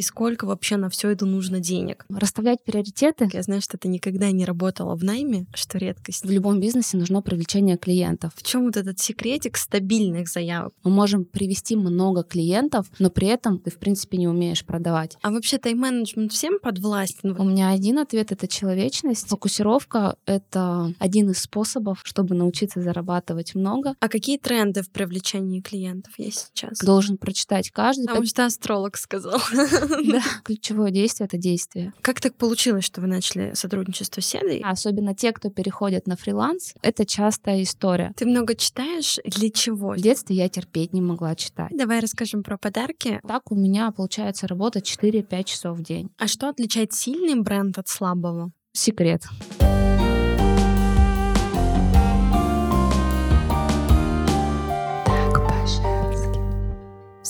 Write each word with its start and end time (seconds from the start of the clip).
и 0.00 0.02
сколько 0.02 0.46
вообще 0.46 0.78
на 0.78 0.88
все 0.88 1.10
это 1.10 1.26
нужно 1.26 1.60
денег? 1.60 2.06
Расставлять 2.08 2.64
приоритеты. 2.64 3.28
Я 3.34 3.42
знаю, 3.42 3.60
что 3.60 3.76
ты 3.76 3.86
никогда 3.86 4.30
не 4.30 4.46
работала 4.46 4.96
в 4.96 5.04
найме, 5.04 5.44
что 5.52 5.76
редкость. 5.76 6.24
В 6.24 6.30
любом 6.30 6.58
бизнесе 6.58 6.96
нужно 6.96 7.20
привлечение 7.20 7.76
клиентов. 7.76 8.32
В 8.34 8.42
чем 8.42 8.64
вот 8.64 8.78
этот 8.78 8.98
секретик 8.98 9.58
стабильных 9.58 10.28
заявок? 10.28 10.72
Мы 10.84 10.90
можем 10.90 11.26
привести 11.26 11.76
много 11.76 12.22
клиентов, 12.22 12.86
но 12.98 13.10
при 13.10 13.28
этом 13.28 13.58
ты, 13.58 13.70
в 13.70 13.76
принципе, 13.76 14.16
не 14.16 14.26
умеешь 14.26 14.64
продавать. 14.64 15.18
А 15.20 15.30
вообще 15.30 15.58
тайм-менеджмент 15.58 16.32
всем 16.32 16.58
подвластен? 16.60 17.38
У 17.38 17.44
меня 17.44 17.68
один 17.68 17.98
ответ— 17.98 18.32
это 18.32 18.48
человечность. 18.48 19.28
Фокусировка— 19.28 20.16
это 20.24 20.94
один 20.98 21.28
из 21.28 21.40
способов, 21.42 22.00
чтобы 22.04 22.34
научиться 22.34 22.80
зарабатывать 22.80 23.54
много. 23.54 23.96
А 24.00 24.08
какие 24.08 24.38
тренды 24.38 24.80
в 24.80 24.90
привлечении 24.90 25.60
клиентов 25.60 26.14
есть 26.16 26.52
сейчас? 26.54 26.78
Должен 26.78 27.18
прочитать 27.18 27.70
каждый. 27.70 28.06
Потому 28.06 28.24
что 28.24 28.46
астролог 28.46 28.96
сказал. 28.96 29.38
Да, 29.90 30.22
ключевое 30.44 30.90
действие— 30.90 31.26
это 31.26 31.36
действие. 31.36 31.92
Как 32.00 32.20
так 32.20 32.34
получилось, 32.34 32.84
что 32.84 33.00
вы 33.00 33.06
начали 33.06 33.52
сотрудничество 33.54 34.20
с 34.20 34.26
Седой? 34.26 34.60
Особенно 34.64 35.14
те, 35.14 35.32
кто 35.32 35.50
переходит 35.50 36.06
на 36.06 36.16
фриланс, 36.16 36.74
это 36.82 37.04
частая 37.04 37.62
история. 37.62 38.12
Ты 38.16 38.26
много 38.26 38.54
читаешь? 38.54 39.18
Для 39.24 39.50
чего? 39.50 39.92
В 39.92 40.00
детстве 40.00 40.36
я 40.36 40.48
терпеть 40.48 40.92
не 40.92 41.00
могла 41.00 41.34
читать. 41.34 41.70
Давай 41.70 42.00
расскажем 42.00 42.42
про 42.42 42.56
подарки. 42.58 43.20
Так 43.26 43.50
у 43.50 43.54
меня 43.54 43.90
получается 43.90 44.46
работать 44.46 44.90
4-5 44.90 45.44
часов 45.44 45.78
в 45.78 45.82
день. 45.82 46.10
А 46.18 46.26
что 46.26 46.48
отличает 46.48 46.92
сильный 46.92 47.40
бренд 47.40 47.78
от 47.78 47.88
слабого? 47.88 48.52
Секрет. 48.72 49.24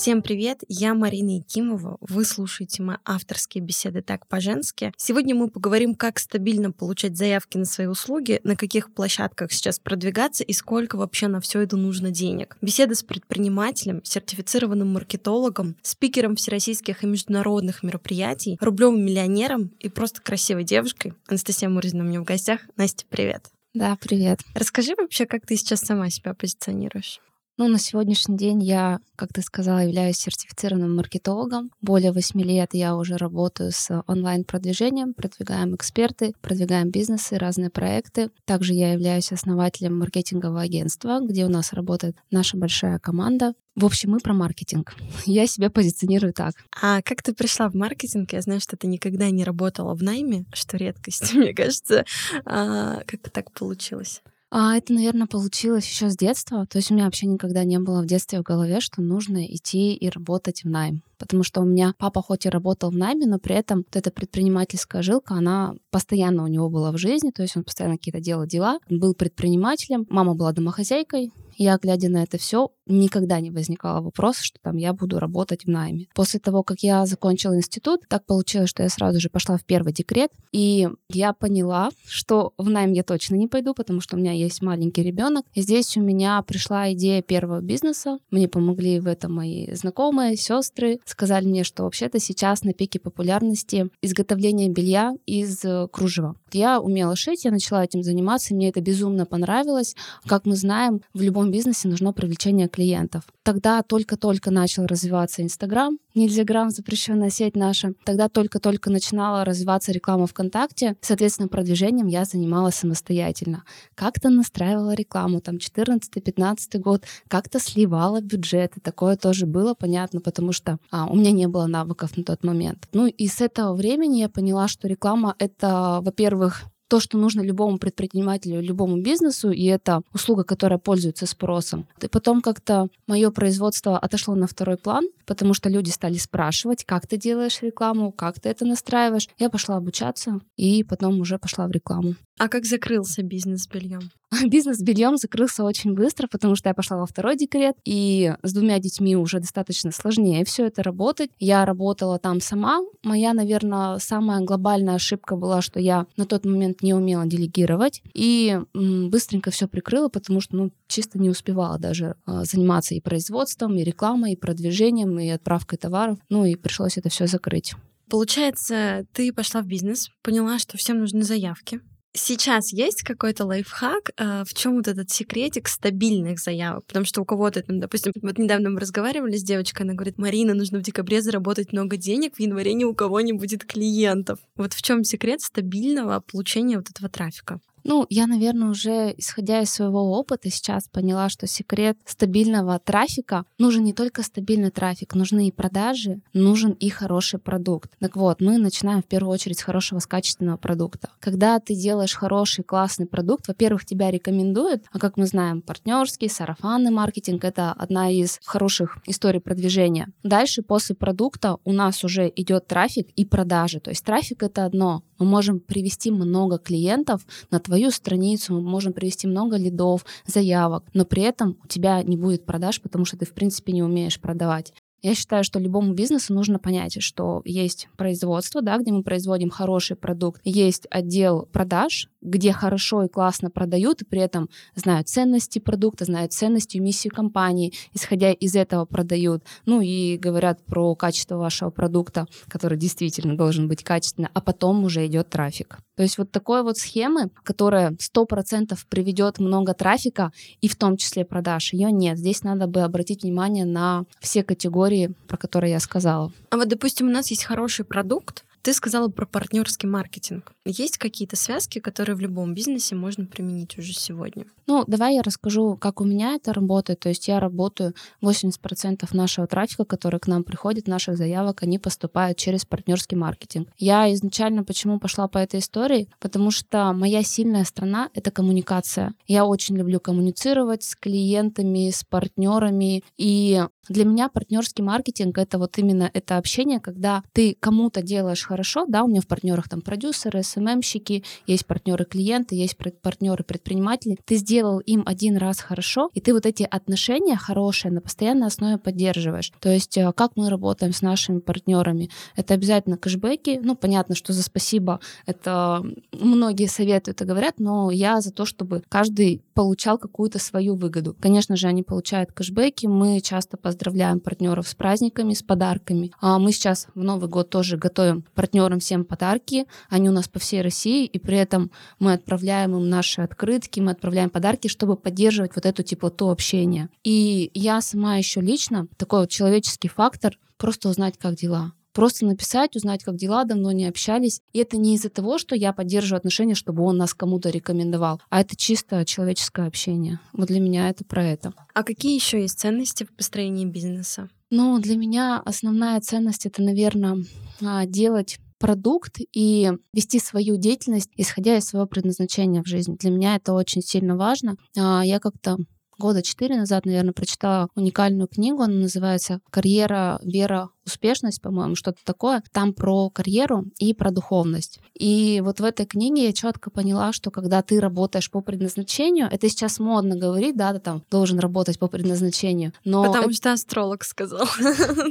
Всем 0.01 0.23
привет, 0.23 0.63
я 0.67 0.95
Марина 0.95 1.35
Якимова. 1.35 1.97
Вы 2.01 2.25
слушаете 2.25 2.81
мои 2.81 2.97
авторские 3.05 3.63
беседы 3.63 4.01
«Так 4.01 4.25
по-женски». 4.25 4.91
Сегодня 4.97 5.35
мы 5.35 5.47
поговорим, 5.47 5.93
как 5.93 6.17
стабильно 6.17 6.71
получать 6.71 7.15
заявки 7.15 7.59
на 7.59 7.65
свои 7.65 7.85
услуги, 7.85 8.41
на 8.43 8.55
каких 8.55 8.91
площадках 8.95 9.51
сейчас 9.51 9.77
продвигаться 9.77 10.43
и 10.43 10.53
сколько 10.53 10.95
вообще 10.95 11.27
на 11.27 11.39
все 11.39 11.61
это 11.61 11.77
нужно 11.77 12.09
денег. 12.09 12.57
Беседа 12.63 12.95
с 12.95 13.03
предпринимателем, 13.03 14.03
сертифицированным 14.03 14.91
маркетологом, 14.91 15.77
спикером 15.83 16.35
всероссийских 16.35 17.03
и 17.03 17.05
международных 17.05 17.83
мероприятий, 17.83 18.57
рублевым 18.59 19.05
миллионером 19.05 19.69
и 19.79 19.87
просто 19.87 20.19
красивой 20.19 20.63
девушкой. 20.63 21.13
Анастасия 21.27 21.69
Мурзина 21.69 22.03
у 22.03 22.07
меня 22.07 22.21
в 22.21 22.23
гостях. 22.23 22.61
Настя, 22.75 23.05
привет. 23.07 23.51
Да, 23.75 23.95
привет. 24.01 24.39
Расскажи 24.55 24.95
вообще, 24.97 25.27
как 25.27 25.45
ты 25.45 25.55
сейчас 25.57 25.81
сама 25.81 26.09
себя 26.09 26.33
позиционируешь? 26.33 27.21
Ну, 27.61 27.67
на 27.67 27.77
сегодняшний 27.77 28.37
день 28.37 28.63
я, 28.63 29.01
как 29.15 29.33
ты 29.33 29.43
сказала, 29.43 29.85
являюсь 29.85 30.17
сертифицированным 30.17 30.95
маркетологом. 30.95 31.69
Более 31.79 32.11
восьми 32.11 32.43
лет 32.43 32.69
я 32.73 32.95
уже 32.95 33.17
работаю 33.17 33.71
с 33.71 34.03
онлайн-продвижением, 34.07 35.13
продвигаем 35.13 35.75
эксперты, 35.75 36.33
продвигаем 36.41 36.89
бизнесы, 36.89 37.37
разные 37.37 37.69
проекты. 37.69 38.31
Также 38.45 38.73
я 38.73 38.93
являюсь 38.93 39.31
основателем 39.31 39.99
маркетингового 39.99 40.61
агентства, 40.61 41.19
где 41.21 41.45
у 41.45 41.49
нас 41.49 41.71
работает 41.71 42.15
наша 42.31 42.57
большая 42.57 42.97
команда. 42.97 43.53
В 43.75 43.85
общем, 43.85 44.09
мы 44.09 44.19
про 44.21 44.33
маркетинг. 44.33 44.95
Я 45.27 45.45
себя 45.45 45.69
позиционирую 45.69 46.33
так. 46.33 46.55
А 46.81 47.03
как 47.03 47.21
ты 47.21 47.31
пришла 47.31 47.69
в 47.69 47.75
маркетинг? 47.75 48.33
Я 48.33 48.41
знаю, 48.41 48.59
что 48.59 48.75
ты 48.75 48.87
никогда 48.87 49.29
не 49.29 49.43
работала 49.43 49.93
в 49.93 50.01
найме, 50.01 50.45
что 50.51 50.77
редкость, 50.77 51.31
мне 51.35 51.53
кажется. 51.53 52.05
А, 52.43 53.03
как 53.05 53.29
так 53.29 53.51
получилось? 53.51 54.23
А 54.53 54.75
это, 54.75 54.91
наверное, 54.91 55.27
получилось 55.27 55.87
еще 55.87 56.09
с 56.09 56.17
детства. 56.17 56.65
То 56.65 56.77
есть 56.77 56.91
у 56.91 56.93
меня 56.93 57.05
вообще 57.05 57.25
никогда 57.25 57.63
не 57.63 57.79
было 57.79 58.01
в 58.01 58.05
детстве 58.05 58.39
в 58.39 58.43
голове, 58.43 58.81
что 58.81 59.01
нужно 59.01 59.45
идти 59.45 59.93
и 59.93 60.09
работать 60.09 60.65
в 60.65 60.69
найм. 60.69 61.03
Потому 61.17 61.43
что 61.43 61.61
у 61.61 61.65
меня 61.65 61.93
папа 61.97 62.21
хоть 62.21 62.45
и 62.45 62.49
работал 62.49 62.91
в 62.91 62.97
найме, 62.97 63.27
но 63.27 63.39
при 63.39 63.55
этом 63.55 63.79
вот 63.79 63.95
эта 63.95 64.11
предпринимательская 64.11 65.03
жилка, 65.03 65.35
она 65.35 65.73
постоянно 65.89 66.43
у 66.43 66.47
него 66.47 66.69
была 66.69 66.91
в 66.91 66.97
жизни, 66.97 67.31
то 67.31 67.43
есть 67.43 67.55
он 67.55 67.63
постоянно 67.63 67.95
какие-то 67.95 68.19
делал 68.19 68.45
дела, 68.45 68.79
был 68.89 69.13
предпринимателем, 69.13 70.05
мама 70.09 70.35
была 70.35 70.51
домохозяйкой, 70.51 71.31
я, 71.61 71.77
глядя 71.77 72.09
на 72.09 72.23
это 72.23 72.37
все, 72.37 72.71
никогда 72.87 73.39
не 73.39 73.51
возникало 73.51 74.01
вопроса, 74.01 74.43
что 74.43 74.59
там 74.61 74.77
я 74.77 74.93
буду 74.93 75.19
работать 75.19 75.65
в 75.65 75.69
найме. 75.69 76.07
После 76.13 76.39
того, 76.39 76.63
как 76.63 76.79
я 76.79 77.05
закончила 77.05 77.55
институт, 77.55 78.01
так 78.07 78.25
получилось, 78.25 78.69
что 78.69 78.83
я 78.83 78.89
сразу 78.89 79.19
же 79.19 79.29
пошла 79.29 79.57
в 79.57 79.65
первый 79.65 79.93
декрет, 79.93 80.31
и 80.51 80.89
я 81.09 81.33
поняла, 81.33 81.89
что 82.05 82.53
в 82.57 82.69
найм 82.69 82.93
я 82.93 83.03
точно 83.03 83.35
не 83.35 83.47
пойду, 83.47 83.73
потому 83.73 84.01
что 84.01 84.15
у 84.15 84.19
меня 84.19 84.31
есть 84.31 84.61
маленький 84.61 85.03
ребенок. 85.03 85.45
И 85.53 85.61
здесь 85.61 85.95
у 85.97 86.01
меня 86.01 86.41
пришла 86.41 86.91
идея 86.93 87.21
первого 87.21 87.61
бизнеса. 87.61 88.17
Мне 88.31 88.47
помогли 88.47 88.99
в 88.99 89.07
этом 89.07 89.33
мои 89.33 89.73
знакомые, 89.73 90.35
сестры. 90.35 90.99
Сказали 91.05 91.45
мне, 91.45 91.63
что 91.63 91.83
вообще-то 91.83 92.19
сейчас 92.19 92.63
на 92.63 92.73
пике 92.73 92.99
популярности 92.99 93.89
изготовление 94.01 94.69
белья 94.69 95.13
из 95.25 95.63
э, 95.63 95.87
кружева. 95.91 96.35
Я 96.51 96.81
умела 96.81 97.15
шить, 97.15 97.45
я 97.45 97.51
начала 97.51 97.83
этим 97.83 98.03
заниматься, 98.03 98.53
мне 98.53 98.69
это 98.69 98.81
безумно 98.81 99.25
понравилось. 99.25 99.95
Как 100.25 100.45
мы 100.45 100.55
знаем, 100.55 101.01
в 101.13 101.21
любом 101.21 101.50
бизнесе 101.51 101.87
нужно 101.87 102.13
привлечение 102.13 102.67
клиентов. 102.67 103.23
Тогда 103.43 103.81
только-только 103.83 104.51
начал 104.51 104.85
развиваться 104.85 105.41
Инстаграм, 105.41 105.97
Нельзяграм, 106.13 106.69
запрещенная 106.69 107.29
сеть 107.29 107.55
наша. 107.55 107.93
Тогда 108.03 108.27
только-только 108.27 108.89
начинала 108.89 109.45
развиваться 109.45 109.93
реклама 109.93 110.27
ВКонтакте. 110.27 110.97
Соответственно, 110.99 111.47
продвижением 111.47 112.07
я 112.07 112.25
занималась 112.25 112.75
самостоятельно. 112.75 113.63
Как-то 113.95 114.29
настраивала 114.29 114.93
рекламу, 114.93 115.39
там, 115.39 115.55
14-15 115.55 116.79
год, 116.79 117.05
как-то 117.29 117.59
сливала 117.59 118.19
бюджеты. 118.19 118.81
Такое 118.81 119.15
тоже 119.15 119.45
было 119.45 119.73
понятно, 119.73 120.19
потому 120.19 120.51
что 120.51 120.79
а, 120.91 121.05
у 121.05 121.15
меня 121.15 121.31
не 121.31 121.47
было 121.47 121.67
навыков 121.67 122.17
на 122.17 122.23
тот 122.25 122.43
момент. 122.43 122.89
Ну 122.91 123.07
и 123.07 123.27
с 123.27 123.39
этого 123.39 123.73
времени 123.73 124.19
я 124.19 124.27
поняла, 124.27 124.67
что 124.67 124.89
реклама— 124.89 125.35
это, 125.39 125.99
во-первых, 126.01 126.63
то, 126.91 126.99
что 126.99 127.17
нужно 127.17 127.39
любому 127.39 127.77
предпринимателю, 127.77 128.61
любому 128.61 129.01
бизнесу, 129.01 129.49
и 129.49 129.63
это 129.63 130.01
услуга, 130.13 130.43
которая 130.43 130.77
пользуется 130.77 131.25
спросом. 131.25 131.87
И 132.01 132.09
потом 132.09 132.41
как-то 132.41 132.89
мое 133.07 133.31
производство 133.31 133.97
отошло 133.97 134.35
на 134.35 134.45
второй 134.45 134.75
план, 134.75 135.05
потому 135.25 135.53
что 135.53 135.69
люди 135.69 135.89
стали 135.89 136.17
спрашивать, 136.17 136.83
как 136.83 137.07
ты 137.07 137.15
делаешь 137.15 137.61
рекламу, 137.61 138.11
как 138.11 138.41
ты 138.41 138.49
это 138.49 138.65
настраиваешь. 138.65 139.29
Я 139.39 139.49
пошла 139.49 139.77
обучаться 139.77 140.41
и 140.57 140.83
потом 140.83 141.21
уже 141.21 141.37
пошла 141.39 141.65
в 141.67 141.71
рекламу. 141.71 142.15
А 142.37 142.49
как 142.49 142.65
закрылся 142.65 143.23
бизнес 143.23 143.63
с 143.63 143.67
бельем? 143.69 144.11
Бизнес 144.47 144.77
с 144.77 144.81
бельем 144.81 145.17
закрылся 145.17 145.63
очень 145.63 145.93
быстро, 145.93 146.27
потому 146.27 146.55
что 146.55 146.69
я 146.69 146.73
пошла 146.73 146.97
во 146.97 147.05
второй 147.05 147.35
декрет, 147.35 147.75
и 147.83 148.33
с 148.43 148.53
двумя 148.53 148.79
детьми 148.79 149.15
уже 149.15 149.39
достаточно 149.39 149.91
сложнее 149.91 150.45
все 150.45 150.67
это 150.67 150.83
работать. 150.83 151.31
Я 151.39 151.65
работала 151.65 152.17
там 152.17 152.39
сама. 152.39 152.79
Моя, 153.03 153.33
наверное, 153.33 153.97
самая 153.99 154.41
глобальная 154.41 154.95
ошибка 154.95 155.35
была, 155.35 155.61
что 155.61 155.79
я 155.79 156.05
на 156.15 156.25
тот 156.25 156.45
момент 156.45 156.81
не 156.81 156.93
умела 156.93 157.25
делегировать 157.25 158.01
и 158.13 158.59
быстренько 158.73 159.51
все 159.51 159.67
прикрыла, 159.67 160.07
потому 160.07 160.39
что 160.39 160.55
ну, 160.55 160.71
чисто 160.87 161.19
не 161.19 161.29
успевала 161.29 161.77
даже 161.77 162.15
а, 162.25 162.45
заниматься 162.45 162.95
и 162.95 163.01
производством, 163.01 163.75
и 163.75 163.83
рекламой, 163.83 164.33
и 164.33 164.35
продвижением, 164.37 165.19
и 165.19 165.29
отправкой 165.29 165.77
товаров. 165.77 166.17
Ну 166.29 166.45
и 166.45 166.55
пришлось 166.55 166.97
это 166.97 167.09
все 167.09 167.27
закрыть. 167.27 167.73
Получается, 168.09 169.05
ты 169.13 169.31
пошла 169.31 169.61
в 169.61 169.67
бизнес, 169.67 170.09
поняла, 170.21 170.59
что 170.59 170.77
всем 170.77 170.99
нужны 170.99 171.23
заявки, 171.23 171.79
Сейчас 172.13 172.73
есть 172.73 173.03
какой-то 173.03 173.45
лайфхак, 173.45 174.11
э, 174.17 174.43
в 174.43 174.53
чем 174.53 174.75
вот 174.75 174.89
этот 174.89 175.09
секретик 175.09 175.69
стабильных 175.69 176.39
заявок? 176.39 176.85
Потому 176.85 177.05
что 177.05 177.21
у 177.21 177.25
кого-то, 177.25 177.63
там, 177.63 177.79
допустим, 177.79 178.11
вот 178.21 178.37
недавно 178.37 178.69
мы 178.69 178.81
разговаривали 178.81 179.37
с 179.37 179.43
девочкой, 179.43 179.85
она 179.85 179.93
говорит, 179.93 180.17
Марина, 180.17 180.53
нужно 180.53 180.79
в 180.79 180.81
декабре 180.81 181.21
заработать 181.21 181.71
много 181.71 181.95
денег, 181.95 182.35
в 182.35 182.39
январе 182.41 182.73
ни 182.73 182.83
у 182.83 182.93
кого 182.93 183.21
не 183.21 183.31
будет 183.31 183.63
клиентов. 183.63 184.39
Вот 184.57 184.73
в 184.73 184.81
чем 184.81 185.05
секрет 185.05 185.39
стабильного 185.39 186.19
получения 186.19 186.77
вот 186.77 186.89
этого 186.89 187.07
трафика? 187.09 187.61
Ну, 187.83 188.05
я, 188.09 188.27
наверное, 188.27 188.69
уже 188.69 189.13
исходя 189.17 189.61
из 189.61 189.71
своего 189.71 190.17
опыта 190.17 190.49
сейчас 190.49 190.87
поняла, 190.87 191.29
что 191.29 191.47
секрет 191.47 191.97
стабильного 192.05 192.79
трафика 192.79 193.45
нужен 193.57 193.83
не 193.83 193.93
только 193.93 194.23
стабильный 194.23 194.71
трафик, 194.71 195.15
нужны 195.15 195.47
и 195.47 195.51
продажи, 195.51 196.21
нужен 196.33 196.71
и 196.71 196.89
хороший 196.89 197.39
продукт. 197.39 197.91
Так 197.99 198.15
вот, 198.15 198.41
мы 198.41 198.57
начинаем 198.57 199.01
в 199.01 199.05
первую 199.05 199.33
очередь 199.33 199.59
с 199.59 199.63
хорошего, 199.63 199.99
с 199.99 200.07
качественного 200.07 200.57
продукта. 200.57 201.09
Когда 201.19 201.59
ты 201.59 201.75
делаешь 201.75 202.15
хороший, 202.15 202.63
классный 202.63 203.05
продукт, 203.05 203.47
во-первых, 203.47 203.85
тебя 203.85 204.11
рекомендуют, 204.11 204.83
а 204.91 204.99
как 204.99 205.17
мы 205.17 205.25
знаем, 205.25 205.61
партнерский, 205.61 206.29
сарафанный 206.29 206.91
маркетинг— 206.91 207.43
это 207.45 207.71
одна 207.71 208.09
из 208.09 208.39
хороших 208.43 208.97
историй 209.05 209.39
продвижения. 209.39 210.09
Дальше, 210.23 210.61
после 210.61 210.95
продукта, 210.95 211.57
у 211.63 211.73
нас 211.73 212.03
уже 212.03 212.31
идет 212.35 212.67
трафик 212.67 213.09
и 213.15 213.25
продажи. 213.25 213.79
То 213.79 213.89
есть 213.91 214.05
трафик— 214.05 214.43
это 214.43 214.65
одно, 214.65 215.03
мы 215.21 215.27
можем 215.27 215.59
привести 215.59 216.09
много 216.09 216.57
клиентов 216.57 217.21
на 217.51 217.59
твою 217.59 217.91
страницу, 217.91 218.53
мы 218.55 218.61
можем 218.61 218.91
привести 218.91 219.27
много 219.27 219.55
лидов, 219.55 220.03
заявок, 220.25 220.83
но 220.93 221.05
при 221.05 221.21
этом 221.21 221.57
у 221.63 221.67
тебя 221.67 222.01
не 222.01 222.17
будет 222.17 222.45
продаж, 222.45 222.81
потому 222.81 223.05
что 223.05 223.17
ты, 223.17 223.25
в 223.25 223.33
принципе, 223.33 223.71
не 223.71 223.83
умеешь 223.83 224.19
продавать. 224.19 224.73
Я 225.01 225.15
считаю, 225.15 225.43
что 225.43 225.59
любому 225.59 225.93
бизнесу 225.93 226.33
нужно 226.33 226.59
понять, 226.59 227.01
что 227.01 227.41
есть 227.43 227.89
производство, 227.97 228.61
да, 228.61 228.77
где 228.77 228.91
мы 228.91 229.01
производим 229.01 229.49
хороший 229.49 229.95
продукт, 229.95 230.41
есть 230.43 230.85
отдел 230.91 231.47
продаж, 231.51 232.07
где 232.21 232.51
хорошо 232.51 233.03
и 233.03 233.07
классно 233.07 233.49
продают, 233.49 234.01
и 234.03 234.05
при 234.05 234.21
этом 234.21 234.49
знают 234.75 235.09
ценности 235.09 235.59
продукта, 235.59 236.05
знают 236.05 236.33
ценности 236.33 236.77
и 236.77 236.79
миссию 236.79 237.13
компании, 237.13 237.73
исходя 237.93 238.31
из 238.31 238.55
этого 238.55 238.85
продают. 238.85 239.43
Ну 239.65 239.81
и 239.81 240.17
говорят 240.17 240.63
про 240.65 240.93
качество 240.95 241.37
вашего 241.37 241.71
продукта, 241.71 242.27
который 242.47 242.77
действительно 242.77 243.35
должен 243.35 243.67
быть 243.67 243.83
качественный, 243.83 244.29
а 244.33 244.41
потом 244.41 244.83
уже 244.83 245.05
идет 245.07 245.29
трафик. 245.29 245.79
То 245.95 246.03
есть 246.03 246.17
вот 246.17 246.31
такой 246.31 246.63
вот 246.63 246.77
схемы, 246.77 247.29
которая 247.43 247.91
100% 247.91 248.77
приведет 248.89 249.39
много 249.39 249.73
трафика, 249.73 250.31
и 250.59 250.67
в 250.67 250.75
том 250.75 250.97
числе 250.97 251.25
продаж, 251.25 251.73
ее 251.73 251.91
нет. 251.91 252.17
Здесь 252.17 252.43
надо 252.43 252.67
бы 252.67 252.81
обратить 252.81 253.23
внимание 253.23 253.65
на 253.65 254.05
все 254.19 254.43
категории, 254.43 254.90
про 255.27 255.37
которые 255.37 255.71
я 255.71 255.79
сказала. 255.79 256.31
А 256.49 256.57
вот, 256.57 256.67
допустим, 256.67 257.07
у 257.07 257.11
нас 257.11 257.31
есть 257.31 257.43
хороший 257.43 257.85
продукт, 257.85 258.43
ты 258.61 258.73
сказала 258.73 259.07
про 259.07 259.25
партнерский 259.25 259.87
маркетинг. 259.87 260.53
Есть 260.65 260.99
какие-то 260.99 261.35
связки, 261.35 261.79
которые 261.79 262.15
в 262.15 262.19
любом 262.19 262.53
бизнесе 262.53 262.95
можно 262.95 263.25
применить 263.25 263.77
уже 263.79 263.93
сегодня? 263.93 264.45
Ну, 264.67 264.83
давай 264.85 265.15
я 265.15 265.23
расскажу, 265.23 265.75
как 265.77 265.99
у 265.99 266.03
меня 266.03 266.35
это 266.35 266.53
работает. 266.53 266.99
То 266.99 267.09
есть 267.09 267.27
я 267.27 267.39
работаю 267.39 267.95
80% 268.23 269.07
нашего 269.13 269.47
трафика, 269.47 269.83
который 269.83 270.19
к 270.19 270.27
нам 270.27 270.43
приходит, 270.43 270.87
наших 270.87 271.17
заявок, 271.17 271.63
они 271.63 271.79
поступают 271.79 272.37
через 272.37 272.65
партнерский 272.65 273.15
маркетинг. 273.15 273.69
Я 273.79 274.13
изначально 274.13 274.63
почему 274.63 274.99
пошла 274.99 275.27
по 275.27 275.39
этой 275.39 275.59
истории? 275.59 276.07
Потому 276.19 276.51
что 276.51 276.93
моя 276.93 277.23
сильная 277.23 277.63
страна— 277.63 278.09
это 278.13 278.29
коммуникация. 278.29 279.15
Я 279.27 279.45
очень 279.45 279.75
люблю 279.75 279.99
коммуницировать 279.99 280.83
с 280.83 280.95
клиентами, 280.95 281.89
с 281.89 282.03
партнерами. 282.03 283.03
И 283.17 283.63
для 283.89 284.05
меня 284.05 284.29
партнерский 284.29 284.83
маркетинг— 284.83 285.37
это 285.39 285.57
вот 285.57 285.77
именно 285.77 286.09
это 286.13 286.37
общение, 286.37 286.79
когда 286.79 287.23
ты 287.33 287.57
кому-то 287.59 288.01
делаешь 288.01 288.45
хорошо, 288.45 288.85
да, 288.87 289.03
у 289.03 289.07
меня 289.07 289.21
в 289.21 289.27
партнерах 289.27 289.67
там 289.67 289.81
продюсеры, 289.81 290.43
СММщики, 290.43 291.23
есть 291.47 291.65
партнеры 291.65 292.05
клиенты, 292.05 292.55
есть 292.55 292.77
партнеры 293.01 293.43
предприниматели. 293.43 294.17
Ты 294.25 294.35
сделал 294.35 294.79
им 294.79 295.03
один 295.05 295.37
раз 295.37 295.59
хорошо, 295.59 296.09
и 296.13 296.21
ты 296.21 296.33
вот 296.33 296.45
эти 296.45 296.63
отношения 296.63 297.35
хорошие 297.35 297.91
на 297.91 298.01
постоянной 298.01 298.47
основе 298.47 298.77
поддерживаешь. 298.77 299.51
То 299.59 299.69
есть 299.69 299.97
э, 299.97 300.11
как 300.15 300.31
мы 300.35 300.49
работаем 300.49 300.93
с 300.93 301.01
нашими 301.01 301.39
партнерами? 301.39 302.09
Это 302.35 302.53
обязательно 302.53 302.97
кэшбэки. 302.97 303.59
Ну, 303.61 303.75
понятно, 303.75 304.15
что 304.15 304.31
за 304.31 304.43
спасибо 304.43 304.99
это 305.25 305.83
многие 306.11 306.67
советуют 306.67 307.21
и 307.21 307.25
говорят, 307.25 307.55
но 307.59 307.91
я 307.91 308.21
за 308.21 308.31
то, 308.31 308.45
чтобы 308.45 308.83
каждый 308.87 309.41
получал 309.53 309.97
какую-то 309.97 310.39
свою 310.39 310.75
выгоду. 310.75 311.15
Конечно 311.19 311.55
же, 311.55 311.67
они 311.67 311.83
получают 311.83 312.31
кэшбэки. 312.31 312.87
Мы 312.87 313.19
часто 313.21 313.57
поздравляем 313.57 313.80
партнеров 314.23 314.67
с 314.67 314.75
праздниками, 314.75 315.33
с 315.33 315.43
подарками. 315.43 316.11
А 316.19 316.39
мы 316.39 316.51
сейчас 316.51 316.87
в 316.95 317.03
Новый 317.03 317.29
год 317.29 317.49
тоже 317.49 317.77
готовим 317.77 318.23
партнерам 318.35 318.79
всем 318.79 319.05
подарки. 319.05 319.65
Они 319.89 320.09
у 320.09 320.11
нас 320.11 320.27
по 320.27 320.39
всей 320.39 320.61
России, 320.61 321.05
и 321.05 321.19
при 321.19 321.37
этом 321.37 321.71
мы 321.99 322.13
отправляем 322.13 322.75
им 322.75 322.89
наши 322.89 323.21
открытки, 323.21 323.79
мы 323.79 323.91
отправляем 323.91 324.29
подарки, 324.29 324.67
чтобы 324.67 324.95
поддерживать 324.95 325.55
вот 325.55 325.65
эту 325.65 325.83
теплоту 325.83 326.29
общения. 326.29 326.89
И 327.03 327.51
я 327.53 327.81
сама 327.81 328.17
еще 328.17 328.41
лично, 328.41 328.87
такой 328.97 329.21
вот 329.21 329.29
человеческий 329.29 329.87
фактор, 329.87 330.37
просто 330.57 330.89
узнать, 330.89 331.17
как 331.17 331.35
дела 331.35 331.73
просто 331.93 332.25
написать, 332.25 332.75
узнать, 332.75 333.03
как 333.03 333.15
дела, 333.15 333.43
давно 333.43 333.71
не 333.71 333.85
общались. 333.85 334.41
И 334.53 334.59
это 334.59 334.77
не 334.77 334.95
из-за 334.95 335.09
того, 335.09 335.37
что 335.37 335.55
я 335.55 335.73
поддерживаю 335.73 336.17
отношения, 336.17 336.55
чтобы 336.55 336.83
он 336.83 336.97
нас 336.97 337.13
кому-то 337.13 337.49
рекомендовал, 337.49 338.21
а 338.29 338.41
это 338.41 338.55
чисто 338.55 339.05
человеческое 339.05 339.67
общение. 339.67 340.19
Вот 340.33 340.47
для 340.47 340.59
меня 340.59 340.89
это 340.89 341.03
про 341.05 341.23
это. 341.23 341.53
А 341.73 341.83
какие 341.83 342.15
еще 342.15 342.41
есть 342.41 342.59
ценности 342.59 343.03
в 343.03 343.15
построении 343.15 343.65
бизнеса? 343.65 344.29
Ну, 344.49 344.79
для 344.79 344.97
меня 344.97 345.41
основная 345.45 345.99
ценность 346.01 346.45
это, 346.45 346.61
наверное, 346.61 347.23
а, 347.61 347.85
делать 347.85 348.37
продукт 348.59 349.17
и 349.33 349.71
вести 349.93 350.19
свою 350.19 350.57
деятельность, 350.57 351.09
исходя 351.15 351.57
из 351.57 351.65
своего 351.65 351.87
предназначения 351.87 352.61
в 352.61 352.67
жизни. 352.67 352.95
Для 352.97 353.09
меня 353.09 353.35
это 353.35 353.53
очень 353.53 353.81
сильно 353.81 354.15
важно. 354.15 354.55
А, 354.77 355.01
я 355.03 355.19
как-то 355.19 355.57
года 356.01 356.21
четыре 356.21 356.57
назад, 356.57 356.85
наверное, 356.85 357.13
прочитала 357.13 357.69
уникальную 357.75 358.27
книгу. 358.27 358.61
Она 358.61 358.73
называется 358.73 359.39
«Карьера, 359.51 360.19
вера, 360.23 360.69
успешность, 360.85 361.41
по-моему, 361.41 361.75
что-то 361.75 361.99
такое. 362.03 362.43
Там 362.51 362.73
про 362.73 363.09
карьеру 363.09 363.65
и 363.79 363.93
про 363.93 364.11
духовность. 364.11 364.79
И 364.97 365.41
вот 365.43 365.59
в 365.59 365.63
этой 365.63 365.85
книге 365.85 366.25
я 366.25 366.33
четко 366.33 366.69
поняла, 366.69 367.13
что 367.13 367.31
когда 367.31 367.61
ты 367.61 367.79
работаешь 367.79 368.29
по 368.29 368.41
предназначению, 368.41 369.27
это 369.31 369.49
сейчас 369.49 369.79
модно 369.79 370.15
говорить, 370.15 370.55
да, 370.55 370.73
ты 370.73 370.79
там 370.79 371.03
должен 371.09 371.39
работать 371.39 371.79
по 371.79 371.87
предназначению. 371.87 372.73
Но 372.83 373.03
Потому 373.03 373.25
это... 373.25 373.33
что 373.33 373.53
астролог 373.53 374.03
сказал. 374.03 374.47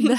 Да, 0.01 0.19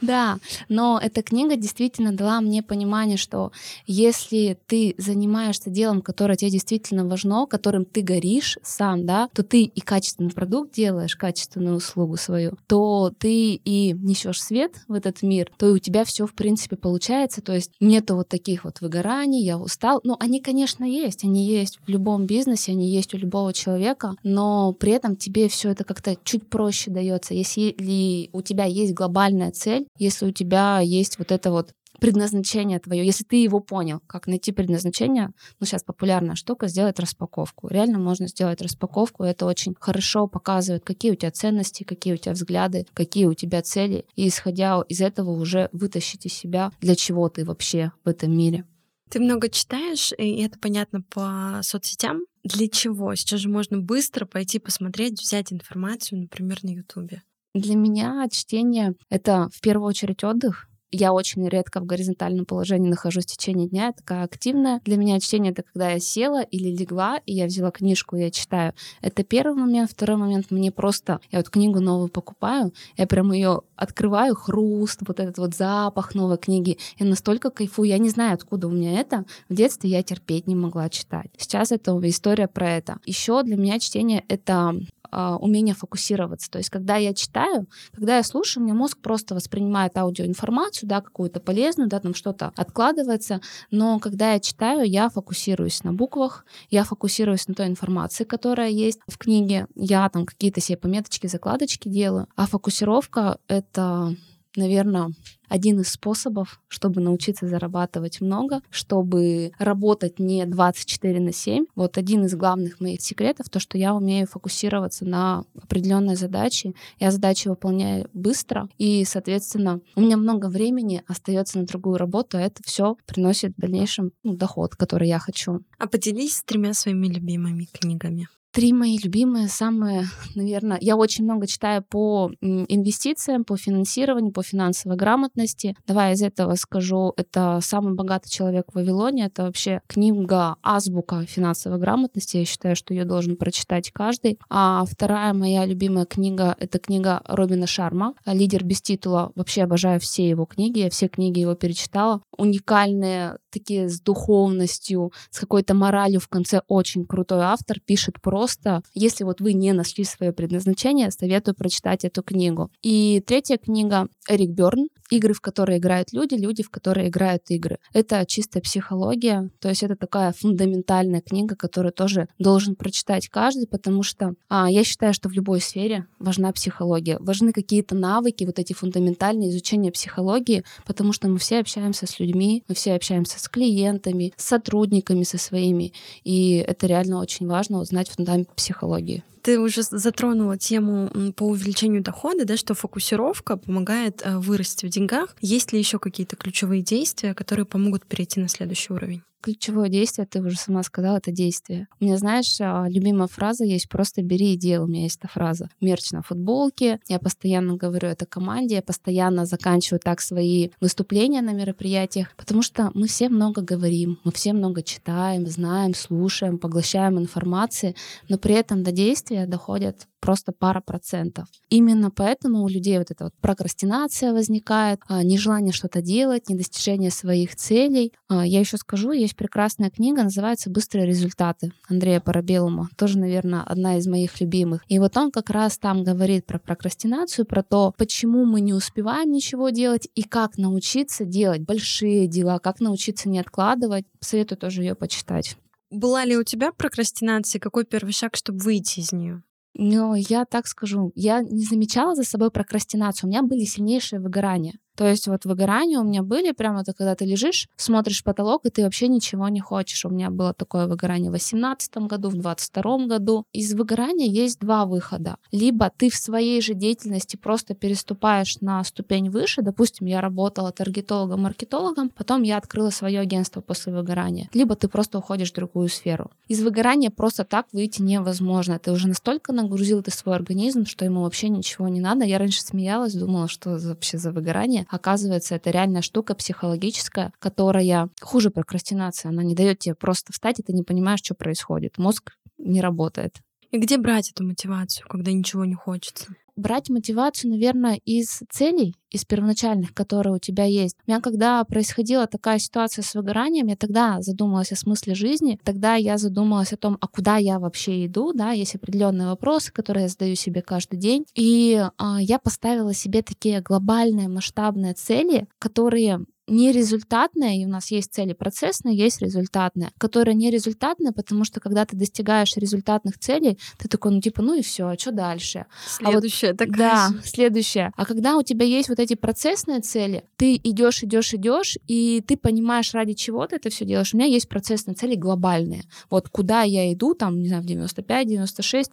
да. 0.00 0.38
Но 0.68 1.00
эта 1.02 1.22
книга 1.22 1.56
действительно 1.56 2.12
дала 2.12 2.40
мне 2.40 2.62
понимание, 2.62 3.16
что 3.16 3.52
если 3.86 4.58
ты 4.66 4.94
занимаешься 4.98 5.70
делом, 5.70 6.02
которое 6.02 6.36
тебе 6.36 6.50
действительно 6.50 7.06
важно, 7.06 7.46
которым 7.46 7.84
ты 7.84 8.02
горишь 8.02 8.58
сам, 8.62 9.06
да, 9.06 9.28
то 9.32 9.42
ты 9.42 9.62
и 9.62 9.80
качественный 9.80 10.30
продукт 10.30 10.74
делаешь, 10.74 11.16
качественную 11.16 11.76
услугу 11.76 12.16
свою, 12.16 12.56
то 12.66 13.12
ты 13.18 13.54
и 13.54 13.92
несешь 13.92 14.42
свет 14.42 14.85
в 14.88 14.92
этот 14.92 15.22
мир, 15.22 15.50
то 15.58 15.68
и 15.68 15.72
у 15.72 15.78
тебя 15.78 16.04
все 16.04 16.26
в 16.26 16.34
принципе 16.34 16.76
получается. 16.76 17.42
То 17.42 17.54
есть 17.54 17.72
нету 17.80 18.16
вот 18.16 18.28
таких 18.28 18.64
вот 18.64 18.80
выгораний, 18.80 19.42
я 19.42 19.58
устал. 19.58 20.00
Ну, 20.04 20.16
они, 20.20 20.40
конечно, 20.40 20.84
есть. 20.84 21.24
Они 21.24 21.46
есть 21.46 21.78
в 21.86 21.88
любом 21.88 22.26
бизнесе, 22.26 22.72
они 22.72 22.88
есть 22.90 23.14
у 23.14 23.18
любого 23.18 23.52
человека, 23.52 24.14
но 24.22 24.72
при 24.72 24.92
этом 24.92 25.16
тебе 25.16 25.48
все 25.48 25.70
это 25.70 25.84
как-то 25.84 26.16
чуть 26.24 26.48
проще 26.48 26.90
дается. 26.90 27.34
Если 27.34 28.28
у 28.32 28.42
тебя 28.42 28.64
есть 28.64 28.94
глобальная 28.94 29.50
цель, 29.50 29.86
если 29.98 30.26
у 30.26 30.32
тебя 30.32 30.80
есть 30.80 31.18
вот 31.18 31.32
это 31.32 31.50
вот 31.50 31.72
предназначение 32.00 32.78
твое, 32.78 33.04
если 33.04 33.24
ты 33.24 33.36
его 33.36 33.60
понял, 33.60 34.00
как 34.06 34.26
найти 34.26 34.52
предназначение, 34.52 35.30
ну 35.60 35.66
сейчас 35.66 35.82
популярная 35.82 36.34
штука, 36.34 36.68
сделать 36.68 36.98
распаковку. 36.98 37.68
Реально 37.68 37.98
можно 37.98 38.28
сделать 38.28 38.62
распаковку, 38.62 39.24
это 39.24 39.46
очень 39.46 39.74
хорошо 39.78 40.26
показывает, 40.26 40.84
какие 40.84 41.12
у 41.12 41.16
тебя 41.16 41.30
ценности, 41.30 41.84
какие 41.84 42.14
у 42.14 42.16
тебя 42.16 42.32
взгляды, 42.32 42.86
какие 42.94 43.26
у 43.26 43.34
тебя 43.34 43.62
цели, 43.62 44.06
и 44.14 44.28
исходя 44.28 44.82
из 44.88 45.00
этого 45.00 45.30
уже 45.30 45.68
вытащить 45.72 46.26
из 46.26 46.32
себя, 46.32 46.72
для 46.80 46.94
чего 46.94 47.28
ты 47.28 47.44
вообще 47.44 47.92
в 48.04 48.08
этом 48.08 48.36
мире. 48.36 48.64
Ты 49.08 49.20
много 49.20 49.48
читаешь, 49.48 50.12
и 50.18 50.42
это 50.42 50.58
понятно 50.58 51.00
по 51.02 51.60
соцсетям. 51.62 52.22
Для 52.42 52.68
чего? 52.68 53.14
Сейчас 53.14 53.40
же 53.40 53.48
можно 53.48 53.78
быстро 53.78 54.26
пойти 54.26 54.58
посмотреть, 54.58 55.20
взять 55.20 55.52
информацию, 55.52 56.20
например, 56.20 56.58
на 56.62 56.70
Ютубе. 56.70 57.22
Для 57.54 57.74
меня 57.74 58.26
чтение— 58.30 58.94
это 59.08 59.48
в 59.52 59.60
первую 59.60 59.88
очередь 59.88 60.24
отдых, 60.24 60.68
я 60.90 61.12
очень 61.12 61.48
редко 61.48 61.80
в 61.80 61.86
горизонтальном 61.86 62.46
положении 62.46 62.88
нахожусь 62.88 63.24
в 63.24 63.28
течение 63.28 63.68
дня, 63.68 63.86
я 63.86 63.92
такая 63.92 64.24
активная. 64.24 64.80
Для 64.84 64.96
меня 64.96 65.20
чтение— 65.20 65.52
это 65.52 65.62
когда 65.62 65.90
я 65.90 66.00
села 66.00 66.42
или 66.42 66.74
легла, 66.74 67.18
и 67.26 67.34
я 67.34 67.46
взяла 67.46 67.70
книжку, 67.70 68.16
и 68.16 68.22
я 68.22 68.30
читаю. 68.30 68.72
Это 69.00 69.24
первый 69.24 69.54
момент. 69.54 69.90
Второй 69.90 70.16
момент— 70.16 70.46
мне 70.50 70.70
просто... 70.72 71.20
Я 71.30 71.38
вот 71.38 71.50
книгу 71.50 71.80
новую 71.80 72.08
покупаю, 72.08 72.72
я 72.96 73.06
прям 73.06 73.32
ее 73.32 73.62
открываю, 73.76 74.34
хруст, 74.34 75.00
вот 75.06 75.20
этот 75.20 75.38
вот 75.38 75.54
запах 75.54 76.14
новой 76.14 76.38
книги. 76.38 76.78
Я 76.98 77.06
настолько 77.06 77.50
кайфую. 77.50 77.88
Я 77.88 77.98
не 77.98 78.08
знаю, 78.08 78.34
откуда 78.34 78.68
у 78.68 78.70
меня 78.70 79.00
это. 79.00 79.24
В 79.48 79.54
детстве 79.54 79.90
я 79.90 80.02
терпеть 80.02 80.46
не 80.46 80.54
могла 80.54 80.88
читать. 80.88 81.30
Сейчас 81.36 81.72
это 81.72 81.98
история 82.08 82.48
про 82.48 82.70
это. 82.70 82.98
Еще 83.04 83.42
для 83.42 83.56
меня 83.56 83.78
чтение— 83.78 84.24
это 84.28 84.74
умение 85.12 85.74
фокусироваться. 85.74 86.50
То 86.50 86.58
есть, 86.58 86.70
когда 86.70 86.96
я 86.96 87.14
читаю, 87.14 87.66
когда 87.92 88.16
я 88.16 88.22
слушаю, 88.22 88.62
у 88.62 88.66
меня 88.66 88.74
мозг 88.74 88.98
просто 88.98 89.34
воспринимает 89.34 89.96
аудиоинформацию, 89.96 90.88
да, 90.88 91.00
какую-то 91.00 91.40
полезную, 91.40 91.88
да, 91.88 92.00
там 92.00 92.14
что-то 92.14 92.52
откладывается, 92.56 93.40
но 93.70 93.98
когда 93.98 94.32
я 94.32 94.40
читаю, 94.40 94.88
я 94.88 95.08
фокусируюсь 95.08 95.84
на 95.84 95.92
буквах, 95.92 96.44
я 96.70 96.84
фокусируюсь 96.84 97.48
на 97.48 97.54
той 97.54 97.66
информации, 97.66 98.24
которая 98.24 98.70
есть 98.70 99.00
в 99.06 99.18
книге, 99.18 99.66
я 99.74 100.08
там 100.08 100.26
какие-то 100.26 100.60
себе 100.60 100.78
пометочки, 100.78 101.26
закладочки 101.26 101.88
делаю, 101.88 102.28
а 102.36 102.46
фокусировка— 102.46 103.38
это 103.48 104.14
наверное, 104.56 105.12
один 105.48 105.80
из 105.80 105.90
способов, 105.90 106.60
чтобы 106.68 107.00
научиться 107.00 107.46
зарабатывать 107.46 108.20
много, 108.20 108.62
чтобы 108.70 109.52
работать 109.58 110.18
не 110.18 110.44
24 110.44 111.20
на 111.20 111.32
7. 111.32 111.66
Вот 111.74 111.98
один 111.98 112.24
из 112.24 112.34
главных 112.34 112.80
моих 112.80 113.00
секретов, 113.00 113.48
то, 113.48 113.60
что 113.60 113.78
я 113.78 113.94
умею 113.94 114.26
фокусироваться 114.26 115.04
на 115.04 115.44
определенной 115.62 116.16
задаче. 116.16 116.72
Я 116.98 117.10
задачи 117.10 117.48
выполняю 117.48 118.08
быстро, 118.12 118.68
и, 118.78 119.04
соответственно, 119.04 119.80
у 119.94 120.00
меня 120.00 120.16
много 120.16 120.46
времени 120.46 121.02
остается 121.06 121.58
на 121.58 121.66
другую 121.66 121.96
работу, 121.96 122.38
а 122.38 122.40
это 122.40 122.62
все 122.64 122.96
приносит 123.06 123.52
в 123.56 123.60
дальнейшем 123.60 124.12
ну, 124.22 124.34
доход, 124.34 124.74
который 124.74 125.08
я 125.08 125.18
хочу. 125.18 125.60
А 125.78 125.86
поделись 125.86 126.36
с 126.36 126.44
тремя 126.44 126.74
своими 126.74 127.06
любимыми 127.08 127.68
книгами. 127.72 128.28
Три 128.56 128.72
мои 128.72 128.96
любимые, 128.96 129.48
самые, 129.48 130.06
наверное, 130.34 130.78
я 130.80 130.96
очень 130.96 131.24
много 131.24 131.46
читаю 131.46 131.84
по 131.86 132.30
инвестициям, 132.40 133.44
по 133.44 133.58
финансированию, 133.58 134.32
по 134.32 134.42
финансовой 134.42 134.96
грамотности. 134.96 135.76
Давай 135.86 136.14
из 136.14 136.22
этого 136.22 136.54
скажу, 136.54 137.12
это 137.18 137.58
«Самый 137.60 137.92
богатый 137.92 138.30
человек 138.30 138.64
в 138.72 138.76
Вавилоне». 138.76 139.26
Это 139.26 139.42
вообще 139.42 139.82
книга 139.86 140.56
азбука 140.62 141.26
финансовой 141.26 141.78
грамотности. 141.78 142.38
Я 142.38 142.44
считаю, 142.46 142.76
что 142.76 142.94
ее 142.94 143.04
должен 143.04 143.36
прочитать 143.36 143.90
каждый. 143.92 144.38
А 144.48 144.86
вторая 144.86 145.34
моя 145.34 145.66
любимая 145.66 146.06
книга— 146.06 146.56
это 146.58 146.78
книга 146.78 147.20
Робина 147.26 147.66
Шарма 147.66 148.14
«Лидер 148.24 148.64
без 148.64 148.80
титула». 148.80 149.32
Вообще 149.34 149.64
обожаю 149.64 150.00
все 150.00 150.26
его 150.26 150.46
книги, 150.46 150.78
я 150.78 150.88
все 150.88 151.08
книги 151.08 151.40
его 151.40 151.56
перечитала. 151.56 152.22
Уникальные, 152.38 153.36
такие 153.50 153.90
с 153.90 154.00
духовностью, 154.00 155.12
с 155.28 155.40
какой-то 155.40 155.74
моралью 155.74 156.20
в 156.20 156.28
конце. 156.28 156.62
Очень 156.68 157.04
крутой 157.04 157.40
автор, 157.42 157.80
пишет 157.84 158.22
про 158.22 158.45
просто, 158.46 158.80
если 158.94 159.24
вот 159.24 159.40
вы 159.40 159.54
не 159.54 159.72
нашли 159.72 160.04
свое 160.04 160.32
предназначение, 160.32 161.10
советую 161.10 161.56
прочитать 161.56 162.04
эту 162.04 162.22
книгу. 162.22 162.70
И 162.80 163.20
третья 163.26 163.56
книга 163.58 164.06
Эрик 164.28 164.50
Берн 164.50 164.86
игры, 165.10 165.34
в 165.34 165.40
которые 165.40 165.78
играют 165.78 166.12
люди, 166.12 166.34
люди, 166.34 166.62
в 166.62 166.70
которые 166.70 167.08
играют 167.08 167.42
игры. 167.48 167.78
Это 167.92 168.24
чистая 168.26 168.62
психология, 168.62 169.50
то 169.60 169.68
есть 169.68 169.82
это 169.82 169.96
такая 169.96 170.32
фундаментальная 170.32 171.20
книга, 171.20 171.56
которую 171.56 171.92
тоже 171.92 172.28
должен 172.38 172.74
прочитать 172.74 173.28
каждый, 173.28 173.66
потому 173.66 174.02
что 174.02 174.34
а, 174.48 174.70
я 174.70 174.84
считаю, 174.84 175.14
что 175.14 175.28
в 175.28 175.32
любой 175.32 175.60
сфере 175.60 176.06
важна 176.18 176.52
психология, 176.52 177.18
важны 177.20 177.52
какие-то 177.52 177.94
навыки, 177.94 178.44
вот 178.44 178.58
эти 178.58 178.72
фундаментальные 178.72 179.50
изучения 179.50 179.92
психологии, 179.92 180.64
потому 180.86 181.12
что 181.12 181.28
мы 181.28 181.38
все 181.38 181.60
общаемся 181.60 182.06
с 182.06 182.18
людьми, 182.18 182.64
мы 182.68 182.74
все 182.74 182.94
общаемся 182.94 183.38
с 183.38 183.48
клиентами, 183.48 184.32
с 184.36 184.44
сотрудниками 184.44 185.22
со 185.22 185.38
своими, 185.38 185.92
и 186.24 186.64
это 186.66 186.86
реально 186.86 187.20
очень 187.20 187.46
важно 187.46 187.80
узнать 187.80 188.08
фундамент 188.08 188.54
психологии 188.54 189.22
ты 189.46 189.60
уже 189.60 189.82
затронула 189.82 190.58
тему 190.58 191.08
по 191.36 191.44
увеличению 191.44 192.02
дохода, 192.02 192.44
да, 192.44 192.56
что 192.56 192.74
фокусировка 192.74 193.56
помогает 193.56 194.22
э, 194.24 194.38
вырасти 194.38 194.86
в 194.86 194.88
деньгах. 194.88 195.36
Есть 195.40 195.72
ли 195.72 195.78
еще 195.78 196.00
какие-то 196.00 196.34
ключевые 196.34 196.82
действия, 196.82 197.32
которые 197.32 197.64
помогут 197.64 198.04
перейти 198.06 198.40
на 198.40 198.48
следующий 198.48 198.92
уровень? 198.92 199.22
Ключевое 199.40 199.88
действие, 199.88 200.26
ты 200.26 200.40
уже 200.40 200.56
сама 200.56 200.82
сказала, 200.82 201.18
это 201.18 201.30
действие. 201.30 201.88
У 202.00 202.04
меня, 202.04 202.16
знаешь, 202.16 202.56
а, 202.60 202.86
любимая 202.88 203.28
фраза 203.28 203.64
есть 203.64 203.88
«просто 203.88 204.22
бери 204.22 204.54
и 204.54 204.56
делай». 204.56 204.84
У 204.84 204.88
меня 204.88 205.02
есть 205.02 205.18
эта 205.18 205.28
фраза. 205.28 205.68
Мерч 205.80 206.12
на 206.12 206.22
футболке. 206.22 207.00
Я 207.08 207.18
постоянно 207.18 207.76
говорю 207.76 208.08
это 208.08 208.26
команде, 208.26 208.76
я 208.76 208.82
постоянно 208.82 209.46
заканчиваю 209.46 210.00
так 210.00 210.20
свои 210.20 210.70
выступления 210.80 211.42
на 211.42 211.52
мероприятиях, 211.52 212.34
потому 212.36 212.62
что 212.62 212.90
мы 212.94 213.06
все 213.06 213.28
много 213.28 213.62
говорим, 213.62 214.18
мы 214.24 214.32
все 214.32 214.52
много 214.52 214.82
читаем, 214.82 215.46
знаем, 215.46 215.94
слушаем, 215.94 216.58
поглощаем 216.58 217.18
информации, 217.18 217.94
но 218.28 218.38
при 218.38 218.54
этом 218.54 218.82
до 218.82 218.92
действия 218.92 219.46
доходят 219.46 220.06
просто 220.20 220.52
пара 220.52 220.80
процентов. 220.80 221.48
Именно 221.68 222.10
поэтому 222.10 222.62
у 222.62 222.68
людей 222.68 222.98
вот 222.98 223.10
эта 223.10 223.24
вот 223.24 223.34
прокрастинация 223.40 224.32
возникает, 224.32 225.00
а, 225.08 225.22
нежелание 225.22 225.72
что-то 225.72 226.02
делать, 226.02 226.48
недостижение 226.48 227.10
своих 227.10 227.56
целей. 227.56 228.12
А, 228.28 228.46
я 228.46 228.60
еще 228.60 228.76
скажу, 228.76 229.12
есть 229.12 229.36
прекрасная 229.36 229.90
книга, 229.90 230.22
называется 230.22 230.70
«Быстрые 230.70 231.06
результаты» 231.06 231.72
Андрея 231.88 232.20
Парабелума. 232.20 232.88
Тоже, 232.96 233.18
наверное, 233.18 233.62
одна 233.62 233.98
из 233.98 234.06
моих 234.06 234.40
любимых. 234.40 234.82
И 234.88 234.98
вот 234.98 235.16
он 235.16 235.30
как 235.30 235.50
раз 235.50 235.78
там 235.78 236.04
говорит 236.04 236.46
про 236.46 236.58
прокрастинацию, 236.58 237.46
про 237.46 237.62
то, 237.62 237.94
почему 237.96 238.44
мы 238.44 238.60
не 238.60 238.74
успеваем 238.74 239.30
ничего 239.30 239.70
делать 239.70 240.08
и 240.14 240.22
как 240.22 240.58
научиться 240.58 241.24
делать 241.24 241.62
большие 241.62 242.26
дела, 242.26 242.58
как 242.58 242.80
научиться 242.80 243.28
не 243.28 243.38
откладывать. 243.38 244.04
Советую 244.20 244.58
тоже 244.58 244.82
ее 244.82 244.94
почитать. 244.94 245.56
Была 245.90 246.24
ли 246.24 246.36
у 246.36 246.42
тебя 246.42 246.72
прокрастинация? 246.72 247.60
Какой 247.60 247.84
первый 247.84 248.12
шаг, 248.12 248.36
чтобы 248.36 248.58
выйти 248.58 249.00
из 249.00 249.12
нее? 249.12 249.42
Но 249.78 250.16
я 250.16 250.46
так 250.46 250.66
скажу, 250.66 251.12
я 251.14 251.42
не 251.42 251.64
замечала 251.64 252.14
за 252.14 252.24
собой 252.24 252.50
прокрастинацию. 252.50 253.28
У 253.28 253.30
меня 253.30 253.42
были 253.42 253.64
сильнейшие 253.64 254.20
выгорания. 254.20 254.78
То 254.96 255.06
есть 255.06 255.28
вот 255.28 255.44
выгорания 255.44 256.00
у 256.00 256.04
меня 256.04 256.22
были 256.22 256.52
прямо 256.52 256.80
это 256.80 256.94
когда 256.94 257.14
ты 257.14 257.24
лежишь, 257.24 257.68
смотришь 257.76 258.24
потолок, 258.24 258.64
и 258.64 258.70
ты 258.70 258.82
вообще 258.82 259.08
ничего 259.08 259.48
не 259.48 259.60
хочешь. 259.60 260.04
У 260.04 260.08
меня 260.08 260.30
было 260.30 260.54
такое 260.54 260.86
выгорание 260.86 261.30
в 261.30 261.34
2018 261.34 261.96
году, 261.98 262.28
в 262.28 262.32
2022 262.32 263.06
году. 263.06 263.44
Из 263.52 263.74
выгорания 263.74 264.26
есть 264.26 264.58
два 264.58 264.86
выхода. 264.86 265.36
Либо 265.52 265.90
ты 265.96 266.10
в 266.10 266.16
своей 266.16 266.60
же 266.60 266.74
деятельности 266.74 267.36
просто 267.36 267.74
переступаешь 267.74 268.60
на 268.60 268.82
ступень 268.84 269.30
выше. 269.30 269.62
Допустим, 269.62 270.06
я 270.06 270.20
работала 270.20 270.72
таргетологом, 270.72 271.42
маркетологом, 271.42 272.08
потом 272.08 272.42
я 272.42 272.56
открыла 272.56 272.90
свое 272.90 273.20
агентство 273.20 273.60
после 273.60 273.92
выгорания. 273.92 274.48
Либо 274.54 274.76
ты 274.76 274.88
просто 274.88 275.18
уходишь 275.18 275.52
в 275.52 275.54
другую 275.54 275.88
сферу. 275.88 276.30
Из 276.48 276.62
выгорания 276.62 277.10
просто 277.10 277.44
так 277.44 277.66
выйти 277.72 278.00
невозможно. 278.00 278.78
Ты 278.78 278.92
уже 278.92 279.08
настолько 279.08 279.52
нагрузил 279.52 280.02
ты 280.02 280.10
свой 280.10 280.36
организм, 280.36 280.86
что 280.86 281.04
ему 281.04 281.22
вообще 281.22 281.48
ничего 281.48 281.88
не 281.88 282.00
надо. 282.00 282.24
Я 282.24 282.38
раньше 282.38 282.62
смеялась, 282.62 283.14
думала, 283.14 283.48
что 283.48 283.78
вообще 283.78 284.16
за 284.16 284.32
выгорание. 284.32 284.85
Оказывается, 284.88 285.54
это 285.54 285.70
реальная 285.70 286.02
штука 286.02 286.34
психологическая, 286.34 287.32
которая 287.38 288.08
хуже 288.20 288.50
прокрастинации. 288.50 289.28
Она 289.28 289.42
не 289.42 289.54
дает 289.54 289.80
тебе 289.80 289.94
просто 289.94 290.32
встать, 290.32 290.58
и 290.60 290.62
ты 290.62 290.72
не 290.72 290.82
понимаешь, 290.82 291.20
что 291.22 291.34
происходит. 291.34 291.98
Мозг 291.98 292.32
не 292.58 292.80
работает. 292.80 293.36
И 293.70 293.78
где 293.78 293.98
брать 293.98 294.30
эту 294.30 294.44
мотивацию, 294.44 295.06
когда 295.08 295.32
ничего 295.32 295.64
не 295.64 295.74
хочется? 295.74 296.28
Брать 296.56 296.90
мотивацию, 296.90 297.50
наверное, 297.50 298.00
из 298.04 298.42
целей, 298.50 298.94
из 299.10 299.24
первоначальных, 299.24 299.94
которые 299.94 300.34
у 300.34 300.38
тебя 300.38 300.64
есть. 300.64 300.96
У 301.06 301.10
меня 301.10 301.20
когда 301.20 301.62
происходила 301.64 302.26
такая 302.26 302.58
ситуация 302.58 303.02
с 303.02 303.14
выгоранием, 303.14 303.68
я 303.68 303.76
тогда 303.76 304.20
задумалась 304.20 304.72
о 304.72 304.76
смысле 304.76 305.14
жизни, 305.14 305.58
тогда 305.64 305.94
я 305.94 306.18
задумалась 306.18 306.72
о 306.72 306.76
том, 306.76 306.98
а 307.00 307.08
куда 307.08 307.36
я 307.36 307.58
вообще 307.58 308.06
иду, 308.06 308.32
да, 308.32 308.50
есть 308.50 308.74
определенные 308.74 309.28
вопросы, 309.28 309.72
которые 309.72 310.04
я 310.04 310.08
задаю 310.08 310.34
себе 310.34 310.62
каждый 310.62 310.98
день, 310.98 311.24
и 311.34 311.82
а, 311.98 312.20
я 312.20 312.38
поставила 312.38 312.94
себе 312.94 313.22
такие 313.22 313.60
глобальные 313.60 314.28
масштабные 314.28 314.94
цели, 314.94 315.46
которые 315.58 316.26
не 316.46 316.72
результатная, 316.72 317.56
и 317.56 317.64
у 317.64 317.68
нас 317.68 317.90
есть 317.90 318.12
цели 318.12 318.32
процессные, 318.32 318.96
есть 318.96 319.20
результатная, 319.20 319.92
которая 319.98 320.34
не 320.34 320.50
результатная, 320.50 321.12
потому 321.12 321.44
что 321.44 321.60
когда 321.60 321.84
ты 321.84 321.96
достигаешь 321.96 322.56
результатных 322.56 323.18
целей, 323.18 323.58
ты 323.78 323.88
такой, 323.88 324.12
ну 324.12 324.20
типа, 324.20 324.42
ну 324.42 324.54
и 324.54 324.62
все, 324.62 324.88
а 324.88 324.98
что 324.98 325.12
дальше? 325.12 325.66
Следующая 325.86 326.48
а 326.48 326.50
вот, 326.50 326.58
такая. 326.58 326.76
Да, 326.76 327.10
следующая. 327.24 327.92
А 327.96 328.04
когда 328.04 328.36
у 328.36 328.42
тебя 328.42 328.64
есть 328.64 328.88
вот 328.88 329.00
эти 329.00 329.14
процессные 329.14 329.80
цели, 329.80 330.24
ты 330.36 330.56
идешь, 330.56 331.02
идешь, 331.02 331.34
идешь, 331.34 331.78
и 331.86 332.22
ты 332.26 332.36
понимаешь, 332.36 332.94
ради 332.94 333.14
чего 333.14 333.46
ты 333.46 333.56
это 333.56 333.70
все 333.70 333.84
делаешь. 333.84 334.14
У 334.14 334.16
меня 334.16 334.28
есть 334.28 334.48
процессные 334.48 334.94
цели 334.94 335.14
глобальные. 335.14 335.82
Вот 336.10 336.28
куда 336.28 336.62
я 336.62 336.92
иду, 336.92 337.14
там, 337.14 337.40
не 337.40 337.48
знаю, 337.48 337.62
в 337.62 337.66
95, 337.66 338.28
96, 338.28 338.92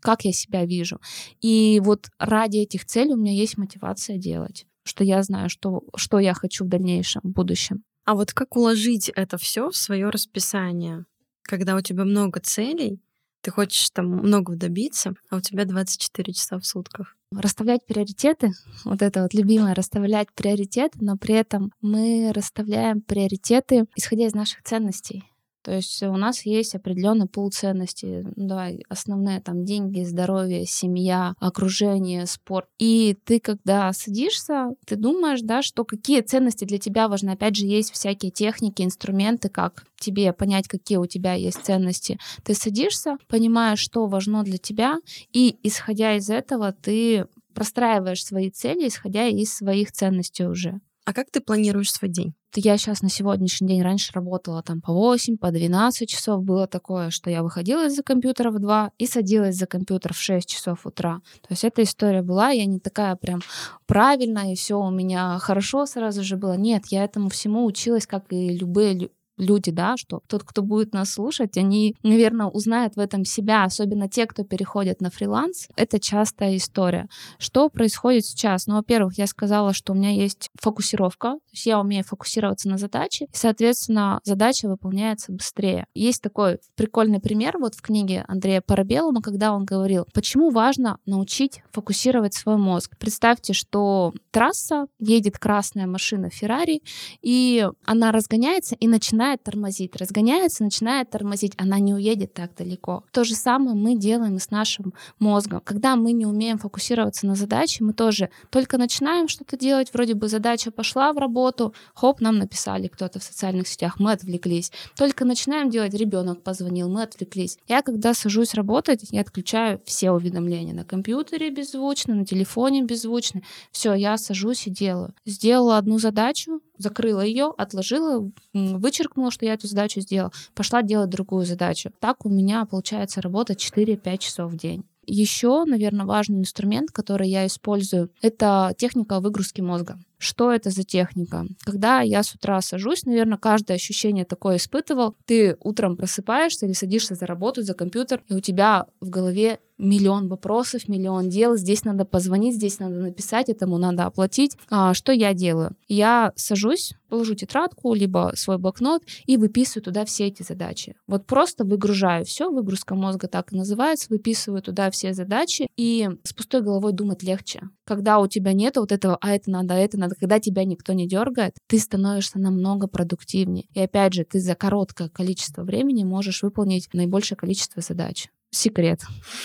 как 0.00 0.24
я 0.24 0.32
себя 0.32 0.64
вижу. 0.64 1.00
И 1.40 1.80
вот 1.84 2.06
ради 2.18 2.58
этих 2.58 2.84
целей 2.84 3.14
у 3.14 3.16
меня 3.16 3.32
есть 3.32 3.58
мотивация 3.58 4.16
делать 4.16 4.67
что 4.88 5.04
я 5.04 5.22
знаю, 5.22 5.48
что, 5.48 5.82
что 5.96 6.18
я 6.18 6.34
хочу 6.34 6.64
в 6.64 6.68
дальнейшем, 6.68 7.22
в 7.22 7.28
будущем. 7.28 7.84
А 8.04 8.14
вот 8.14 8.32
как 8.32 8.56
уложить 8.56 9.10
это 9.10 9.36
все 9.38 9.70
в 9.70 9.76
свое 9.76 10.08
расписание, 10.08 11.04
когда 11.42 11.76
у 11.76 11.80
тебя 11.80 12.04
много 12.04 12.40
целей, 12.40 13.00
ты 13.42 13.50
хочешь 13.50 13.90
там 13.90 14.06
много 14.06 14.56
добиться, 14.56 15.14
а 15.30 15.36
у 15.36 15.40
тебя 15.40 15.64
24 15.64 16.32
часа 16.32 16.58
в 16.58 16.66
сутках? 16.66 17.16
Расставлять 17.30 17.86
приоритеты, 17.86 18.50
вот 18.84 19.02
это 19.02 19.22
вот 19.22 19.34
любимое, 19.34 19.74
расставлять 19.74 20.32
приоритеты, 20.34 20.98
но 21.00 21.16
при 21.16 21.34
этом 21.34 21.72
мы 21.80 22.32
расставляем 22.34 23.02
приоритеты, 23.02 23.84
исходя 23.94 24.26
из 24.26 24.34
наших 24.34 24.62
ценностей. 24.62 25.27
То 25.68 25.74
есть 25.74 26.02
у 26.02 26.16
нас 26.16 26.46
есть 26.46 26.74
определенный 26.74 27.26
пул 27.26 27.50
ценностей. 27.50 28.22
Ну, 28.36 28.46
давай, 28.48 28.86
основные 28.88 29.42
там 29.42 29.66
деньги, 29.66 30.02
здоровье, 30.02 30.64
семья, 30.64 31.34
окружение, 31.40 32.24
спорт. 32.24 32.66
И 32.78 33.18
ты, 33.26 33.38
когда 33.38 33.92
садишься, 33.92 34.70
ты 34.86 34.96
думаешь, 34.96 35.42
да, 35.42 35.60
что 35.60 35.84
какие 35.84 36.22
ценности 36.22 36.64
для 36.64 36.78
тебя 36.78 37.06
важны. 37.06 37.32
Опять 37.32 37.56
же, 37.56 37.66
есть 37.66 37.92
всякие 37.92 38.30
техники, 38.30 38.80
инструменты, 38.80 39.50
как 39.50 39.84
тебе 40.00 40.32
понять, 40.32 40.68
какие 40.68 40.96
у 40.96 41.04
тебя 41.04 41.34
есть 41.34 41.62
ценности. 41.62 42.18
Ты 42.44 42.54
садишься, 42.54 43.18
понимаешь, 43.28 43.80
что 43.80 44.06
важно 44.06 44.44
для 44.44 44.56
тебя, 44.56 45.00
и 45.34 45.58
исходя 45.62 46.16
из 46.16 46.30
этого 46.30 46.72
ты 46.72 47.26
простраиваешь 47.52 48.24
свои 48.24 48.48
цели, 48.48 48.88
исходя 48.88 49.26
из 49.26 49.54
своих 49.54 49.92
ценностей 49.92 50.46
уже. 50.46 50.80
А 51.08 51.14
как 51.14 51.30
ты 51.30 51.40
планируешь 51.40 51.90
свой 51.90 52.10
день? 52.10 52.34
Я 52.54 52.76
сейчас 52.76 53.00
на 53.00 53.08
сегодняшний 53.08 53.66
день 53.66 53.80
раньше 53.80 54.12
работала 54.12 54.62
там 54.62 54.82
по 54.82 54.92
8, 54.92 55.38
по 55.38 55.50
12 55.50 56.06
часов. 56.06 56.44
Было 56.44 56.66
такое, 56.66 57.08
что 57.08 57.30
я 57.30 57.42
выходила 57.42 57.86
из-за 57.86 58.02
компьютера 58.02 58.50
в 58.50 58.58
2 58.58 58.92
и 58.98 59.06
садилась 59.06 59.56
за 59.56 59.66
компьютер 59.66 60.12
в 60.12 60.18
6 60.18 60.46
часов 60.46 60.84
утра. 60.84 61.22
То 61.40 61.48
есть 61.48 61.64
эта 61.64 61.82
история 61.82 62.20
была, 62.20 62.50
я 62.50 62.66
не 62.66 62.78
такая 62.78 63.16
прям 63.16 63.40
правильная, 63.86 64.52
и 64.52 64.54
все 64.54 64.78
у 64.78 64.90
меня 64.90 65.38
хорошо 65.38 65.86
сразу 65.86 66.22
же 66.22 66.36
было. 66.36 66.58
Нет, 66.58 66.82
я 66.88 67.04
этому 67.04 67.30
всему 67.30 67.64
училась, 67.64 68.06
как 68.06 68.30
и 68.30 68.50
любые 68.50 69.08
люди, 69.38 69.70
да, 69.70 69.96
что 69.96 70.20
тот, 70.26 70.44
кто 70.44 70.62
будет 70.62 70.92
нас 70.92 71.12
слушать, 71.12 71.56
они, 71.56 71.96
наверное, 72.02 72.46
узнают 72.46 72.96
в 72.96 73.00
этом 73.00 73.24
себя, 73.24 73.64
особенно 73.64 74.08
те, 74.08 74.26
кто 74.26 74.44
переходит 74.44 75.00
на 75.00 75.10
фриланс. 75.10 75.68
Это 75.76 75.98
частая 75.98 76.56
история. 76.56 77.08
Что 77.38 77.68
происходит 77.68 78.26
сейчас? 78.26 78.66
Ну, 78.66 78.74
во-первых, 78.74 79.18
я 79.18 79.26
сказала, 79.26 79.72
что 79.72 79.92
у 79.92 79.96
меня 79.96 80.10
есть 80.10 80.50
фокусировка, 80.60 81.32
то 81.32 81.52
есть 81.52 81.66
я 81.66 81.80
умею 81.80 82.04
фокусироваться 82.04 82.68
на 82.68 82.78
задаче, 82.78 83.26
и, 83.26 83.28
соответственно, 83.32 84.20
задача 84.24 84.68
выполняется 84.68 85.32
быстрее. 85.32 85.86
Есть 85.94 86.22
такой 86.22 86.58
прикольный 86.76 87.20
пример 87.20 87.58
вот 87.58 87.74
в 87.74 87.82
книге 87.82 88.24
Андрея 88.28 88.60
Парабелума, 88.60 89.22
когда 89.22 89.52
он 89.52 89.64
говорил, 89.64 90.06
почему 90.12 90.50
важно 90.50 90.98
научить 91.06 91.62
фокусировать 91.70 92.34
свой 92.34 92.56
мозг. 92.56 92.96
Представьте, 92.98 93.52
что 93.52 94.12
трасса, 94.30 94.86
едет 94.98 95.38
красная 95.38 95.86
машина 95.86 96.30
Феррари, 96.30 96.82
и 97.22 97.68
она 97.84 98.12
разгоняется 98.12 98.74
и 98.74 98.88
начинает 98.88 99.27
тормозить. 99.36 99.96
Разгоняется, 99.96 100.64
начинает 100.64 101.10
тормозить. 101.10 101.52
Она 101.56 101.78
не 101.78 101.94
уедет 101.94 102.32
так 102.32 102.54
далеко. 102.54 103.04
То 103.12 103.24
же 103.24 103.34
самое 103.34 103.76
мы 103.76 103.96
делаем 103.96 104.36
и 104.36 104.38
с 104.38 104.50
нашим 104.50 104.94
мозгом. 105.18 105.60
Когда 105.64 105.96
мы 105.96 106.12
не 106.12 106.26
умеем 106.26 106.58
фокусироваться 106.58 107.26
на 107.26 107.34
задаче, 107.34 107.84
мы 107.84 107.92
тоже 107.92 108.30
только 108.50 108.78
начинаем 108.78 109.28
что-то 109.28 109.56
делать, 109.56 109.92
вроде 109.92 110.14
бы 110.14 110.28
задача 110.28 110.70
пошла 110.70 111.12
в 111.12 111.18
работу, 111.18 111.74
хоп, 111.94 112.20
нам 112.20 112.38
написали 112.38 112.88
кто-то 112.88 113.18
в 113.18 113.22
социальных 113.22 113.68
сетях, 113.68 113.98
мы 113.98 114.12
отвлеклись. 114.12 114.72
Только 114.96 115.24
начинаем 115.24 115.70
делать, 115.70 115.94
ребенок 115.94 116.42
позвонил, 116.42 116.88
мы 116.88 117.02
отвлеклись. 117.02 117.58
Я 117.66 117.82
когда 117.82 118.14
сажусь 118.14 118.54
работать, 118.54 119.00
я 119.10 119.20
отключаю 119.20 119.80
все 119.84 120.10
уведомления 120.10 120.74
на 120.74 120.84
компьютере 120.84 121.50
беззвучно, 121.50 122.14
на 122.14 122.24
телефоне 122.24 122.82
беззвучно. 122.82 123.42
Все, 123.72 123.94
я 123.94 124.16
сажусь 124.16 124.66
и 124.66 124.70
делаю. 124.70 125.14
Сделала 125.26 125.78
одну 125.78 125.98
задачу, 125.98 126.60
закрыла 126.78 127.20
ее, 127.20 127.52
отложила, 127.56 128.30
вычеркнула, 128.54 129.30
что 129.30 129.44
я 129.44 129.54
эту 129.54 129.66
задачу 129.66 130.00
сделала, 130.00 130.32
пошла 130.54 130.82
делать 130.82 131.10
другую 131.10 131.44
задачу. 131.44 131.90
Так 132.00 132.24
у 132.24 132.28
меня 132.28 132.64
получается 132.64 133.20
работать 133.20 133.62
4-5 133.62 134.18
часов 134.18 134.52
в 134.52 134.56
день. 134.56 134.84
Еще, 135.06 135.64
наверное, 135.64 136.04
важный 136.04 136.40
инструмент, 136.40 136.90
который 136.90 137.28
я 137.28 137.46
использую, 137.46 138.10
это 138.20 138.74
техника 138.76 139.20
выгрузки 139.20 139.62
мозга. 139.62 139.98
Что 140.18 140.52
это 140.52 140.70
за 140.70 140.82
техника? 140.82 141.46
Когда 141.64 142.00
я 142.00 142.22
с 142.22 142.34
утра 142.34 142.60
сажусь, 142.60 143.04
наверное, 143.04 143.38
каждое 143.38 143.74
ощущение 143.74 144.24
такое 144.24 144.56
испытывал. 144.56 145.14
Ты 145.24 145.56
утром 145.60 145.96
просыпаешься 145.96 146.66
или 146.66 146.72
садишься 146.72 147.14
за 147.14 147.26
работу, 147.26 147.62
за 147.62 147.74
компьютер, 147.74 148.22
и 148.28 148.34
у 148.34 148.40
тебя 148.40 148.86
в 149.00 149.10
голове 149.10 149.60
миллион 149.78 150.28
вопросов, 150.28 150.88
миллион 150.88 151.28
дел. 151.28 151.56
Здесь 151.56 151.84
надо 151.84 152.04
позвонить, 152.04 152.56
здесь 152.56 152.80
надо 152.80 152.96
написать, 152.96 153.48
этому 153.48 153.78
надо 153.78 154.04
оплатить. 154.04 154.56
А, 154.70 154.92
что 154.92 155.12
я 155.12 155.32
делаю? 155.32 155.76
Я 155.86 156.32
сажусь, 156.36 156.94
положу 157.08 157.34
тетрадку, 157.34 157.94
либо 157.94 158.32
свой 158.34 158.58
блокнот 158.58 159.02
и 159.26 159.36
выписываю 159.36 159.84
туда 159.84 160.04
все 160.04 160.26
эти 160.26 160.42
задачи. 160.42 160.94
Вот 161.06 161.26
просто 161.26 161.64
выгружаю 161.64 162.24
все, 162.24 162.50
выгрузка 162.50 162.94
мозга 162.94 163.28
так 163.28 163.52
и 163.52 163.56
называется, 163.56 164.08
выписываю 164.10 164.62
туда 164.62 164.90
все 164.90 165.14
задачи, 165.14 165.68
и 165.76 166.08
с 166.24 166.32
пустой 166.32 166.62
головой 166.62 166.92
думать 166.92 167.22
легче. 167.22 167.62
Когда 167.84 168.18
у 168.18 168.26
тебя 168.26 168.52
нет 168.52 168.76
вот 168.76 168.92
этого, 168.92 169.16
а 169.20 169.34
это 169.34 169.50
надо, 169.50 169.74
а 169.74 169.78
это 169.78 169.98
надо, 169.98 170.07
когда 170.14 170.40
тебя 170.40 170.64
никто 170.64 170.92
не 170.92 171.08
дергает, 171.08 171.54
ты 171.66 171.78
становишься 171.78 172.38
намного 172.38 172.86
продуктивнее. 172.86 173.66
И 173.74 173.80
опять 173.80 174.14
же, 174.14 174.24
ты 174.24 174.40
за 174.40 174.54
короткое 174.54 175.08
количество 175.08 175.62
времени 175.62 176.04
можешь 176.04 176.42
выполнить 176.42 176.88
наибольшее 176.92 177.36
количество 177.36 177.82
задач 177.82 178.28
секрет. 178.50 179.02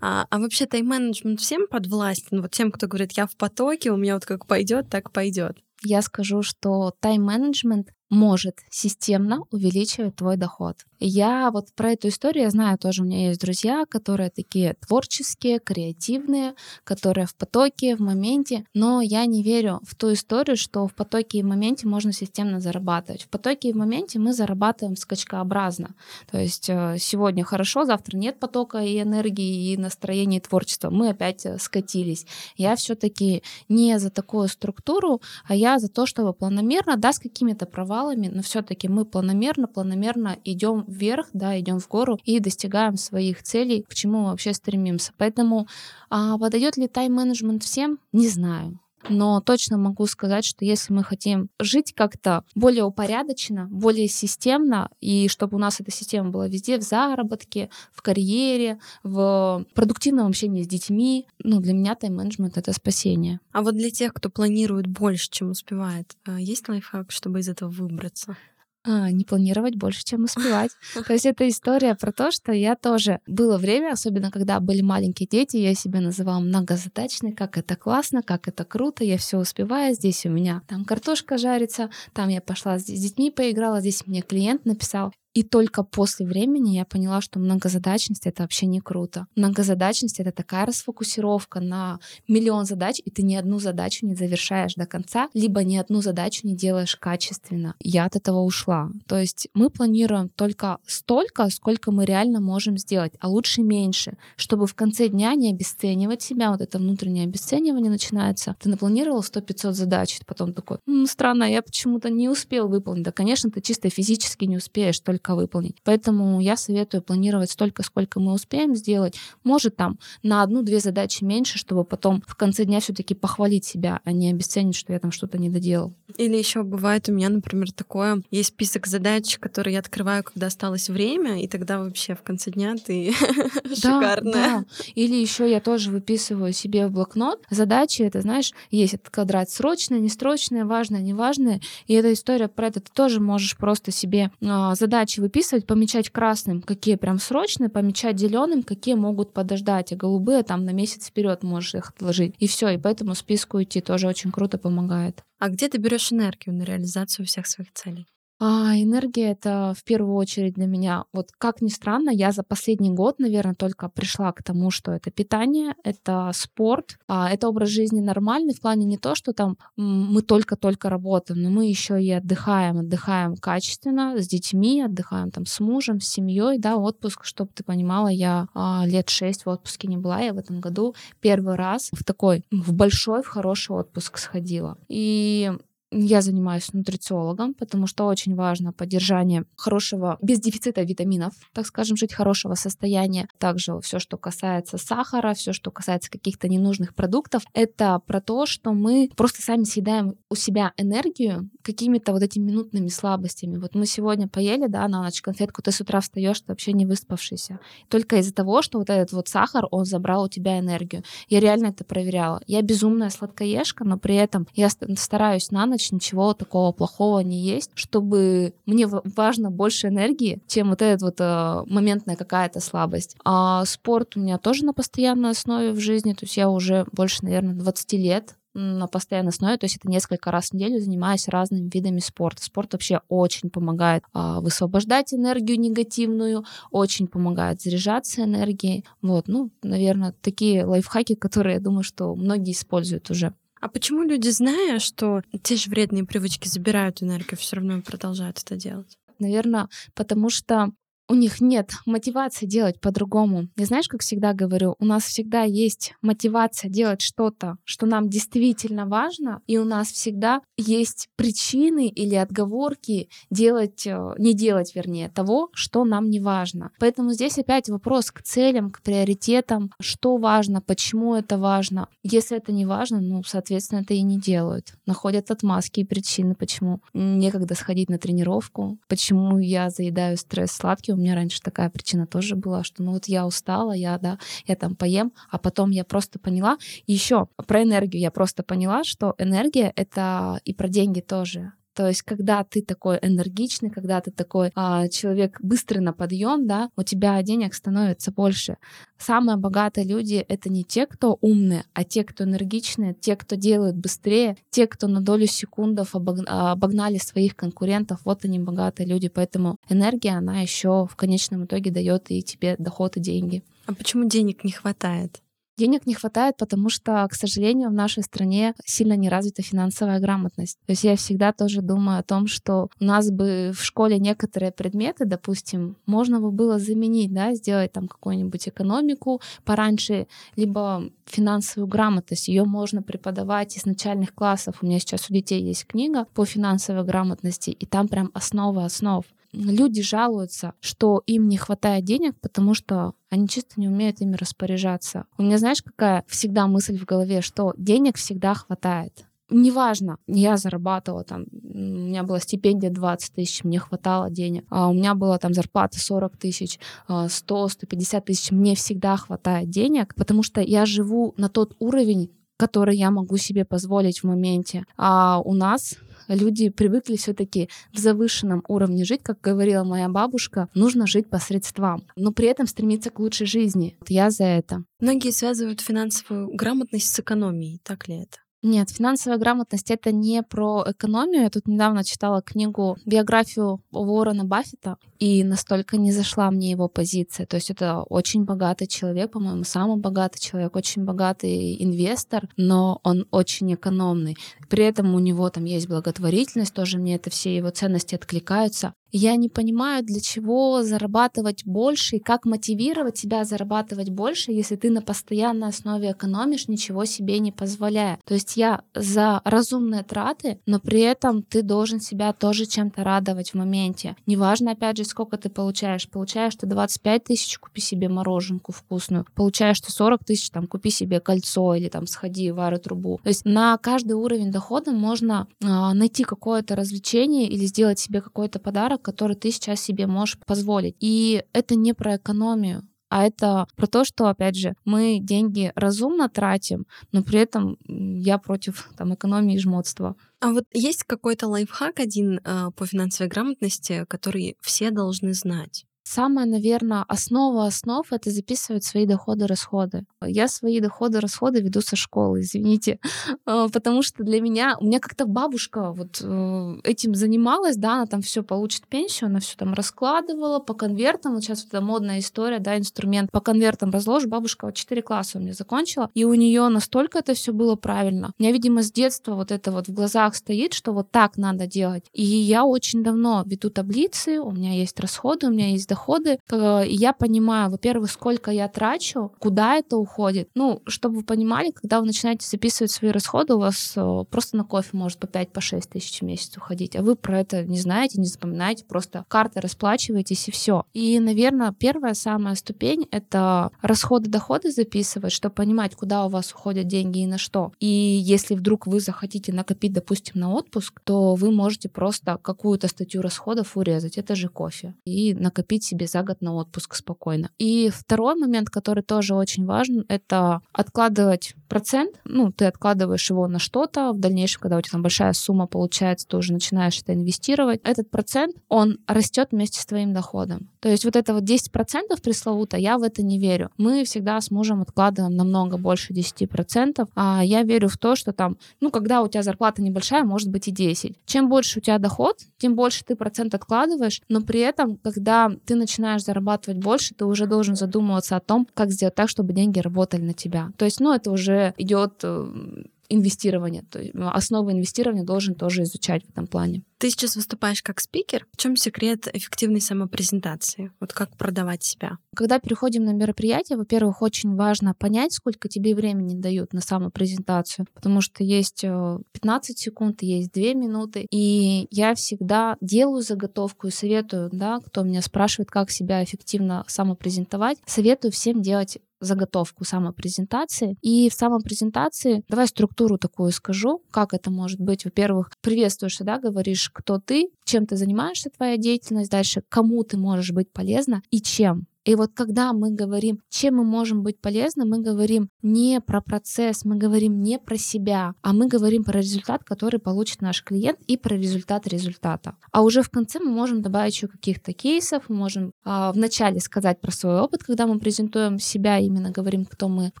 а, 0.00 0.26
а 0.28 0.38
вообще 0.38 0.66
тайм-менеджмент 0.66 1.40
всем 1.40 1.66
подвластен? 1.68 2.42
Вот 2.42 2.50
тем, 2.50 2.72
кто 2.72 2.86
говорит, 2.86 3.12
я 3.12 3.26
в 3.26 3.36
потоке, 3.36 3.90
у 3.90 3.96
меня 3.96 4.14
вот 4.14 4.26
как 4.26 4.46
пойдет, 4.46 4.88
так 4.90 5.12
пойдет. 5.12 5.58
Я 5.82 6.02
скажу, 6.02 6.42
что 6.42 6.92
тайм-менеджмент 7.00 7.90
может 8.10 8.60
системно 8.70 9.40
увеличивать 9.50 10.16
твой 10.16 10.36
доход. 10.36 10.76
Я 11.00 11.50
вот 11.50 11.66
про 11.74 11.92
эту 11.92 12.08
историю 12.08 12.44
я 12.44 12.50
знаю 12.50 12.78
тоже, 12.78 13.02
у 13.02 13.04
меня 13.04 13.28
есть 13.28 13.40
друзья, 13.40 13.84
которые 13.86 14.30
такие 14.30 14.74
творческие, 14.74 15.58
креативные, 15.58 16.54
которые 16.82 17.26
в 17.26 17.34
потоке, 17.34 17.96
в 17.96 18.00
моменте, 18.00 18.64
но 18.72 19.02
я 19.02 19.26
не 19.26 19.42
верю 19.42 19.80
в 19.82 19.94
ту 19.96 20.12
историю, 20.12 20.56
что 20.56 20.86
в 20.86 20.94
потоке 20.94 21.38
и 21.38 21.42
в 21.42 21.46
моменте 21.46 21.86
можно 21.86 22.12
системно 22.12 22.60
зарабатывать. 22.60 23.24
В 23.24 23.28
потоке 23.28 23.68
и 23.68 23.72
в 23.72 23.76
моменте 23.76 24.18
мы 24.18 24.32
зарабатываем 24.32 24.96
скачкообразно. 24.96 25.94
То 26.30 26.38
есть 26.38 26.70
э, 26.70 26.96
сегодня 26.98 27.44
хорошо, 27.44 27.84
завтра 27.84 28.16
нет 28.16 28.38
потока 28.38 28.78
и 28.78 29.02
энергии, 29.02 29.72
и 29.72 29.76
настроения, 29.76 30.38
и 30.38 30.40
творчества. 30.40 30.90
Мы 30.90 31.10
опять 31.10 31.44
э, 31.44 31.58
скатились. 31.58 32.26
Я 32.56 32.76
все-таки 32.76 33.42
не 33.68 33.98
за 33.98 34.08
такую 34.10 34.48
структуру, 34.48 35.20
а 35.46 35.54
я 35.54 35.78
за 35.78 35.88
то, 35.88 36.06
чтобы 36.06 36.32
планомерно, 36.32 36.96
да, 36.96 37.12
с 37.12 37.18
какими-то 37.18 37.66
провалами, 37.94 38.28
но 38.28 38.42
все-таки 38.42 38.88
мы 38.88 39.04
планомерно, 39.04 39.68
планомерно 39.68 40.36
идем 40.44 40.84
вверх, 40.88 41.28
да, 41.32 41.58
идем 41.58 41.78
в 41.78 41.88
гору 41.88 42.18
и 42.24 42.40
достигаем 42.40 42.96
своих 42.96 43.42
целей, 43.42 43.82
к 43.82 43.94
чему 43.94 44.18
мы 44.18 44.24
вообще 44.30 44.52
стремимся. 44.52 45.12
Поэтому 45.16 45.66
а, 46.10 46.36
подойдет 46.38 46.76
ли 46.76 46.88
тайм-менеджмент 46.88 47.62
всем, 47.62 47.98
не 48.12 48.28
знаю. 48.28 48.80
Но 49.08 49.40
точно 49.40 49.76
могу 49.76 50.06
сказать, 50.06 50.44
что 50.44 50.64
если 50.64 50.92
мы 50.92 51.04
хотим 51.04 51.50
жить 51.60 51.92
как-то 51.94 52.44
более 52.54 52.84
упорядоченно, 52.84 53.66
более 53.66 54.08
системно, 54.08 54.90
и 55.00 55.28
чтобы 55.28 55.56
у 55.56 55.60
нас 55.60 55.80
эта 55.80 55.90
система 55.90 56.30
была 56.30 56.48
везде, 56.48 56.78
в 56.78 56.82
заработке, 56.82 57.70
в 57.92 58.02
карьере, 58.02 58.78
в 59.02 59.64
продуктивном 59.74 60.28
общении 60.28 60.62
с 60.62 60.68
детьми, 60.68 61.26
ну, 61.38 61.60
для 61.60 61.74
меня 61.74 61.94
тайм-менеджмент— 61.94 62.56
это 62.58 62.72
спасение. 62.72 63.40
А 63.52 63.62
вот 63.62 63.74
для 63.76 63.90
тех, 63.90 64.14
кто 64.14 64.30
планирует 64.30 64.86
больше, 64.86 65.28
чем 65.30 65.50
успевает, 65.50 66.16
а, 66.24 66.40
есть 66.40 66.68
лайфхак, 66.68 67.10
чтобы 67.10 67.40
из 67.40 67.48
этого 67.48 67.70
выбраться? 67.70 68.36
А, 68.84 69.10
не 69.10 69.24
планировать 69.24 69.76
больше, 69.76 70.04
чем 70.04 70.24
успевать. 70.24 70.70
То 71.06 71.12
есть 71.12 71.26
это 71.26 71.48
история 71.48 71.94
про 71.94 72.12
то, 72.12 72.30
что 72.30 72.52
я 72.52 72.76
тоже... 72.76 73.20
Было 73.26 73.56
время, 73.56 73.92
особенно 73.92 74.30
когда 74.30 74.60
были 74.60 74.82
маленькие 74.82 75.26
дети, 75.26 75.56
я 75.56 75.74
себя 75.74 76.00
называла 76.00 76.40
многозадачной, 76.40 77.32
как 77.32 77.56
это 77.56 77.76
классно, 77.76 78.22
как 78.22 78.46
это 78.48 78.64
круто, 78.64 79.04
я 79.04 79.16
все 79.16 79.38
успеваю, 79.38 79.94
здесь 79.94 80.26
у 80.26 80.30
меня 80.30 80.62
там 80.68 80.84
картошка 80.84 81.38
жарится, 81.38 81.90
там 82.12 82.28
я 82.28 82.40
пошла 82.40 82.78
с 82.78 82.84
детьми 82.84 83.30
поиграла, 83.30 83.80
здесь 83.80 84.06
мне 84.06 84.20
клиент 84.20 84.64
написал. 84.66 85.12
И 85.34 85.42
только 85.42 85.82
после 85.82 86.26
времени 86.26 86.76
я 86.76 86.84
поняла, 86.84 87.20
что 87.20 87.40
многозадачность— 87.40 88.24
это 88.26 88.42
вообще 88.42 88.66
не 88.66 88.80
круто. 88.80 89.26
Многозадачность— 89.34 90.20
это 90.20 90.30
такая 90.30 90.64
расфокусировка 90.64 91.60
на 91.60 91.98
миллион 92.28 92.66
задач, 92.66 93.00
и 93.04 93.10
ты 93.10 93.22
ни 93.22 93.34
одну 93.34 93.58
задачу 93.58 94.06
не 94.06 94.14
завершаешь 94.14 94.74
до 94.74 94.86
конца, 94.86 95.28
либо 95.34 95.64
ни 95.64 95.76
одну 95.76 96.02
задачу 96.02 96.46
не 96.46 96.54
делаешь 96.56 96.94
качественно. 96.96 97.74
Я 97.80 98.04
от 98.04 98.14
этого 98.14 98.40
ушла. 98.42 98.90
То 99.08 99.18
есть 99.18 99.48
мы 99.54 99.70
планируем 99.70 100.28
только 100.28 100.78
столько, 100.86 101.50
сколько 101.50 101.90
мы 101.90 102.04
реально 102.04 102.40
можем 102.40 102.78
сделать, 102.78 103.14
а 103.18 103.28
лучше 103.28 103.62
меньше, 103.62 104.16
чтобы 104.36 104.68
в 104.68 104.74
конце 104.74 105.08
дня 105.08 105.34
не 105.34 105.50
обесценивать 105.50 106.22
себя. 106.22 106.52
Вот 106.52 106.60
это 106.60 106.78
внутреннее 106.78 107.24
обесценивание 107.24 107.90
начинается. 107.90 108.54
Ты 108.60 108.68
напланировал 108.68 109.20
100-500 109.20 109.72
задач, 109.72 110.20
потом 110.26 110.52
такой, 110.52 110.78
странно, 111.06 111.44
я 111.44 111.60
почему-то 111.60 112.08
не 112.08 112.28
успел 112.28 112.68
выполнить. 112.68 113.04
Да, 113.04 113.10
конечно, 113.10 113.50
ты 113.50 113.60
чисто 113.60 113.90
физически 113.90 114.44
не 114.44 114.58
успеешь, 114.58 115.00
только 115.00 115.23
только 115.24 115.34
выполнить. 115.34 115.76
Поэтому 115.84 116.40
я 116.40 116.56
советую 116.56 117.02
планировать 117.02 117.50
столько, 117.50 117.82
сколько 117.82 118.20
мы 118.20 118.32
успеем 118.32 118.74
сделать. 118.74 119.14
Может 119.42 119.76
там 119.76 119.98
на 120.22 120.42
одну-две 120.42 120.80
задачи 120.80 121.24
меньше, 121.24 121.58
чтобы 121.58 121.84
потом 121.84 122.22
в 122.26 122.34
конце 122.34 122.64
дня 122.64 122.80
все-таки 122.80 123.14
похвалить 123.14 123.64
себя, 123.64 124.00
а 124.04 124.12
не 124.12 124.30
обесценить, 124.30 124.76
что 124.76 124.92
я 124.92 124.98
там 124.98 125.10
что-то 125.10 125.38
не 125.38 125.48
доделал. 125.48 125.94
Или 126.18 126.36
еще 126.36 126.62
бывает 126.62 127.08
у 127.08 127.12
меня, 127.12 127.28
например, 127.30 127.72
такое, 127.72 128.22
есть 128.30 128.50
список 128.50 128.86
задач, 128.86 129.38
которые 129.38 129.74
я 129.74 129.80
открываю, 129.80 130.22
когда 130.22 130.48
осталось 130.48 130.88
время, 130.88 131.42
и 131.42 131.48
тогда 131.48 131.78
вообще 131.78 132.14
в 132.14 132.22
конце 132.22 132.50
дня 132.50 132.74
ты 132.76 133.12
шикарная. 133.74 134.66
Или 134.94 135.16
еще 135.16 135.50
я 135.50 135.60
тоже 135.60 135.90
выписываю 135.90 136.52
себе 136.52 136.86
в 136.86 136.92
блокнот 136.92 137.40
задачи, 137.50 138.02
это, 138.02 138.20
знаешь, 138.20 138.52
есть 138.70 138.94
этот 138.94 139.10
квадрат 139.10 139.50
срочное, 139.50 139.98
несрочное, 139.98 140.64
важное, 140.64 141.00
неважное, 141.00 141.60
и 141.86 141.94
эта 141.94 142.12
история 142.12 142.48
про 142.48 142.66
это 142.66 142.80
ты 142.80 142.90
тоже 142.92 143.20
можешь 143.20 143.56
просто 143.56 143.90
себе 143.90 144.30
а, 144.42 144.74
задачи 144.74 145.13
задачи 145.14 145.20
выписывать, 145.20 145.66
помечать 145.66 146.10
красным, 146.10 146.62
какие 146.62 146.96
прям 146.96 147.18
срочные, 147.18 147.68
помечать 147.68 148.18
зеленым, 148.18 148.62
какие 148.62 148.94
могут 148.94 149.32
подождать, 149.32 149.92
а 149.92 149.96
голубые 149.96 150.42
там 150.42 150.64
на 150.64 150.70
месяц 150.70 151.06
вперед 151.06 151.42
можешь 151.42 151.74
их 151.74 151.90
отложить. 151.90 152.34
И 152.38 152.46
все, 152.46 152.70
и 152.70 152.78
по 152.78 152.88
этому 152.88 153.14
списку 153.14 153.62
идти 153.62 153.80
тоже 153.80 154.08
очень 154.08 154.32
круто 154.32 154.58
помогает. 154.58 155.22
А 155.38 155.48
где 155.48 155.68
ты 155.68 155.78
берешь 155.78 156.12
энергию 156.12 156.54
на 156.54 156.64
реализацию 156.64 157.26
всех 157.26 157.46
своих 157.46 157.72
целей? 157.72 158.06
А, 158.46 158.76
энергия 158.76 159.30
это 159.30 159.72
в 159.74 159.84
первую 159.84 160.16
очередь 160.16 160.52
для 160.52 160.66
меня. 160.66 161.04
Вот 161.14 161.30
как 161.38 161.62
ни 161.62 161.68
странно, 161.68 162.10
я 162.10 162.30
за 162.30 162.42
последний 162.42 162.90
год, 162.90 163.18
наверное, 163.18 163.54
только 163.54 163.88
пришла 163.88 164.32
к 164.32 164.42
тому, 164.42 164.70
что 164.70 164.92
это 164.92 165.10
питание, 165.10 165.74
это 165.82 166.30
спорт, 166.34 166.98
а, 167.08 167.30
это 167.30 167.48
образ 167.48 167.70
жизни 167.70 168.02
нормальный 168.02 168.52
в 168.52 168.60
плане 168.60 168.84
не 168.84 168.98
то, 168.98 169.14
что 169.14 169.32
там 169.32 169.56
мы 169.76 170.20
только-только 170.20 170.90
работаем, 170.90 171.40
но 171.40 171.48
мы 171.48 171.70
еще 171.70 172.02
и 172.02 172.10
отдыхаем, 172.10 172.80
отдыхаем 172.80 173.36
качественно 173.36 174.20
с 174.20 174.28
детьми, 174.28 174.82
отдыхаем 174.82 175.30
там 175.30 175.46
с 175.46 175.58
мужем, 175.60 176.00
с 176.00 176.08
семьей, 176.08 176.58
да, 176.58 176.76
отпуск, 176.76 177.24
чтобы 177.24 177.50
ты 177.54 177.64
понимала, 177.64 178.08
я 178.08 178.48
а, 178.52 178.84
лет 178.84 179.08
шесть 179.08 179.46
в 179.46 179.48
отпуске 179.48 179.88
не 179.88 179.96
была, 179.96 180.20
я 180.20 180.34
в 180.34 180.38
этом 180.38 180.60
году 180.60 180.94
первый 181.20 181.54
раз 181.54 181.88
в 181.92 182.04
такой, 182.04 182.44
в 182.50 182.74
большой, 182.74 183.22
в 183.22 183.28
хороший 183.28 183.74
отпуск 183.74 184.18
сходила. 184.18 184.76
И 184.88 185.50
Я 185.96 186.22
занимаюсь 186.22 186.72
нутрициологом, 186.72 187.54
потому 187.54 187.86
что 187.86 188.06
очень 188.06 188.34
важно 188.34 188.72
поддержание 188.72 189.44
хорошего, 189.54 190.18
без 190.20 190.40
дефицита 190.40 190.82
витаминов, 190.82 191.34
так 191.52 191.66
скажем, 191.66 191.96
жить 191.96 192.12
хорошего 192.12 192.54
состояния. 192.54 193.28
Также 193.38 193.78
все, 193.80 194.00
что 194.00 194.16
касается 194.16 194.76
сахара, 194.76 195.34
все, 195.34 195.52
что 195.52 195.70
касается 195.70 196.10
каких-то 196.10 196.48
ненужных 196.48 196.96
продуктов, 196.96 197.44
это 197.52 198.00
про 198.06 198.20
то, 198.20 198.44
что 198.44 198.72
мы 198.72 199.08
просто 199.16 199.40
сами 199.40 199.62
съедаем 199.62 200.16
у 200.28 200.34
себя 200.34 200.72
энергию 200.76 201.48
какими-то 201.62 202.12
вот 202.12 202.22
этими 202.22 202.46
минутными 202.50 202.88
слабостями. 202.88 203.58
Вот 203.58 203.76
мы 203.76 203.86
сегодня 203.86 204.26
поели, 204.26 204.66
да, 204.66 204.88
на 204.88 205.04
ночь 205.04 205.22
конфетку, 205.22 205.62
ты 205.62 205.70
с 205.70 205.80
утра 205.80 206.00
встаешь, 206.00 206.40
ты 206.40 206.46
вообще 206.48 206.72
не 206.72 206.86
выспавшийся. 206.86 207.60
Только 207.88 208.16
из-за 208.16 208.34
того, 208.34 208.62
что 208.62 208.78
вот 208.78 208.90
этот 208.90 209.12
вот 209.12 209.28
сахар, 209.28 209.68
он 209.70 209.84
забрал 209.84 210.24
у 210.24 210.28
тебя 210.28 210.58
энергию. 210.58 211.04
Я 211.28 211.38
реально 211.38 211.68
это 211.68 211.84
проверяла. 211.84 212.42
Я 212.48 212.62
безумная 212.62 213.10
сладкоежка, 213.10 213.84
но 213.84 213.96
при 213.96 214.16
этом 214.16 214.48
я 214.54 214.68
стараюсь 214.68 215.52
на 215.52 215.66
ночь 215.66 215.83
ничего 215.92 216.34
такого 216.34 216.72
плохого 216.72 217.20
не 217.20 217.40
есть, 217.40 217.70
чтобы 217.74 218.54
мне 218.66 218.86
важно 218.86 219.50
больше 219.50 219.88
энергии, 219.88 220.42
чем 220.46 220.70
вот 220.70 220.82
этот 220.82 221.02
вот 221.02 221.16
э, 221.20 221.62
моментная 221.66 222.16
какая-то 222.16 222.60
слабость. 222.60 223.16
А 223.24 223.64
спорт 223.64 224.16
у 224.16 224.20
меня 224.20 224.38
тоже 224.38 224.64
на 224.64 224.72
постоянной 224.72 225.30
основе 225.30 225.72
в 225.72 225.80
жизни, 225.80 226.12
то 226.12 226.24
есть 226.24 226.36
я 226.36 226.48
уже 226.48 226.86
больше, 226.92 227.24
наверное, 227.24 227.54
20 227.54 227.92
лет 227.94 228.36
на 228.54 228.86
постоянной 228.86 229.30
основе, 229.30 229.56
то 229.56 229.64
есть 229.64 229.76
это 229.76 229.90
несколько 229.90 230.30
раз 230.30 230.50
в 230.50 230.52
неделю 230.54 230.80
занимаюсь 230.80 231.28
разными 231.28 231.68
видами 231.72 231.98
спорта. 231.98 232.42
Спорт 232.42 232.72
вообще 232.72 233.00
очень 233.08 233.50
помогает 233.50 234.04
а, 234.12 234.40
высвобождать 234.40 235.12
энергию 235.12 235.58
негативную, 235.58 236.44
очень 236.70 237.08
помогает 237.08 237.60
заряжаться 237.60 238.22
энергией. 238.22 238.84
Вот, 239.02 239.26
ну, 239.26 239.50
наверное, 239.62 240.14
такие 240.22 240.64
лайфхаки, 240.64 241.16
которые, 241.16 241.54
я 241.54 241.60
думаю, 241.60 241.82
что 241.82 242.14
многие 242.14 242.52
используют 242.52 243.10
уже. 243.10 243.34
А 243.64 243.68
почему 243.68 244.02
люди, 244.02 244.28
зная, 244.28 244.78
что 244.78 245.22
те 245.42 245.56
же 245.56 245.70
вредные 245.70 246.04
привычки 246.04 246.48
забирают 246.48 247.02
энергию, 247.02 247.38
все 247.38 247.56
равно 247.56 247.80
продолжают 247.80 248.38
это 248.38 248.56
делать? 248.56 248.98
Наверное, 249.18 249.70
потому 249.94 250.28
что 250.28 250.72
у 251.08 251.14
них 251.14 251.40
нет 251.40 251.72
мотивации 251.86 252.46
делать 252.46 252.80
по-другому. 252.80 253.48
И 253.56 253.64
знаешь, 253.64 253.88
как 253.88 254.00
всегда 254.00 254.32
говорю, 254.32 254.74
у 254.78 254.84
нас 254.84 255.04
всегда 255.04 255.42
есть 255.42 255.94
мотивация 256.02 256.70
делать 256.70 257.02
что-то, 257.02 257.56
что 257.64 257.86
нам 257.86 258.08
действительно 258.08 258.86
важно, 258.86 259.42
и 259.46 259.58
у 259.58 259.64
нас 259.64 259.88
всегда 259.88 260.40
есть 260.56 261.08
причины 261.16 261.88
или 261.88 262.14
отговорки 262.14 263.08
делать, 263.30 263.86
э, 263.86 264.14
не 264.18 264.34
делать, 264.34 264.74
вернее, 264.74 265.10
того, 265.10 265.50
что 265.52 265.84
нам 265.84 266.08
не 266.08 266.20
важно. 266.20 266.70
Поэтому 266.78 267.12
здесь 267.12 267.38
опять 267.38 267.68
вопрос 267.68 268.10
к 268.10 268.22
целям, 268.22 268.70
к 268.70 268.82
приоритетам, 268.82 269.70
что 269.80 270.16
важно, 270.16 270.60
почему 270.60 271.14
это 271.14 271.38
важно. 271.38 271.88
Если 272.02 272.36
это 272.36 272.52
не 272.52 272.64
важно, 272.64 273.00
ну, 273.00 273.22
соответственно, 273.24 273.80
это 273.80 273.94
и 273.94 274.02
не 274.02 274.18
делают. 274.18 274.74
Находят 274.86 275.30
отмазки 275.30 275.80
и 275.80 275.84
причины, 275.84 276.34
почему 276.34 276.80
некогда 276.94 277.54
сходить 277.54 277.90
на 277.90 277.98
тренировку, 277.98 278.78
почему 278.88 279.38
я 279.38 279.70
заедаю 279.70 280.16
стресс 280.16 280.52
сладкий, 280.52 280.93
у 280.94 280.96
меня 280.96 281.14
раньше 281.14 281.40
такая 281.40 281.70
причина 281.70 282.06
тоже 282.06 282.36
была, 282.36 282.64
что 282.64 282.82
ну 282.82 282.92
вот 282.92 283.06
я 283.06 283.26
устала, 283.26 283.72
я, 283.72 283.98
да, 283.98 284.18
я 284.46 284.56
там 284.56 284.74
поем, 284.76 285.12
а 285.30 285.38
потом 285.38 285.70
я 285.70 285.84
просто 285.84 286.18
поняла. 286.18 286.58
Еще 286.86 287.28
про 287.46 287.62
энергию 287.62 288.00
я 288.00 288.10
просто 288.10 288.42
поняла, 288.42 288.84
что 288.84 289.14
энергия— 289.18 289.72
это 289.76 290.40
и 290.44 290.54
про 290.54 290.68
деньги 290.68 291.00
тоже. 291.00 291.52
То 291.74 291.88
есть, 291.88 292.02
когда 292.02 292.44
ты 292.44 292.62
такой 292.62 292.98
энергичный, 293.02 293.70
когда 293.70 294.00
ты 294.00 294.10
такой 294.12 294.52
а, 294.54 294.88
человек 294.88 295.40
быстрый 295.40 295.80
на 295.80 295.92
подъем, 295.92 296.46
да, 296.46 296.70
у 296.76 296.82
тебя 296.82 297.20
денег 297.22 297.54
становится 297.54 298.12
больше. 298.12 298.58
Самые 298.96 299.36
богатые 299.36 299.86
люди— 299.86 300.24
это 300.28 300.48
не 300.48 300.62
те, 300.62 300.86
кто 300.86 301.18
умные, 301.20 301.64
а 301.72 301.84
те, 301.84 302.04
кто 302.04 302.24
энергичные, 302.24 302.94
те, 302.94 303.16
кто 303.16 303.34
делают 303.34 303.76
быстрее, 303.76 304.36
те, 304.50 304.66
кто 304.68 304.86
на 304.86 305.00
долю 305.00 305.26
секундов 305.26 305.94
обогнали 305.94 306.98
своих 306.98 307.34
конкурентов. 307.34 308.00
Вот 308.04 308.24
они 308.24 308.38
богатые 308.38 308.86
люди. 308.86 309.08
Поэтому 309.08 309.56
энергия, 309.68 310.12
она 310.12 310.40
еще 310.40 310.86
в 310.86 310.94
конечном 310.94 311.44
итоге 311.44 311.72
дает 311.72 312.10
и 312.10 312.22
тебе 312.22 312.54
доход 312.58 312.96
и 312.96 313.00
деньги. 313.00 313.42
А 313.66 313.74
почему 313.74 314.08
денег 314.08 314.44
не 314.44 314.52
хватает? 314.52 315.23
Денег 315.56 315.86
не 315.86 315.94
хватает, 315.94 316.36
потому 316.36 316.68
что, 316.68 317.06
к 317.08 317.14
сожалению, 317.14 317.70
в 317.70 317.74
нашей 317.74 318.02
стране 318.02 318.54
сильно 318.64 318.94
не 318.94 319.08
развита 319.08 319.42
финансовая 319.42 320.00
грамотность. 320.00 320.58
То 320.66 320.72
есть 320.72 320.82
я 320.82 320.96
всегда 320.96 321.32
тоже 321.32 321.62
думаю 321.62 322.00
о 322.00 322.02
том, 322.02 322.26
что 322.26 322.68
у 322.80 322.84
нас 322.84 323.10
бы 323.10 323.52
в 323.54 323.62
школе 323.64 323.98
некоторые 323.98 324.50
предметы, 324.50 325.04
допустим, 325.04 325.76
можно 325.86 326.20
бы 326.20 326.32
было 326.32 326.58
заменить, 326.58 327.12
да, 327.14 327.34
сделать 327.34 327.72
там 327.72 327.86
какую-нибудь 327.86 328.48
экономику 328.48 329.20
пораньше, 329.44 330.08
либо 330.34 330.90
финансовую 331.06 331.68
грамотность. 331.68 332.26
Ее 332.26 332.44
можно 332.44 332.82
преподавать 332.82 333.56
из 333.56 333.64
начальных 333.64 334.12
классов. 334.12 334.56
У 334.60 334.66
меня 334.66 334.80
сейчас 334.80 335.08
у 335.08 335.14
детей 335.14 335.40
есть 335.40 335.66
книга 335.66 336.06
по 336.14 336.24
финансовой 336.24 336.84
грамотности, 336.84 337.50
и 337.50 337.64
там 337.64 337.86
прям 337.86 338.10
основы 338.12 338.64
основ 338.64 339.04
люди 339.34 339.82
жалуются, 339.82 340.54
что 340.60 341.02
им 341.06 341.28
не 341.28 341.36
хватает 341.36 341.84
денег, 341.84 342.14
потому 342.20 342.54
что 342.54 342.94
они 343.10 343.28
чисто 343.28 343.60
не 343.60 343.68
умеют 343.68 344.00
ими 344.00 344.16
распоряжаться. 344.16 345.06
У 345.18 345.22
меня, 345.22 345.38
знаешь, 345.38 345.62
какая 345.62 346.04
всегда 346.08 346.46
мысль 346.46 346.78
в 346.78 346.84
голове, 346.84 347.20
что 347.20 347.54
денег 347.56 347.96
всегда 347.96 348.34
хватает. 348.34 349.04
Неважно, 349.30 349.96
я 350.06 350.36
зарабатывала 350.36 351.02
там, 351.02 351.24
у 351.32 351.58
меня 351.58 352.02
была 352.02 352.20
стипендия 352.20 352.70
20 352.70 353.14
тысяч, 353.14 353.42
мне 353.42 353.58
хватало 353.58 354.10
денег, 354.10 354.44
а 354.50 354.68
у 354.68 354.74
меня 354.74 354.94
была 354.94 355.18
там 355.18 355.32
зарплата 355.32 355.80
40 355.80 356.16
тысяч, 356.18 356.60
100, 357.08 357.44
а, 357.44 357.48
150 357.48 358.04
тысяч, 358.04 358.30
мне 358.30 358.54
всегда 358.54 358.96
хватает 358.98 359.48
денег, 359.48 359.94
потому 359.94 360.22
что 360.22 360.42
я 360.42 360.66
живу 360.66 361.14
на 361.16 361.30
тот 361.30 361.56
уровень, 361.58 362.10
который 362.36 362.76
я 362.76 362.90
могу 362.90 363.16
себе 363.16 363.46
позволить 363.46 364.02
в 364.02 364.04
моменте. 364.04 364.66
А 364.76 365.20
у 365.24 365.32
нас 365.32 365.76
люди 366.08 366.48
привыкли 366.48 366.96
все-таки 366.96 367.48
в 367.72 367.78
завышенном 367.78 368.42
уровне 368.48 368.84
жить, 368.84 369.02
как 369.02 369.20
говорила 369.20 369.64
моя 369.64 369.88
бабушка, 369.88 370.48
нужно 370.54 370.86
жить 370.86 371.08
по 371.08 371.18
средствам, 371.18 371.84
но 371.96 372.12
при 372.12 372.28
этом 372.28 372.46
стремиться 372.46 372.90
к 372.90 372.98
лучшей 372.98 373.26
жизни. 373.26 373.76
Я 373.88 374.10
за 374.10 374.24
это. 374.24 374.64
Многие 374.80 375.10
связывают 375.10 375.60
финансовую 375.60 376.34
грамотность 376.34 376.92
с 376.92 377.00
экономией, 377.00 377.60
так 377.62 377.88
ли 377.88 378.02
это? 378.02 378.23
Нет, 378.46 378.68
финансовая 378.68 379.16
грамотность 379.16 379.70
это 379.70 379.90
не 379.90 380.22
про 380.22 380.66
экономию. 380.66 381.22
Я 381.22 381.30
тут 381.30 381.48
недавно 381.48 381.82
читала 381.82 382.20
книгу, 382.20 382.76
биографию 382.84 383.62
Уоррена 383.72 384.26
Баффета, 384.26 384.76
и 384.98 385.24
настолько 385.24 385.78
не 385.78 385.92
зашла 385.92 386.30
мне 386.30 386.50
его 386.50 386.68
позиция. 386.68 387.24
То 387.24 387.36
есть 387.36 387.48
это 387.48 387.80
очень 387.84 388.24
богатый 388.24 388.66
человек, 388.66 389.12
по-моему, 389.12 389.44
самый 389.44 389.78
богатый 389.78 390.20
человек, 390.20 390.56
очень 390.56 390.84
богатый 390.84 391.56
инвестор, 391.64 392.28
но 392.36 392.80
он 392.82 393.06
очень 393.10 393.54
экономный. 393.54 394.18
При 394.50 394.62
этом 394.64 394.94
у 394.94 394.98
него 394.98 395.30
там 395.30 395.46
есть 395.46 395.66
благотворительность, 395.66 396.52
тоже 396.52 396.76
мне 396.76 396.96
это 396.96 397.08
все 397.08 397.34
его 397.34 397.48
ценности 397.48 397.94
откликаются. 397.94 398.74
Я 398.96 399.16
не 399.16 399.28
понимаю, 399.28 399.84
для 399.84 399.98
чего 399.98 400.62
зарабатывать 400.62 401.44
больше 401.44 401.96
и 401.96 401.98
как 401.98 402.24
мотивировать 402.24 402.96
себя 402.96 403.24
зарабатывать 403.24 403.90
больше, 403.90 404.30
если 404.30 404.54
ты 404.54 404.70
на 404.70 404.82
постоянной 404.82 405.48
основе 405.48 405.90
экономишь, 405.90 406.46
ничего 406.46 406.84
себе 406.84 407.18
не 407.18 407.32
позволяя. 407.32 407.98
То 408.06 408.14
есть 408.14 408.36
я 408.36 408.62
за 408.72 409.20
разумные 409.24 409.82
траты, 409.82 410.38
но 410.46 410.60
при 410.60 410.80
этом 410.82 411.24
ты 411.24 411.42
должен 411.42 411.80
себя 411.80 412.12
тоже 412.12 412.46
чем-то 412.46 412.84
радовать 412.84 413.30
в 413.30 413.34
моменте. 413.34 413.96
Неважно, 414.06 414.52
опять 414.52 414.76
же, 414.76 414.84
сколько 414.84 415.16
ты 415.16 415.28
получаешь. 415.28 415.90
Получаешь 415.90 416.36
ты 416.36 416.46
25 416.46 417.02
тысяч, 417.02 417.36
купи 417.40 417.60
себе 417.60 417.88
мороженку 417.88 418.52
вкусную. 418.52 419.06
Получаешь 419.16 419.60
ты 419.60 419.72
40 419.72 420.04
тысяч, 420.04 420.30
там, 420.30 420.46
купи 420.46 420.70
себе 420.70 421.00
кольцо 421.00 421.56
или 421.56 421.68
там 421.68 421.88
сходи 421.88 422.30
в 422.30 422.58
трубу. 422.58 423.00
То 423.02 423.08
есть 423.08 423.24
на 423.24 423.58
каждый 423.58 423.94
уровень 423.94 424.30
дохода 424.30 424.70
можно 424.70 425.26
э, 425.40 425.46
найти 425.46 426.04
какое-то 426.04 426.54
развлечение 426.54 427.26
или 427.26 427.44
сделать 427.46 427.80
себе 427.80 428.00
какой-то 428.00 428.38
подарок, 428.38 428.83
который 428.84 429.16
ты 429.16 429.32
сейчас 429.32 429.60
себе 429.60 429.86
можешь 429.86 430.18
позволить. 430.26 430.76
И 430.78 431.24
это 431.32 431.56
не 431.56 431.72
про 431.72 431.96
экономию, 431.96 432.62
а 432.94 433.04
это 433.04 433.48
про 433.56 433.66
то, 433.66 433.84
что, 433.84 434.06
опять 434.06 434.36
же, 434.36 434.54
мы 434.64 434.98
деньги 435.00 435.50
разумно 435.56 436.08
тратим, 436.08 436.66
но 436.92 437.02
при 437.02 437.18
этом 437.18 437.56
я 437.66 438.18
против 438.18 438.70
там, 438.76 438.94
экономии 438.94 439.34
и 439.34 439.40
жмотства. 439.40 439.96
А 440.20 440.30
вот 440.30 440.44
есть 440.52 440.84
какой-то 440.84 441.26
лайфхак 441.26 441.80
один 441.80 442.20
э, 442.22 442.50
по 442.56 442.66
финансовой 442.66 443.10
грамотности, 443.10 443.84
который 443.88 444.36
все 444.40 444.70
должны 444.70 445.12
знать? 445.12 445.66
Самая, 445.86 446.24
наверное, 446.24 446.82
основа 446.88 447.46
основ— 447.46 447.86
это 447.92 448.10
записывать 448.10 448.64
свои 448.64 448.86
доходы-расходы. 448.86 449.84
Я 450.02 450.28
свои 450.28 450.58
доходы-расходы 450.60 451.42
веду 451.42 451.60
со 451.60 451.76
школы, 451.76 452.22
извините, 452.22 452.78
а, 453.26 453.48
потому 453.50 453.82
что 453.82 454.02
для 454.02 454.22
меня, 454.22 454.56
у 454.58 454.64
меня 454.64 454.80
как-то 454.80 455.04
бабушка 455.04 455.72
вот 455.72 456.00
э, 456.00 456.54
этим 456.64 456.94
занималась, 456.94 457.56
да, 457.56 457.74
она 457.74 457.86
там 457.86 458.00
все 458.00 458.22
получит 458.22 458.66
пенсию, 458.66 459.08
она 459.08 459.20
все 459.20 459.36
там 459.36 459.52
раскладывала 459.52 460.38
по 460.38 460.54
конвертам, 460.54 461.14
вот 461.14 461.22
сейчас 461.22 461.44
это 461.44 461.60
модная 461.60 461.98
история, 461.98 462.38
да, 462.38 462.56
инструмент 462.56 463.12
по 463.12 463.20
конвертам 463.20 463.70
разложишь, 463.70 464.08
бабушка 464.08 464.46
вот 464.46 464.54
4 464.54 464.80
класса 464.80 465.18
у 465.18 465.20
меня 465.20 465.34
закончила, 465.34 465.90
и 465.92 466.04
у 466.04 466.14
нее 466.14 466.48
настолько 466.48 467.00
это 467.00 467.12
все 467.12 467.34
было 467.34 467.56
правильно. 467.56 468.12
У 468.18 468.22
меня, 468.22 468.32
видимо, 468.32 468.62
с 468.62 468.72
детства 468.72 469.14
вот 469.14 469.30
это 469.30 469.52
вот 469.52 469.68
в 469.68 469.74
глазах 469.74 470.16
стоит, 470.16 470.54
что 470.54 470.72
вот 470.72 470.90
так 470.90 471.18
надо 471.18 471.46
делать. 471.46 471.84
И 471.92 472.02
я 472.02 472.46
очень 472.46 472.82
давно 472.82 473.22
веду 473.26 473.50
таблицы, 473.50 474.18
у 474.18 474.30
меня 474.30 474.54
есть 474.54 474.80
расходы, 474.80 475.26
у 475.26 475.30
меня 475.30 475.50
есть 475.50 475.68
доходы, 475.74 476.18
и 476.32 476.74
я 476.74 476.92
понимаю, 476.92 477.50
во-первых, 477.50 477.90
сколько 477.90 478.30
я 478.30 478.48
трачу, 478.48 479.12
куда 479.18 479.56
это 479.56 479.76
уходит. 479.76 480.28
Ну, 480.34 480.62
чтобы 480.66 480.96
вы 480.96 481.02
понимали, 481.02 481.50
когда 481.50 481.80
вы 481.80 481.86
начинаете 481.86 482.26
записывать 482.26 482.70
свои 482.70 482.90
расходы, 482.90 483.34
у 483.34 483.38
вас 483.38 483.76
просто 484.10 484.36
на 484.36 484.44
кофе 484.44 484.70
может 484.72 484.98
по 484.98 485.06
5 485.06 485.32
по 485.32 485.40
6 485.40 485.70
тысяч 485.70 486.00
в 486.00 486.04
месяц 486.04 486.36
уходить, 486.36 486.76
а 486.76 486.82
вы 486.82 486.94
про 486.96 487.20
это 487.20 487.44
не 487.44 487.58
знаете, 487.58 488.00
не 488.00 488.06
запоминаете, 488.06 488.64
просто 488.64 489.04
карты 489.08 489.40
расплачиваетесь 489.40 490.28
и 490.28 490.30
все. 490.30 490.64
И, 490.72 491.00
наверное, 491.00 491.52
первая 491.52 491.94
самая 491.94 492.34
ступень— 492.34 492.86
это 492.90 493.50
расходы-доходы 493.62 494.50
записывать, 494.50 495.12
чтобы 495.12 495.34
понимать, 495.34 495.74
куда 495.74 496.06
у 496.06 496.08
вас 496.08 496.32
уходят 496.32 496.66
деньги 496.66 497.00
и 497.00 497.06
на 497.06 497.18
что. 497.18 497.52
И 497.58 497.66
если 497.66 498.34
вдруг 498.34 498.66
вы 498.66 498.80
захотите 498.80 499.32
накопить, 499.32 499.72
допустим, 499.72 500.20
на 500.20 500.32
отпуск, 500.32 500.80
то 500.84 501.14
вы 501.14 501.30
можете 501.32 501.68
просто 501.68 502.18
какую-то 502.22 502.68
статью 502.68 503.02
расходов 503.02 503.56
урезать. 503.56 503.98
Это 503.98 504.14
же 504.14 504.28
кофе. 504.28 504.74
И 504.84 505.14
накопить 505.14 505.63
себе 505.64 505.86
за 505.86 506.02
год 506.02 506.20
на 506.20 506.34
отпуск 506.34 506.74
спокойно. 506.74 507.30
И 507.38 507.70
второй 507.72 508.14
момент, 508.14 508.50
который 508.50 508.82
тоже 508.82 509.14
очень 509.14 509.44
важен, 509.44 509.84
это 509.88 510.40
откладывать 510.52 511.34
процент. 511.48 511.96
Ну, 512.04 512.32
ты 512.32 512.46
откладываешь 512.46 513.08
его 513.10 513.26
на 513.28 513.38
что-то. 513.38 513.92
В 513.92 513.98
дальнейшем, 513.98 514.40
когда 514.40 514.58
у 514.58 514.60
тебя 514.60 514.72
там 514.72 514.82
большая 514.82 515.12
сумма 515.12 515.46
получается, 515.46 516.06
ты 516.08 516.16
уже 516.16 516.32
начинаешь 516.32 516.80
это 516.80 516.94
инвестировать. 516.94 517.60
Этот 517.64 517.90
процент, 517.90 518.36
он 518.48 518.78
растет 518.86 519.28
вместе 519.32 519.60
с 519.60 519.66
твоим 519.66 519.92
доходом. 519.92 520.50
То 520.60 520.68
есть 520.68 520.84
вот 520.84 520.96
это 520.96 521.14
вот 521.14 521.24
10% 521.24 522.00
пресловуто, 522.02 522.56
я 522.56 522.78
в 522.78 522.82
это 522.82 523.02
не 523.02 523.18
верю. 523.18 523.50
Мы 523.56 523.84
всегда 523.84 524.20
с 524.20 524.30
мужем 524.30 524.62
откладываем 524.62 525.14
намного 525.14 525.58
больше 525.58 525.92
10%, 525.92 526.88
а 526.94 527.22
я 527.24 527.42
верю 527.42 527.68
в 527.68 527.78
то, 527.78 527.96
что 527.96 528.12
там, 528.12 528.36
ну, 528.60 528.70
когда 528.70 529.02
у 529.02 529.08
тебя 529.08 529.22
зарплата 529.22 529.62
небольшая, 529.62 530.04
может 530.04 530.30
быть 530.30 530.48
и 530.48 530.50
10. 530.50 530.98
Чем 531.04 531.28
больше 531.28 531.58
у 531.58 531.62
тебя 531.62 531.78
доход, 531.78 532.18
тем 532.38 532.54
больше 532.54 532.84
ты 532.84 532.96
процент 532.96 533.34
откладываешь, 533.34 534.02
но 534.08 534.22
при 534.22 534.40
этом, 534.40 534.76
когда 534.76 535.30
ты 535.44 535.53
начинаешь 535.54 536.04
зарабатывать 536.04 536.58
больше, 536.58 536.94
ты 536.94 537.04
уже 537.04 537.26
должен 537.26 537.56
задумываться 537.56 538.16
о 538.16 538.20
том, 538.20 538.46
как 538.54 538.70
сделать 538.70 538.94
так, 538.94 539.08
чтобы 539.08 539.32
деньги 539.32 539.58
работали 539.58 540.02
на 540.02 540.14
тебя. 540.14 540.50
То 540.56 540.64
есть, 540.64 540.80
ну, 540.80 540.92
это 540.92 541.10
уже 541.10 541.54
идет 541.56 542.00
э, 542.02 542.64
инвестирования. 542.88 543.64
То 543.70 543.80
есть 543.80 543.92
основы 543.94 544.52
инвестирования 544.52 545.04
должен 545.04 545.34
тоже 545.34 545.62
изучать 545.62 546.04
в 546.04 546.10
этом 546.10 546.26
плане. 546.26 546.62
Ты 546.84 546.90
сейчас 546.90 547.16
выступаешь 547.16 547.62
как 547.62 547.80
спикер. 547.80 548.26
В 548.30 548.36
чем 548.36 548.56
секрет 548.56 549.08
эффективной 549.10 549.62
самопрезентации? 549.62 550.70
Вот 550.80 550.92
как 550.92 551.16
продавать 551.16 551.62
себя? 551.62 551.96
Когда 552.14 552.38
переходим 552.38 552.84
на 552.84 552.92
мероприятие, 552.92 553.56
во-первых, 553.56 554.02
очень 554.02 554.36
важно 554.36 554.74
понять, 554.74 555.14
сколько 555.14 555.48
тебе 555.48 555.74
времени 555.74 556.14
дают 556.14 556.52
на 556.52 556.60
самопрезентацию, 556.60 557.66
потому 557.72 558.02
что 558.02 558.22
есть 558.22 558.60
15 558.60 559.56
э, 559.56 559.58
секунд, 559.58 560.02
есть 560.02 560.30
2 560.34 560.42
минуты, 560.52 561.06
и 561.10 561.68
я 561.70 561.94
всегда 561.94 562.58
делаю 562.60 563.00
заготовку 563.00 563.68
и 563.68 563.70
советую, 563.70 564.28
да, 564.30 564.58
кто 564.60 564.82
меня 564.82 565.00
спрашивает, 565.00 565.50
как 565.50 565.70
себя 565.70 566.04
эффективно 566.04 566.64
самопрезентовать, 566.68 567.56
советую 567.64 568.12
всем 568.12 568.42
делать 568.42 568.76
заготовку 569.04 569.64
самопрезентации. 569.64 570.76
И 570.82 571.08
в 571.08 571.14
самопрезентации, 571.14 572.24
давай 572.28 572.46
структуру 572.46 572.98
такую 572.98 573.30
скажу, 573.32 573.82
как 573.90 574.14
это 574.14 574.30
может 574.30 574.60
быть. 574.60 574.84
Во-первых, 574.84 575.30
приветствуешь, 575.40 575.98
да, 575.98 576.18
говоришь, 576.18 576.70
кто 576.74 576.98
ты, 576.98 577.28
чем 577.44 577.66
ты 577.66 577.76
занимаешься, 577.76 578.28
твоя 578.28 578.58
деятельность, 578.58 579.10
дальше, 579.10 579.42
кому 579.48 579.82
ты 579.84 579.96
можешь 579.96 580.32
быть 580.32 580.52
полезна 580.52 581.02
и 581.10 581.22
чем. 581.22 581.66
И 581.84 581.94
вот 581.96 582.10
когда 582.14 582.52
мы 582.52 582.70
говорим, 582.70 583.20
чем 583.28 583.56
мы 583.56 583.64
можем 583.64 584.02
быть 584.02 584.20
полезны, 584.20 584.64
мы 584.64 584.80
говорим 584.80 585.28
не 585.42 585.80
про 585.80 586.00
процесс, 586.00 586.64
мы 586.64 586.76
говорим 586.76 587.20
не 587.20 587.38
про 587.38 587.56
себя, 587.58 588.14
а 588.22 588.32
мы 588.32 588.48
говорим 588.48 588.84
про 588.84 588.98
результат, 588.98 589.44
который 589.44 589.78
получит 589.78 590.22
наш 590.22 590.42
клиент 590.42 590.78
и 590.86 590.96
про 590.96 591.14
результат 591.16 591.66
результата. 591.66 592.36
А 592.52 592.62
уже 592.62 592.82
в 592.82 592.90
конце 592.90 593.18
мы 593.20 593.30
можем 593.30 593.60
добавить 593.60 593.94
еще 593.94 594.08
каких-то 594.08 594.52
кейсов, 594.54 595.04
мы 595.08 595.16
можем 595.16 595.52
э, 595.64 595.90
вначале 595.94 596.40
сказать 596.40 596.80
про 596.80 596.90
свой 596.90 597.20
опыт, 597.20 597.44
когда 597.44 597.66
мы 597.66 597.78
презентуем 597.78 598.38
себя, 598.38 598.78
именно 598.78 599.10
говорим, 599.10 599.44
кто 599.44 599.68
мы. 599.68 599.92
В 599.94 600.00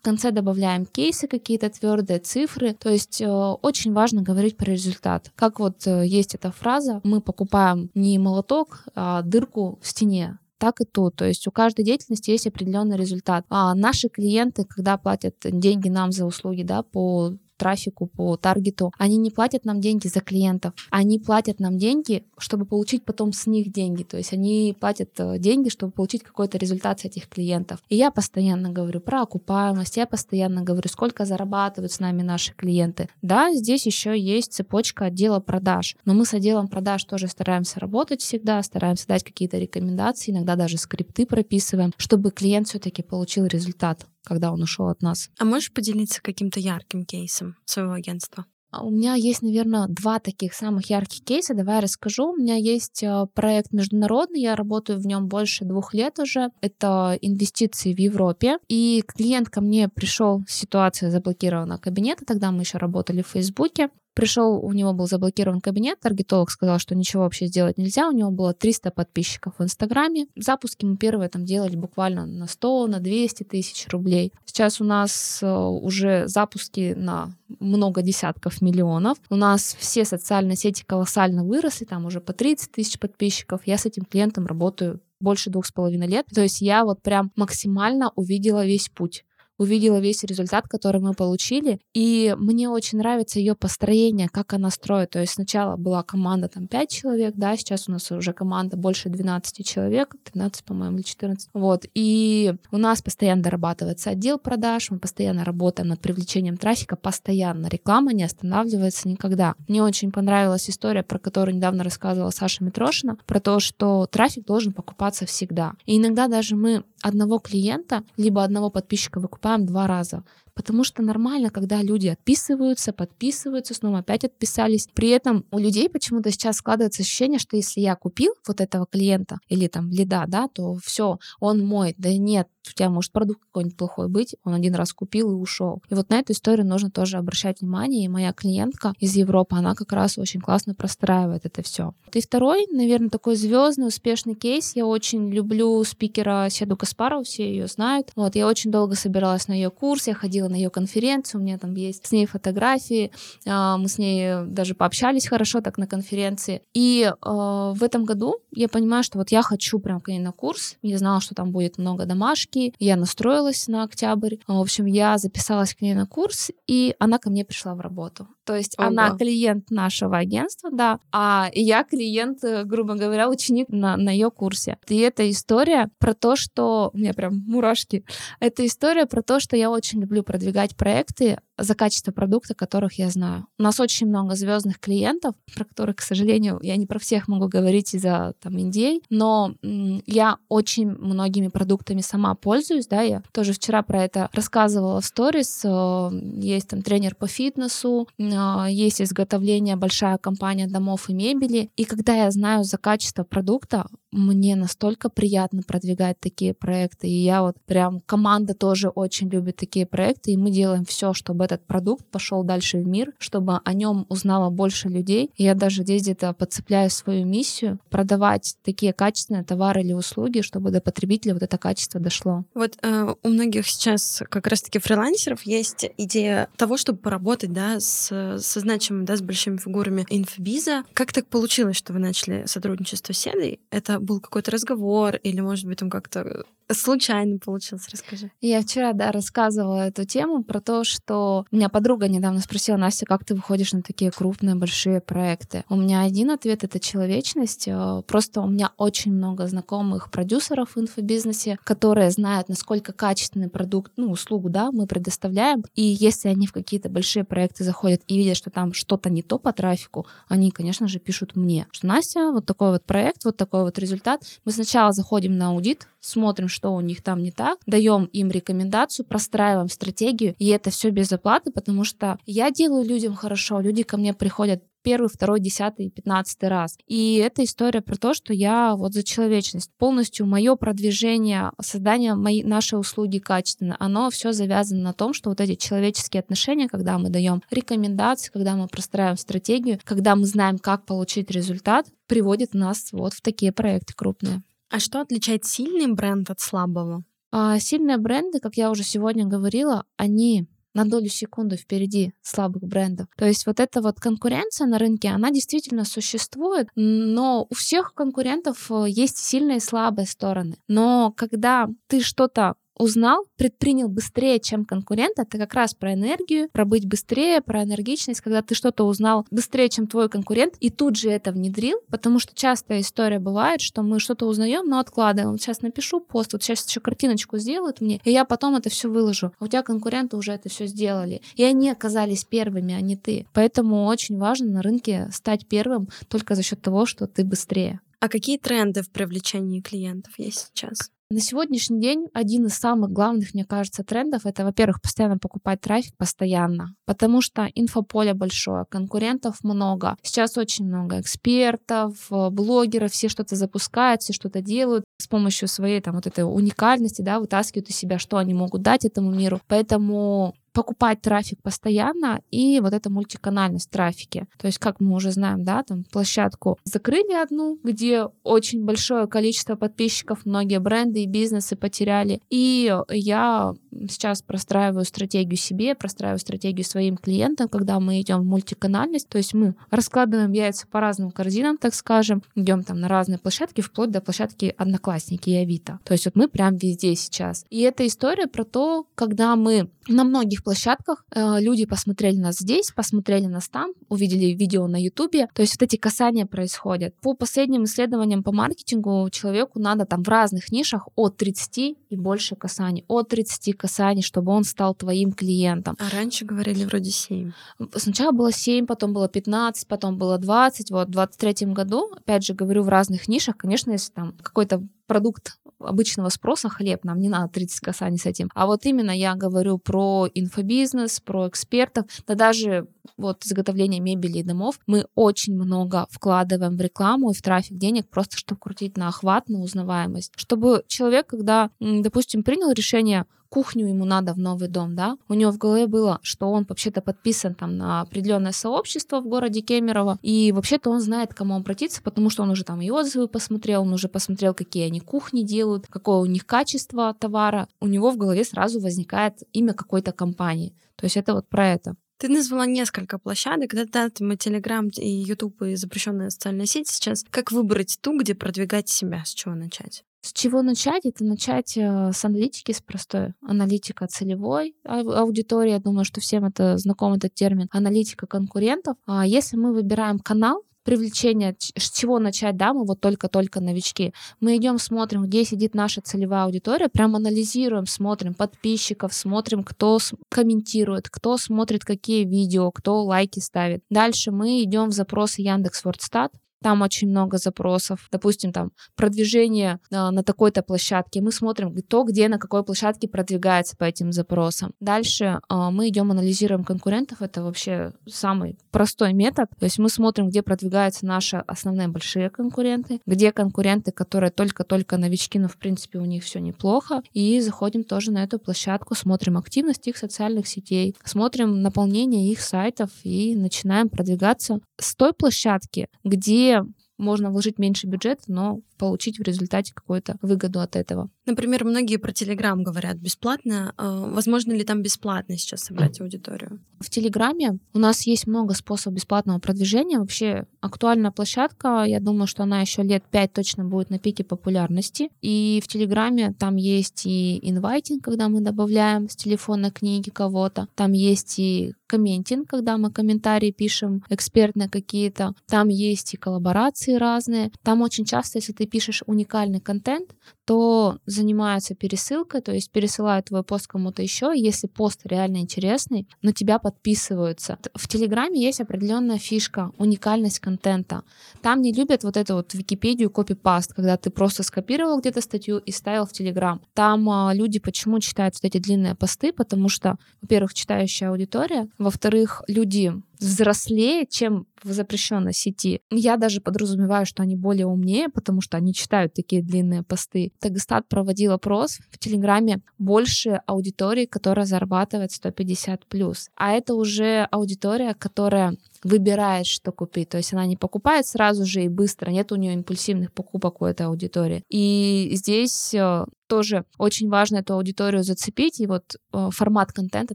конце 0.00 0.30
добавляем 0.30 0.86
кейсы 0.86 1.28
какие-то 1.28 1.68
твердые 1.68 2.18
цифры. 2.18 2.72
То 2.72 2.90
есть 2.90 3.20
э, 3.20 3.28
очень 3.28 3.92
важно 3.92 4.22
говорить 4.22 4.56
про 4.56 4.70
результат. 4.70 5.32
Как 5.36 5.60
вот 5.60 5.86
э, 5.86 6.06
есть 6.06 6.34
эта 6.34 6.50
фраза, 6.50 7.00
мы 7.04 7.20
покупаем 7.20 7.90
не 7.94 8.18
молоток, 8.18 8.84
а 8.94 9.22
дырку 9.22 9.78
в 9.82 9.88
стене 9.88 10.38
так 10.58 10.80
и 10.80 10.84
тут. 10.84 11.16
То 11.16 11.24
есть 11.24 11.46
у 11.46 11.50
каждой 11.50 11.84
деятельности 11.84 12.30
есть 12.30 12.46
определенный 12.46 12.96
результат. 12.96 13.44
А 13.48 13.74
наши 13.74 14.08
клиенты, 14.08 14.64
когда 14.64 14.96
платят 14.96 15.36
деньги 15.44 15.88
нам 15.88 16.12
за 16.12 16.26
услуги, 16.26 16.62
да, 16.62 16.82
по 16.82 17.34
трафику, 17.56 18.06
по 18.06 18.36
таргету, 18.36 18.92
они 18.98 19.16
не 19.16 19.30
платят 19.30 19.64
нам 19.64 19.80
деньги 19.80 20.08
за 20.08 20.20
клиентов, 20.20 20.74
они 20.90 21.18
платят 21.18 21.60
нам 21.60 21.78
деньги, 21.78 22.24
чтобы 22.38 22.64
получить 22.64 23.04
потом 23.04 23.32
с 23.32 23.46
них 23.46 23.72
деньги. 23.72 24.02
То 24.02 24.16
есть 24.16 24.32
они 24.32 24.76
платят 24.78 25.10
э, 25.18 25.38
деньги, 25.38 25.68
чтобы 25.68 25.92
получить 25.92 26.22
какой-то 26.22 26.58
результат 26.58 27.00
с 27.00 27.04
этих 27.04 27.28
клиентов. 27.28 27.80
И 27.88 27.96
я 27.96 28.10
постоянно 28.10 28.70
говорю 28.70 29.00
про 29.00 29.22
окупаемость, 29.22 29.96
я 29.96 30.06
постоянно 30.06 30.62
говорю, 30.62 30.88
сколько 30.88 31.24
зарабатывают 31.24 31.92
с 31.92 32.00
нами 32.00 32.22
наши 32.22 32.54
клиенты. 32.54 33.08
Да, 33.22 33.52
здесь 33.52 33.86
еще 33.86 34.18
есть 34.18 34.52
цепочка 34.52 35.06
отдела 35.06 35.40
продаж, 35.40 35.96
но 36.04 36.14
мы 36.14 36.24
с 36.24 36.34
отделом 36.34 36.68
продаж 36.68 37.04
тоже 37.04 37.28
стараемся 37.28 37.80
работать 37.80 38.20
всегда, 38.20 38.62
стараемся 38.62 39.06
дать 39.06 39.24
какие-то 39.24 39.58
рекомендации, 39.58 40.32
иногда 40.32 40.56
даже 40.56 40.78
скрипты 40.78 41.26
прописываем, 41.26 41.92
чтобы 41.96 42.30
клиент 42.30 42.68
все-таки 42.68 43.02
получил 43.02 43.46
результат 43.46 44.06
когда 44.24 44.52
он 44.52 44.62
ушел 44.62 44.88
от 44.88 45.02
нас. 45.02 45.30
А 45.38 45.44
можешь 45.44 45.72
поделиться 45.72 46.22
каким-то 46.22 46.60
ярким 46.60 47.04
кейсом 47.04 47.56
своего 47.64 47.92
агентства? 47.92 48.46
А 48.74 48.84
у 48.84 48.90
меня 48.90 49.14
есть, 49.14 49.42
наверное, 49.42 49.86
два 49.88 50.18
таких 50.18 50.52
самых 50.52 50.90
ярких 50.90 51.22
кейса. 51.22 51.54
Давай 51.54 51.76
я 51.76 51.80
расскажу. 51.80 52.32
У 52.32 52.36
меня 52.36 52.56
есть 52.56 53.04
э, 53.04 53.26
проект 53.32 53.72
международный, 53.72 54.40
я 54.40 54.56
работаю 54.56 54.98
в 54.98 55.06
нем 55.06 55.28
больше 55.28 55.64
двух 55.64 55.94
лет 55.94 56.18
уже. 56.18 56.48
Это 56.60 57.16
инвестиции 57.20 57.94
в 57.94 58.00
Европе. 58.00 58.58
И 58.66 59.04
клиент 59.06 59.48
ко 59.48 59.60
мне 59.60 59.88
пришел, 59.88 60.40
ситуация 60.48 61.12
заблокирована 61.12 61.78
кабинета, 61.78 62.24
тогда 62.24 62.50
мы 62.50 62.62
еще 62.62 62.78
работали 62.78 63.22
в 63.22 63.28
Фейсбуке. 63.28 63.90
Пришел, 64.14 64.64
у 64.64 64.72
него 64.72 64.92
был 64.92 65.06
заблокирован 65.06 65.60
кабинет, 65.60 65.98
таргетолог 66.00 66.50
сказал, 66.50 66.78
что 66.78 66.94
ничего 66.94 67.24
вообще 67.24 67.46
сделать 67.46 67.78
нельзя, 67.78 68.08
у 68.08 68.12
него 68.12 68.30
было 68.30 68.54
300 68.54 68.92
подписчиков 68.92 69.54
в 69.58 69.62
Инстаграме. 69.62 70.26
Запуски 70.36 70.84
мы 70.84 70.96
первые 70.96 71.28
там 71.28 71.44
делали 71.44 71.74
буквально 71.74 72.24
на 72.24 72.46
100, 72.46 72.86
на 72.86 73.00
200 73.00 73.42
тысяч 73.42 73.88
рублей. 73.88 74.32
Сейчас 74.44 74.80
у 74.80 74.84
нас 74.84 75.40
э, 75.42 75.52
уже 75.52 76.28
запуски 76.28 76.94
на 76.96 77.34
много 77.58 78.02
десятков 78.02 78.62
миллионов. 78.62 79.18
У 79.30 79.36
нас 79.36 79.76
все 79.78 80.04
социальные 80.04 80.56
сети 80.56 80.84
колоссально 80.86 81.44
выросли, 81.44 81.84
там 81.84 82.06
уже 82.06 82.20
по 82.20 82.32
30 82.32 82.70
тысяч 82.70 82.98
подписчиков. 82.98 83.62
Я 83.66 83.78
с 83.78 83.86
этим 83.86 84.04
клиентом 84.04 84.46
работаю 84.46 85.00
больше 85.20 85.50
двух 85.50 85.66
с 85.66 85.72
половиной 85.72 86.06
лет. 86.06 86.26
То 86.32 86.42
есть 86.42 86.60
я 86.60 86.84
вот 86.84 87.02
прям 87.02 87.32
максимально 87.34 88.12
увидела 88.14 88.64
весь 88.64 88.88
путь 88.88 89.24
увидела 89.58 89.98
весь 89.98 90.24
результат, 90.24 90.68
который 90.68 91.00
мы 91.00 91.14
получили, 91.14 91.80
и 91.92 92.34
мне 92.38 92.68
очень 92.68 92.98
нравится 92.98 93.38
ее 93.38 93.54
построение, 93.54 94.28
как 94.28 94.52
она 94.52 94.70
строит. 94.70 95.10
То 95.10 95.20
есть 95.20 95.34
сначала 95.34 95.76
была 95.76 96.02
команда 96.02 96.48
там 96.48 96.66
5 96.66 96.90
человек, 96.90 97.34
да, 97.36 97.56
сейчас 97.56 97.88
у 97.88 97.92
нас 97.92 98.10
уже 98.10 98.32
команда 98.32 98.76
больше 98.76 99.08
12 99.08 99.66
человек, 99.66 100.14
13, 100.24 100.64
по-моему, 100.64 100.96
или 100.96 101.02
14. 101.02 101.50
Вот, 101.54 101.86
и 101.94 102.54
у 102.70 102.78
нас 102.78 103.02
постоянно 103.02 103.42
дорабатывается 103.42 104.10
отдел 104.10 104.38
продаж, 104.38 104.90
мы 104.90 104.98
постоянно 104.98 105.44
работаем 105.44 105.88
над 105.88 106.00
привлечением 106.00 106.56
трафика, 106.56 106.96
постоянно. 106.96 107.68
Реклама 107.68 108.12
не 108.12 108.24
останавливается 108.24 109.08
никогда. 109.08 109.54
Мне 109.68 109.82
очень 109.82 110.12
понравилась 110.12 110.68
история, 110.68 111.02
про 111.02 111.18
которую 111.18 111.56
недавно 111.56 111.84
рассказывала 111.84 112.30
Саша 112.30 112.64
Митрошина, 112.64 113.16
про 113.26 113.40
то, 113.40 113.60
что 113.60 114.06
трафик 114.06 114.44
должен 114.44 114.72
покупаться 114.72 115.26
всегда. 115.26 115.72
И 115.86 115.96
иногда 115.98 116.28
даже 116.28 116.56
мы 116.56 116.84
одного 117.04 117.38
клиента, 117.38 118.02
либо 118.16 118.42
одного 118.42 118.70
подписчика 118.70 119.20
выкупаем 119.20 119.66
два 119.66 119.86
раза. 119.86 120.24
Потому 120.54 120.84
что 120.84 121.02
нормально, 121.02 121.50
когда 121.50 121.82
люди 121.82 122.08
отписываются, 122.08 122.92
подписываются, 122.92 123.74
снова 123.74 123.98
опять 123.98 124.24
отписались. 124.24 124.88
При 124.94 125.08
этом 125.08 125.44
у 125.50 125.58
людей 125.58 125.88
почему-то 125.88 126.30
сейчас 126.30 126.56
складывается 126.56 127.02
ощущение, 127.02 127.38
что 127.38 127.56
если 127.56 127.80
я 127.80 127.96
купил 127.96 128.34
вот 128.46 128.60
этого 128.60 128.86
клиента 128.86 129.38
или 129.48 129.66
там 129.66 129.90
лида, 129.90 130.24
да, 130.28 130.48
то 130.48 130.76
все, 130.84 131.18
он 131.40 131.64
мой. 131.64 131.94
Да 131.98 132.12
нет, 132.12 132.48
у 132.68 132.72
тебя 132.72 132.90
может 132.90 133.12
продукт 133.12 133.40
какой-нибудь 133.40 133.76
плохой 133.76 134.08
быть, 134.08 134.36
он 134.44 134.54
один 134.54 134.74
раз 134.74 134.92
купил 134.92 135.30
и 135.32 135.34
ушел. 135.34 135.82
И 135.90 135.94
вот 135.94 136.08
на 136.10 136.18
эту 136.18 136.32
историю 136.32 136.66
нужно 136.66 136.90
тоже 136.90 137.18
обращать 137.18 137.60
внимание. 137.60 138.04
И 138.04 138.08
моя 138.08 138.32
клиентка 138.32 138.94
из 138.98 139.14
Европы, 139.16 139.56
она 139.56 139.74
как 139.74 139.92
раз 139.92 140.18
очень 140.18 140.40
классно 140.40 140.74
простраивает 140.74 141.44
это 141.44 141.62
все. 141.62 141.94
И 142.12 142.20
второй, 142.20 142.66
наверное, 142.70 143.10
такой 143.10 143.36
звездный, 143.36 143.88
успешный 143.88 144.34
кейс. 144.34 144.76
Я 144.76 144.86
очень 144.86 145.30
люблю 145.30 145.82
спикера 145.84 146.48
Седу 146.50 146.76
Каспарова, 146.76 147.24
все 147.24 147.48
ее 147.48 147.66
знают. 147.66 148.10
Вот, 148.16 148.34
я 148.34 148.46
очень 148.46 148.70
долго 148.70 148.94
собиралась 148.94 149.48
на 149.48 149.52
ее 149.52 149.70
курс, 149.70 150.06
я 150.06 150.14
ходила 150.14 150.43
ходила 150.44 150.48
на 150.48 150.56
ее 150.56 150.70
конференцию, 150.70 151.40
у 151.40 151.44
меня 151.44 151.58
там 151.58 151.74
есть 151.74 152.06
с 152.06 152.12
ней 152.12 152.26
фотографии, 152.26 153.10
а, 153.46 153.76
мы 153.76 153.88
с 153.88 153.98
ней 153.98 154.46
даже 154.46 154.74
пообщались 154.74 155.26
хорошо 155.28 155.60
так 155.60 155.78
на 155.78 155.86
конференции. 155.86 156.60
И 156.74 157.10
а, 157.20 157.72
в 157.72 157.82
этом 157.82 158.04
году 158.04 158.36
я 158.52 158.68
понимаю, 158.68 159.02
что 159.02 159.18
вот 159.18 159.32
я 159.32 159.42
хочу 159.42 159.78
прям 159.78 160.00
к 160.00 160.08
ней 160.08 160.20
на 160.20 160.32
курс, 160.32 160.76
я 160.82 160.98
знала, 160.98 161.20
что 161.20 161.34
там 161.34 161.50
будет 161.50 161.78
много 161.78 162.06
домашки, 162.06 162.72
я 162.78 162.96
настроилась 162.96 163.68
на 163.68 163.84
октябрь, 163.84 164.36
в 164.46 164.60
общем, 164.60 164.86
я 164.86 165.18
записалась 165.18 165.74
к 165.74 165.82
ней 165.82 165.94
на 165.94 166.06
курс, 166.06 166.50
и 166.66 166.94
она 166.98 167.18
ко 167.18 167.30
мне 167.30 167.44
пришла 167.44 167.74
в 167.74 167.80
работу. 167.80 168.26
То 168.44 168.54
есть 168.54 168.78
Ого. 168.78 168.88
она 168.88 169.16
клиент 169.16 169.70
нашего 169.70 170.18
агентства, 170.18 170.70
да, 170.70 170.98
а 171.12 171.48
я 171.54 171.82
клиент, 171.82 172.44
э, 172.44 172.64
грубо 172.64 172.94
говоря, 172.94 173.28
ученик 173.30 173.68
на, 173.70 173.96
на 173.96 174.10
ее 174.10 174.30
курсе. 174.30 174.76
И 174.88 174.98
эта 174.98 175.28
история 175.30 175.88
про 175.98 176.14
то, 176.14 176.36
что... 176.36 176.90
У 176.92 176.98
меня 176.98 177.14
прям 177.14 177.42
мурашки. 177.46 178.04
Это 178.40 178.66
история 178.66 179.06
про 179.06 179.22
то, 179.22 179.40
что 179.40 179.56
я 179.56 179.70
очень 179.70 180.00
люблю 180.00 180.22
продвигать 180.34 180.76
проекты, 180.76 181.38
за 181.58 181.74
качество 181.74 182.12
продукта, 182.12 182.54
которых 182.54 182.98
я 182.98 183.10
знаю. 183.10 183.46
У 183.58 183.62
нас 183.62 183.80
очень 183.80 184.08
много 184.08 184.34
звездных 184.34 184.80
клиентов, 184.80 185.34
про 185.54 185.64
которых, 185.64 185.96
к 185.96 186.00
сожалению, 186.00 186.58
я 186.62 186.76
не 186.76 186.86
про 186.86 186.98
всех 186.98 187.28
могу 187.28 187.48
говорить 187.48 187.94
из-за 187.94 188.34
там 188.40 188.58
Индей, 188.58 189.02
но 189.10 189.54
я 189.62 190.38
очень 190.48 190.90
многими 190.90 191.48
продуктами 191.48 192.00
сама 192.00 192.34
пользуюсь, 192.34 192.86
да, 192.86 193.02
я 193.02 193.22
тоже 193.32 193.52
вчера 193.52 193.82
про 193.82 194.04
это 194.04 194.28
рассказывала 194.32 195.00
в 195.00 195.04
сторис, 195.04 195.62
э, 195.64 196.10
есть 196.36 196.68
там 196.68 196.82
тренер 196.82 197.14
по 197.14 197.26
фитнесу, 197.26 198.08
э, 198.18 198.66
есть 198.70 199.00
изготовление, 199.00 199.76
большая 199.76 200.18
компания 200.18 200.66
домов 200.66 201.08
и 201.08 201.14
мебели, 201.14 201.70
и 201.76 201.84
когда 201.84 202.14
я 202.14 202.30
знаю 202.30 202.64
за 202.64 202.78
качество 202.78 203.24
продукта, 203.24 203.86
мне 204.10 204.54
настолько 204.54 205.08
приятно 205.08 205.62
продвигать 205.62 206.20
такие 206.20 206.54
проекты, 206.54 207.08
и 207.08 207.22
я 207.24 207.42
вот 207.42 207.56
прям, 207.66 208.00
команда 208.00 208.54
тоже 208.54 208.88
очень 208.88 209.28
любит 209.28 209.56
такие 209.56 209.86
проекты, 209.86 210.32
и 210.32 210.36
мы 210.36 210.50
делаем 210.50 210.84
все, 210.84 211.12
чтобы 211.12 211.43
этот 211.44 211.66
продукт 211.66 212.04
пошел 212.10 212.42
дальше 212.42 212.78
в 212.78 212.86
мир, 212.86 213.12
чтобы 213.18 213.60
о 213.64 213.72
нем 213.74 214.06
узнало 214.08 214.50
больше 214.50 214.88
людей. 214.88 215.30
И 215.36 215.44
я 215.44 215.54
даже 215.54 215.82
здесь 215.82 216.02
где-то 216.02 216.32
подцепляю 216.32 216.90
свою 216.90 217.26
миссию 217.26 217.78
продавать 217.90 218.56
такие 218.62 218.92
качественные 218.92 219.44
товары 219.44 219.82
или 219.82 219.92
услуги, 219.92 220.40
чтобы 220.40 220.70
до 220.70 220.80
потребителя 220.80 221.34
вот 221.34 221.42
это 221.42 221.58
качество 221.58 222.00
дошло. 222.00 222.44
Вот 222.54 222.76
э, 222.82 223.14
у 223.22 223.28
многих 223.28 223.66
сейчас 223.66 224.22
как 224.28 224.46
раз-таки 224.46 224.78
фрилансеров 224.78 225.42
есть 225.42 225.86
идея 225.96 226.48
того, 226.56 226.76
чтобы 226.76 226.98
поработать, 226.98 227.52
да, 227.52 227.80
с, 227.80 228.38
со 228.38 228.60
значимыми, 228.60 229.04
да, 229.04 229.16
с 229.16 229.22
большими 229.22 229.56
фигурами 229.56 230.06
инфобиза. 230.08 230.84
Как 230.92 231.12
так 231.12 231.26
получилось, 231.26 231.76
что 231.76 231.92
вы 231.92 231.98
начали 231.98 232.44
сотрудничество 232.46 233.12
с 233.12 233.18
Седой? 233.18 233.60
Это 233.70 234.00
был 234.00 234.20
какой-то 234.20 234.50
разговор 234.50 235.16
или, 235.16 235.40
может 235.40 235.66
быть, 235.66 235.78
там 235.78 235.90
как-то 235.90 236.44
случайно 236.72 237.38
получилось? 237.38 237.88
Расскажи. 237.90 238.30
Я 238.40 238.62
вчера, 238.62 238.92
да, 238.92 239.12
рассказывала 239.12 239.88
эту 239.88 240.04
тему 240.04 240.42
про 240.42 240.60
то, 240.60 240.84
что 240.84 241.33
у 241.40 241.56
меня 241.56 241.68
подруга 241.68 242.08
недавно 242.08 242.40
спросила, 242.40 242.76
Настя, 242.76 243.06
как 243.06 243.24
ты 243.24 243.34
выходишь 243.34 243.72
на 243.72 243.82
такие 243.82 244.10
крупные, 244.10 244.54
большие 244.54 245.00
проекты? 245.00 245.64
У 245.68 245.76
меня 245.76 246.02
один 246.02 246.30
ответ— 246.30 246.62
это 246.64 246.78
человечность. 246.78 247.68
Э, 247.68 248.02
просто 248.06 248.40
у 248.40 248.48
меня 248.48 248.70
очень 248.76 249.12
много 249.12 249.46
знакомых 249.46 250.10
продюсеров 250.10 250.76
в 250.76 250.80
инфобизнесе, 250.80 251.58
которые 251.64 252.10
знают, 252.10 252.48
насколько 252.48 252.92
качественный 252.92 253.48
продукт, 253.48 253.92
ну, 253.96 254.10
услугу, 254.10 254.48
да, 254.48 254.70
мы 254.70 254.86
предоставляем. 254.86 255.64
И 255.74 255.82
если 255.82 256.28
они 256.28 256.46
в 256.46 256.52
какие-то 256.52 256.88
большие 256.88 257.24
проекты 257.24 257.64
заходят 257.64 258.02
и 258.06 258.16
видят, 258.16 258.36
что 258.36 258.50
там 258.50 258.72
что-то 258.72 259.10
не 259.10 259.22
то 259.22 259.38
по 259.38 259.52
трафику, 259.52 260.06
они, 260.28 260.50
конечно 260.50 260.88
же, 260.88 260.98
пишут 260.98 261.36
мне, 261.36 261.66
что 261.70 261.86
Настя, 261.86 262.30
вот 262.32 262.46
такой 262.46 262.70
вот 262.70 262.84
проект, 262.84 263.24
вот 263.24 263.36
такой 263.36 263.62
вот 263.62 263.78
результат. 263.78 264.22
Мы 264.44 264.52
сначала 264.52 264.92
заходим 264.92 265.36
на 265.36 265.48
аудит, 265.48 265.88
смотрим, 266.00 266.48
что 266.48 266.74
у 266.74 266.80
них 266.80 267.02
там 267.02 267.22
не 267.22 267.30
так, 267.30 267.58
даем 267.66 268.04
им 268.06 268.30
рекомендацию, 268.30 269.06
простраиваем 269.06 269.68
стратегию, 269.68 270.34
и 270.38 270.48
это 270.48 270.70
все 270.70 270.90
без 270.90 271.12
оплаты, 271.24 271.50
потому 271.50 271.84
что 271.84 272.18
я 272.26 272.50
делаю 272.50 272.86
людям 272.86 273.14
хорошо, 273.14 273.60
люди 273.60 273.82
ко 273.82 273.96
мне 273.96 274.12
приходят 274.12 274.62
первый, 274.82 275.08
второй, 275.08 275.40
десятый, 275.40 275.90
пятнадцатый 275.90 276.50
раз. 276.50 276.76
И 276.86 277.16
это 277.16 277.42
история 277.42 277.80
про 277.80 277.96
то, 277.96 278.12
что 278.12 278.34
я 278.34 278.76
вот 278.76 278.92
за 278.92 279.02
человечность. 279.02 279.70
Полностью 279.78 280.26
мое 280.26 280.56
продвижение, 280.56 281.52
создание 281.58 282.14
моей, 282.14 282.44
нашей 282.44 282.78
услуги 282.78 283.18
качественно, 283.18 283.76
оно 283.80 284.10
все 284.10 284.32
завязано 284.32 284.82
на 284.82 284.92
том, 284.92 285.14
что 285.14 285.30
вот 285.30 285.40
эти 285.40 285.54
человеческие 285.54 286.20
отношения, 286.20 286.68
когда 286.68 286.98
мы 286.98 287.08
даем 287.08 287.42
рекомендации, 287.50 288.30
когда 288.30 288.56
мы 288.56 288.68
простраиваем 288.68 289.16
стратегию, 289.16 289.78
когда 289.84 290.16
мы 290.16 290.26
знаем, 290.26 290.58
как 290.58 290.84
получить 290.84 291.30
результат, 291.30 291.86
приводит 292.06 292.52
нас 292.52 292.92
вот 292.92 293.14
в 293.14 293.22
такие 293.22 293.52
проекты 293.52 293.94
крупные. 293.94 294.42
А 294.70 294.78
что 294.78 295.00
отличает 295.00 295.46
сильный 295.46 295.90
бренд 295.90 296.28
от 296.28 296.40
слабого? 296.40 297.04
А 297.32 297.58
сильные 297.58 297.96
бренды, 297.96 298.38
как 298.38 298.56
я 298.56 298.70
уже 298.70 298.84
сегодня 298.84 299.24
говорила, 299.24 299.86
они 299.96 300.46
на 300.74 300.84
долю 300.84 301.08
секунды 301.08 301.56
впереди 301.56 302.12
слабых 302.22 302.62
брендов. 302.62 303.06
То 303.16 303.26
есть 303.26 303.46
вот 303.46 303.60
эта 303.60 303.80
вот 303.80 304.00
конкуренция 304.00 304.66
на 304.66 304.78
рынке, 304.78 305.08
она 305.08 305.30
действительно 305.30 305.84
существует, 305.84 306.68
но 306.74 307.46
у 307.48 307.54
всех 307.54 307.94
конкурентов 307.94 308.70
э, 308.70 308.86
есть 308.88 309.18
сильные 309.18 309.58
и 309.58 309.60
слабые 309.60 310.06
стороны. 310.06 310.56
Но 310.68 311.12
когда 311.16 311.68
ты 311.86 312.00
что-то 312.00 312.54
узнал, 312.78 313.24
предпринял 313.36 313.88
быстрее, 313.88 314.40
чем 314.40 314.64
конкурент, 314.64 315.18
это 315.18 315.38
как 315.38 315.54
раз 315.54 315.74
про 315.74 315.94
энергию, 315.94 316.48
про 316.52 316.64
быть 316.64 316.86
быстрее, 316.86 317.40
про 317.40 317.62
энергичность, 317.62 318.20
когда 318.20 318.42
ты 318.42 318.54
что-то 318.54 318.84
узнал 318.84 319.26
быстрее, 319.30 319.68
чем 319.68 319.86
твой 319.86 320.08
конкурент, 320.08 320.54
и 320.60 320.70
тут 320.70 320.96
же 320.96 321.10
это 321.10 321.32
внедрил, 321.32 321.78
потому 321.90 322.18
что 322.18 322.34
частая 322.34 322.80
история 322.80 323.18
бывает, 323.18 323.60
что 323.60 323.82
мы 323.82 324.00
что-то 324.00 324.26
узнаем, 324.26 324.66
но 324.66 324.78
откладываем. 324.78 325.32
Вот 325.32 325.40
сейчас 325.40 325.62
напишу 325.62 326.00
пост, 326.00 326.32
вот 326.32 326.42
сейчас 326.42 326.66
еще 326.68 326.80
картиночку 326.80 327.38
сделают 327.38 327.80
мне, 327.80 328.00
и 328.04 328.10
я 328.10 328.24
потом 328.24 328.56
это 328.56 328.70
все 328.70 328.88
выложу. 328.88 329.32
А 329.38 329.44
у 329.44 329.48
тебя 329.48 329.62
конкуренты 329.62 330.16
уже 330.16 330.32
это 330.32 330.48
все 330.48 330.66
сделали. 330.66 331.22
И 331.34 331.44
они 331.44 331.70
оказались 331.70 332.24
первыми, 332.24 332.74
а 332.74 332.80
не 332.80 332.96
ты. 332.96 333.26
Поэтому 333.32 333.86
очень 333.86 334.18
важно 334.18 334.50
на 334.50 334.62
рынке 334.62 335.08
стать 335.12 335.46
первым 335.46 335.88
только 336.08 336.34
за 336.34 336.42
счет 336.42 336.60
того, 336.60 336.86
что 336.86 337.06
ты 337.06 337.24
быстрее. 337.24 337.80
А 338.00 338.08
какие 338.08 338.38
тренды 338.38 338.82
в 338.82 338.90
привлечении 338.90 339.60
клиентов 339.60 340.18
есть 340.18 340.50
сейчас? 340.54 340.90
На 341.10 341.20
сегодняшний 341.20 341.80
день 341.80 342.06
один 342.14 342.46
из 342.46 342.54
самых 342.54 342.90
главных, 342.90 343.34
мне 343.34 343.44
кажется, 343.44 343.84
трендов— 343.84 344.22
это, 344.24 344.42
во-первых, 344.42 344.80
постоянно 344.80 345.18
покупать 345.18 345.60
трафик 345.60 345.94
постоянно, 345.96 346.74
потому 346.86 347.20
что 347.20 347.46
инфополе 347.54 348.14
большое, 348.14 348.64
конкурентов 348.68 349.44
много. 349.44 349.96
Сейчас 350.02 350.36
очень 350.38 350.64
много 350.66 351.00
экспертов, 351.00 352.06
блогеров, 352.10 352.90
все 352.92 353.08
что-то 353.08 353.36
запускают, 353.36 354.02
все 354.02 354.14
что-то 354.14 354.40
делают 354.40 354.84
с 354.98 355.06
помощью 355.06 355.46
своей 355.46 355.80
там 355.80 355.94
вот 355.94 356.06
этой 356.06 356.24
уникальности, 356.24 357.02
да, 357.02 357.20
вытаскивают 357.20 357.68
из 357.68 357.76
себя, 357.76 357.98
что 357.98 358.16
они 358.16 358.32
могут 358.32 358.62
дать 358.62 358.84
этому 358.84 359.12
миру. 359.14 359.40
Поэтому 359.46 360.34
покупать 360.54 361.02
трафик 361.02 361.42
постоянно 361.42 362.22
и 362.30 362.60
вот 362.60 362.72
эта 362.72 362.88
мультиканальность 362.88 363.70
трафики. 363.70 364.26
То 364.38 364.46
есть, 364.46 364.58
как 364.58 364.80
мы 364.80 364.94
уже 364.94 365.10
знаем, 365.10 365.44
да, 365.44 365.62
там 365.64 365.84
площадку 365.84 366.58
закрыли 366.64 367.12
одну, 367.12 367.58
где 367.62 368.06
очень 368.22 368.64
большое 368.64 369.08
количество 369.08 369.56
подписчиков, 369.56 370.24
многие 370.24 370.60
бренды 370.60 371.02
и 371.02 371.06
бизнесы 371.06 371.56
потеряли. 371.56 372.20
И 372.30 372.72
я 372.88 373.54
сейчас 373.90 374.22
простраиваю 374.22 374.84
стратегию 374.84 375.36
себе, 375.36 375.74
простраиваю 375.74 376.20
стратегию 376.20 376.64
своим 376.64 376.96
клиентам, 376.96 377.48
когда 377.48 377.80
мы 377.80 378.00
идем 378.00 378.20
в 378.20 378.24
мультиканальность, 378.24 379.08
то 379.08 379.18
есть 379.18 379.34
мы 379.34 379.56
раскладываем 379.70 380.30
яйца 380.30 380.66
по 380.68 380.80
разным 380.80 381.10
корзинам, 381.10 381.58
так 381.58 381.74
скажем, 381.74 382.22
идем 382.36 382.62
там 382.62 382.78
на 382.80 382.88
разные 382.88 383.18
площадки, 383.18 383.60
вплоть 383.60 383.90
до 383.90 384.00
площадки 384.00 384.54
Одноклассники 384.56 385.30
и 385.30 385.36
Авито. 385.36 385.80
То 385.84 385.92
есть 385.94 386.04
вот 386.04 386.14
мы 386.14 386.28
прям 386.28 386.56
везде 386.56 386.94
сейчас. 386.94 387.44
И 387.50 387.60
эта 387.60 387.84
история 387.86 388.28
про 388.28 388.44
то, 388.44 388.86
когда 388.94 389.34
мы 389.34 389.68
на 389.88 390.04
многих 390.04 390.43
площадках 390.44 391.04
э, 391.10 391.40
люди 391.40 391.66
посмотрели 391.66 392.16
нас 392.16 392.36
здесь, 392.36 392.70
посмотрели 392.70 393.26
нас 393.26 393.48
там, 393.48 393.72
увидели 393.88 394.26
видео 394.34 394.66
на 394.68 394.80
Ютубе. 394.80 395.28
То 395.34 395.42
есть 395.42 395.54
вот 395.54 395.62
эти 395.62 395.76
касания 395.76 396.26
происходят. 396.26 396.94
По 397.00 397.14
последним 397.14 397.64
исследованиям 397.64 398.22
по 398.22 398.32
маркетингу 398.32 399.08
человеку 399.10 399.58
надо 399.58 399.86
там 399.86 400.02
в 400.02 400.08
разных 400.08 400.52
нишах 400.52 400.88
от 400.94 401.16
30 401.16 401.58
и 401.58 401.96
больше 401.96 402.36
касаний. 402.36 402.84
От 402.88 403.08
30 403.08 403.56
касаний, 403.56 404.02
чтобы 404.02 404.32
он 404.32 404.44
стал 404.44 404.74
твоим 404.74 405.12
клиентом. 405.12 405.76
А 405.80 405.96
раньше 405.96 406.24
говорили 406.24 406.64
вроде 406.64 406.90
7. 406.90 407.32
Сначала 407.76 408.12
было 408.12 408.30
7, 408.32 408.66
потом 408.66 408.92
было 408.92 409.08
15, 409.08 409.66
потом 409.66 409.98
было 409.98 410.18
20. 410.18 410.70
Вот 410.70 410.88
в 410.88 410.90
23 410.90 411.46
году, 411.48 411.90
опять 411.96 412.24
же, 412.24 412.34
говорю, 412.34 412.62
в 412.62 412.68
разных 412.68 413.08
нишах, 413.08 413.36
конечно, 413.36 413.72
если 413.72 413.92
там 413.92 414.12
какой-то 414.22 414.62
продукт 414.86 415.38
обычного 415.58 416.08
спроса 416.08 416.48
хлеб, 416.48 416.84
нам 416.84 417.00
не 417.00 417.08
надо 417.08 417.32
30 417.32 417.60
касаний 417.60 417.98
с 417.98 418.06
этим. 418.06 418.30
А 418.34 418.46
вот 418.46 418.66
именно 418.66 418.90
я 418.90 419.14
говорю 419.14 419.58
про 419.58 420.08
инфобизнес, 420.12 421.00
про 421.00 421.28
экспертов, 421.28 421.86
да 422.06 422.14
даже 422.14 422.68
вот 422.96 423.24
изготовление 423.24 423.80
мебели 423.80 424.18
и 424.18 424.22
домов, 424.22 424.58
мы 424.66 424.86
очень 424.94 425.34
много 425.34 425.86
вкладываем 425.90 426.56
в 426.56 426.60
рекламу 426.60 427.10
и 427.10 427.14
в 427.14 427.22
трафик 427.22 427.56
денег, 427.56 427.88
просто 427.88 428.16
чтобы 428.16 428.40
крутить 428.40 428.76
на 428.76 428.88
охват, 428.88 429.28
на 429.28 429.40
узнаваемость. 429.40 430.12
Чтобы 430.16 430.64
человек, 430.68 431.06
когда, 431.06 431.50
допустим, 431.60 432.22
принял 432.22 432.50
решение 432.50 433.06
кухню 433.34 433.66
ему 433.66 433.84
надо 433.84 434.14
в 434.14 434.18
новый 434.18 434.46
дом, 434.46 434.76
да, 434.76 434.96
у 435.08 435.14
него 435.14 435.32
в 435.32 435.38
голове 435.38 435.66
было, 435.66 435.98
что 436.02 436.30
он 436.30 436.46
вообще-то 436.48 436.80
подписан 436.80 437.34
там 437.34 437.56
на 437.56 437.80
определенное 437.80 438.30
сообщество 438.30 439.00
в 439.00 439.08
городе 439.08 439.40
Кемерово, 439.40 439.98
и 440.02 440.30
вообще-то 440.30 440.70
он 440.70 440.80
знает, 440.80 441.12
к 441.12 441.16
кому 441.16 441.34
обратиться, 441.34 441.82
потому 441.82 442.10
что 442.10 442.22
он 442.22 442.30
уже 442.30 442.44
там 442.44 442.60
и 442.60 442.70
отзывы 442.70 443.08
посмотрел, 443.08 443.62
он 443.62 443.72
уже 443.72 443.88
посмотрел, 443.88 444.34
какие 444.34 444.66
они 444.66 444.78
кухни 444.78 445.22
делают, 445.22 445.66
какое 445.66 445.96
у 445.96 446.06
них 446.06 446.26
качество 446.26 446.94
товара. 446.94 447.48
У 447.58 447.66
него 447.66 447.90
в 447.90 447.96
голове 447.96 448.22
сразу 448.22 448.60
возникает 448.60 449.24
имя 449.32 449.52
какой-то 449.52 449.90
компании. 449.90 450.54
То 450.76 450.84
есть 450.84 450.96
это 450.96 451.12
вот 451.14 451.28
про 451.28 451.48
это. 451.48 451.74
Ты 451.98 452.08
назвала 452.10 452.46
несколько 452.46 452.98
площадок, 452.98 453.52
да, 453.52 453.64
да, 453.64 453.90
там 453.90 454.12
и 454.12 454.14
Telegram, 454.14 454.70
и 454.76 454.88
YouTube, 454.88 455.42
и 455.42 455.56
запрещенная 455.56 456.10
социальная 456.10 456.46
сеть 456.46 456.68
сейчас. 456.68 457.04
Как 457.10 457.32
выбрать 457.32 457.78
ту, 457.80 457.98
где 457.98 458.14
продвигать 458.14 458.68
себя, 458.68 459.02
с 459.04 459.12
чего 459.12 459.34
начать? 459.34 459.82
С 460.04 460.12
чего 460.12 460.42
начать? 460.42 460.84
Это 460.84 461.02
начать 461.02 461.56
э, 461.56 461.90
с 461.92 462.04
аналитики, 462.04 462.52
с 462.52 462.60
простой. 462.60 463.14
Аналитика 463.22 463.86
целевой 463.86 464.54
аудитории. 464.62 465.52
Я 465.52 465.60
думаю, 465.60 465.86
что 465.86 466.02
всем 466.02 466.26
это 466.26 466.58
знаком 466.58 466.92
этот 466.92 467.14
термин. 467.14 467.48
Аналитика 467.50 468.06
конкурентов. 468.06 468.76
А 468.86 469.06
если 469.06 469.38
мы 469.38 469.54
выбираем 469.54 469.98
канал, 469.98 470.42
привлечение, 470.62 471.34
с 471.38 471.70
чего 471.70 471.98
начать, 471.98 472.36
да, 472.36 472.52
мы 472.52 472.66
вот 472.66 472.80
только-только 472.80 473.40
новички. 473.40 473.94
Мы 474.20 474.36
идем, 474.36 474.58
смотрим, 474.58 475.04
где 475.04 475.24
сидит 475.24 475.54
наша 475.54 475.80
целевая 475.80 476.24
аудитория, 476.24 476.68
прям 476.68 476.96
анализируем, 476.96 477.66
смотрим 477.66 478.12
подписчиков, 478.12 478.92
смотрим, 478.92 479.42
кто 479.42 479.78
комментирует, 480.10 480.90
кто 480.90 481.16
смотрит 481.16 481.64
какие 481.64 482.04
видео, 482.04 482.50
кто 482.50 482.82
лайки 482.82 483.20
ставит. 483.20 483.62
Дальше 483.70 484.10
мы 484.10 484.42
идем 484.42 484.68
в 484.68 484.72
запросы 484.72 485.22
Яндекс.Вордстат, 485.22 486.12
там 486.44 486.60
очень 486.60 486.90
много 486.90 487.16
запросов, 487.16 487.88
допустим, 487.90 488.30
там 488.30 488.52
продвижение 488.76 489.60
а, 489.72 489.90
на 489.90 490.02
такой-то 490.02 490.42
площадке, 490.42 491.00
мы 491.00 491.10
смотрим, 491.10 491.56
кто 491.56 491.84
где 491.84 492.06
на 492.06 492.18
какой 492.18 492.44
площадке 492.44 492.86
продвигается 492.86 493.56
по 493.56 493.64
этим 493.64 493.92
запросам. 493.92 494.52
Дальше 494.60 495.20
а, 495.30 495.50
мы 495.50 495.70
идем 495.70 495.90
анализируем 495.90 496.44
конкурентов, 496.44 497.00
это 497.00 497.22
вообще 497.22 497.72
самый 497.88 498.36
простой 498.50 498.92
метод, 498.92 499.30
то 499.38 499.46
есть 499.46 499.58
мы 499.58 499.70
смотрим, 499.70 500.10
где 500.10 500.22
продвигаются 500.22 500.84
наши 500.84 501.16
основные 501.16 501.68
большие 501.68 502.10
конкуренты, 502.10 502.78
где 502.84 503.10
конкуренты, 503.10 503.72
которые 503.72 504.10
только-только 504.10 504.76
новички, 504.76 505.18
но 505.18 505.28
в 505.28 505.38
принципе 505.38 505.78
у 505.78 505.86
них 505.86 506.04
все 506.04 506.18
неплохо, 506.18 506.82
и 506.92 507.20
заходим 507.22 507.64
тоже 507.64 507.90
на 507.90 508.04
эту 508.04 508.18
площадку, 508.18 508.74
смотрим 508.74 509.16
активность 509.16 509.66
их 509.66 509.78
социальных 509.78 510.28
сетей, 510.28 510.76
смотрим 510.84 511.40
наполнение 511.40 512.12
их 512.12 512.20
сайтов 512.20 512.68
и 512.82 513.16
начинаем 513.16 513.70
продвигаться 513.70 514.40
с 514.58 514.76
той 514.76 514.92
площадки, 514.92 515.68
где 515.84 516.33
можно 516.78 517.10
вложить 517.10 517.38
меньше 517.38 517.66
бюджета, 517.66 518.02
но 518.08 518.40
получить 518.58 518.98
в 518.98 519.02
результате 519.02 519.52
какую-то 519.54 519.96
выгоду 520.02 520.40
от 520.40 520.56
этого. 520.56 520.90
Например, 521.06 521.44
многие 521.44 521.76
про 521.76 521.92
Телеграм 521.92 522.42
говорят 522.42 522.76
бесплатно. 522.76 523.52
А, 523.56 523.86
возможно 523.90 524.32
ли 524.32 524.44
там 524.44 524.62
бесплатно 524.62 525.16
сейчас 525.16 525.44
собрать 525.44 525.80
аудиторию? 525.80 526.40
В 526.60 526.70
Телеграме 526.70 527.38
у 527.52 527.58
нас 527.58 527.86
есть 527.86 528.06
много 528.06 528.34
способов 528.34 528.76
бесплатного 528.76 529.18
продвижения. 529.18 529.78
Вообще 529.78 530.26
актуальная 530.40 530.90
площадка, 530.90 531.64
я 531.66 531.80
думаю, 531.80 532.06
что 532.06 532.22
она 532.22 532.40
еще 532.40 532.62
лет 532.62 532.84
пять 532.90 533.12
точно 533.12 533.44
будет 533.44 533.70
на 533.70 533.78
пике 533.78 534.02
популярности. 534.02 534.88
И 535.02 535.40
в 535.44 535.48
Телеграме 535.48 536.14
там 536.18 536.36
есть 536.36 536.86
и 536.86 537.18
инвайтинг, 537.28 537.84
когда 537.84 538.08
мы 538.08 538.20
добавляем 538.20 538.88
с 538.88 538.96
телефона 538.96 539.50
книги 539.50 539.90
кого-то. 539.90 540.48
Там 540.54 540.72
есть 540.72 541.18
и 541.18 541.54
комментинг, 541.66 542.28
когда 542.28 542.56
мы 542.56 542.70
комментарии 542.70 543.30
пишем 543.30 543.82
экспертные 543.88 544.48
какие-то. 544.48 545.14
Там 545.26 545.48
есть 545.48 545.94
и 545.94 545.96
коллаборации 545.96 546.74
разные. 546.74 547.30
Там 547.42 547.62
очень 547.62 547.84
часто, 547.84 548.18
если 548.18 548.32
ты 548.32 548.46
пишешь 548.46 548.82
уникальный 548.86 549.40
контент, 549.40 549.94
то 550.24 550.78
занимаются 550.86 551.54
пересылкой, 551.54 552.22
то 552.22 552.32
есть 552.32 552.50
пересылают 552.50 553.06
твой 553.06 553.22
пост 553.22 553.46
кому-то 553.46 553.82
еще. 553.82 554.12
Если 554.14 554.46
пост 554.46 554.80
реально 554.84 555.18
интересный, 555.18 555.86
на 556.02 556.12
тебя 556.12 556.38
подписываются. 556.38 557.38
В 557.54 557.68
Телеграме 557.68 558.22
есть 558.22 558.40
определенная 558.40 558.98
фишка, 558.98 559.52
уникальность 559.58 560.20
контента. 560.20 560.82
Там 561.22 561.42
не 561.42 561.52
любят 561.52 561.84
вот 561.84 561.96
эту 561.96 562.14
вот 562.14 562.32
Википедию 562.34 562.90
копипаст, 562.90 563.52
когда 563.52 563.76
ты 563.76 563.90
просто 563.90 564.22
скопировал 564.22 564.80
где-то 564.80 565.00
статью 565.00 565.38
и 565.38 565.52
ставил 565.52 565.86
в 565.86 565.92
Телеграм. 565.92 566.40
Там 566.54 566.88
а, 566.88 567.12
люди 567.14 567.38
почему 567.38 567.80
читают 567.80 568.14
вот 568.14 568.24
эти 568.24 568.38
длинные 568.38 568.74
посты, 568.74 569.12
потому 569.12 569.48
что, 569.48 569.76
во-первых, 570.00 570.32
читающая 570.34 570.90
аудитория, 570.90 571.48
во-вторых, 571.58 572.22
люди 572.28 572.72
взрослее, 573.00 573.86
чем 573.86 574.26
в 574.42 574.52
запрещенной 574.52 575.12
сети. 575.12 575.60
Я 575.70 575.96
даже 575.96 576.20
подразумеваю, 576.20 576.86
что 576.86 577.02
они 577.02 577.16
более 577.16 577.46
умнее, 577.46 577.88
потому 577.88 578.20
что 578.20 578.36
они 578.36 578.52
читают 578.52 578.94
такие 578.94 579.22
длинные 579.22 579.62
посты. 579.62 580.12
Тагстат 580.20 580.68
проводил 580.68 581.12
опрос 581.12 581.58
в 581.70 581.78
Телеграме 581.78 582.40
больше 582.58 583.20
аудитории, 583.26 583.86
которая 583.86 584.26
зарабатывает 584.26 584.92
150 584.92 585.66
плюс. 585.66 586.10
А 586.16 586.32
это 586.32 586.54
уже 586.54 587.08
аудитория, 587.10 587.74
которая 587.74 588.36
выбирает, 588.64 589.26
что 589.26 589.52
купить. 589.52 589.90
То 589.90 589.98
есть 589.98 590.12
она 590.12 590.26
не 590.26 590.36
покупает 590.36 590.86
сразу 590.86 591.24
же 591.24 591.44
и 591.44 591.48
быстро, 591.48 591.90
нет 591.90 592.10
у 592.10 592.16
нее 592.16 592.34
импульсивных 592.34 592.92
покупок 592.92 593.42
у 593.42 593.44
этой 593.44 593.66
аудитории. 593.66 594.24
И 594.28 594.90
здесь 594.94 595.54
э, 595.54 595.84
тоже 596.08 596.44
очень 596.58 596.88
важно 596.88 597.18
эту 597.18 597.34
аудиторию 597.34 597.82
зацепить, 597.84 598.40
и 598.40 598.46
вот 598.46 598.76
э, 598.92 599.08
формат 599.12 599.52
контента 599.52 599.94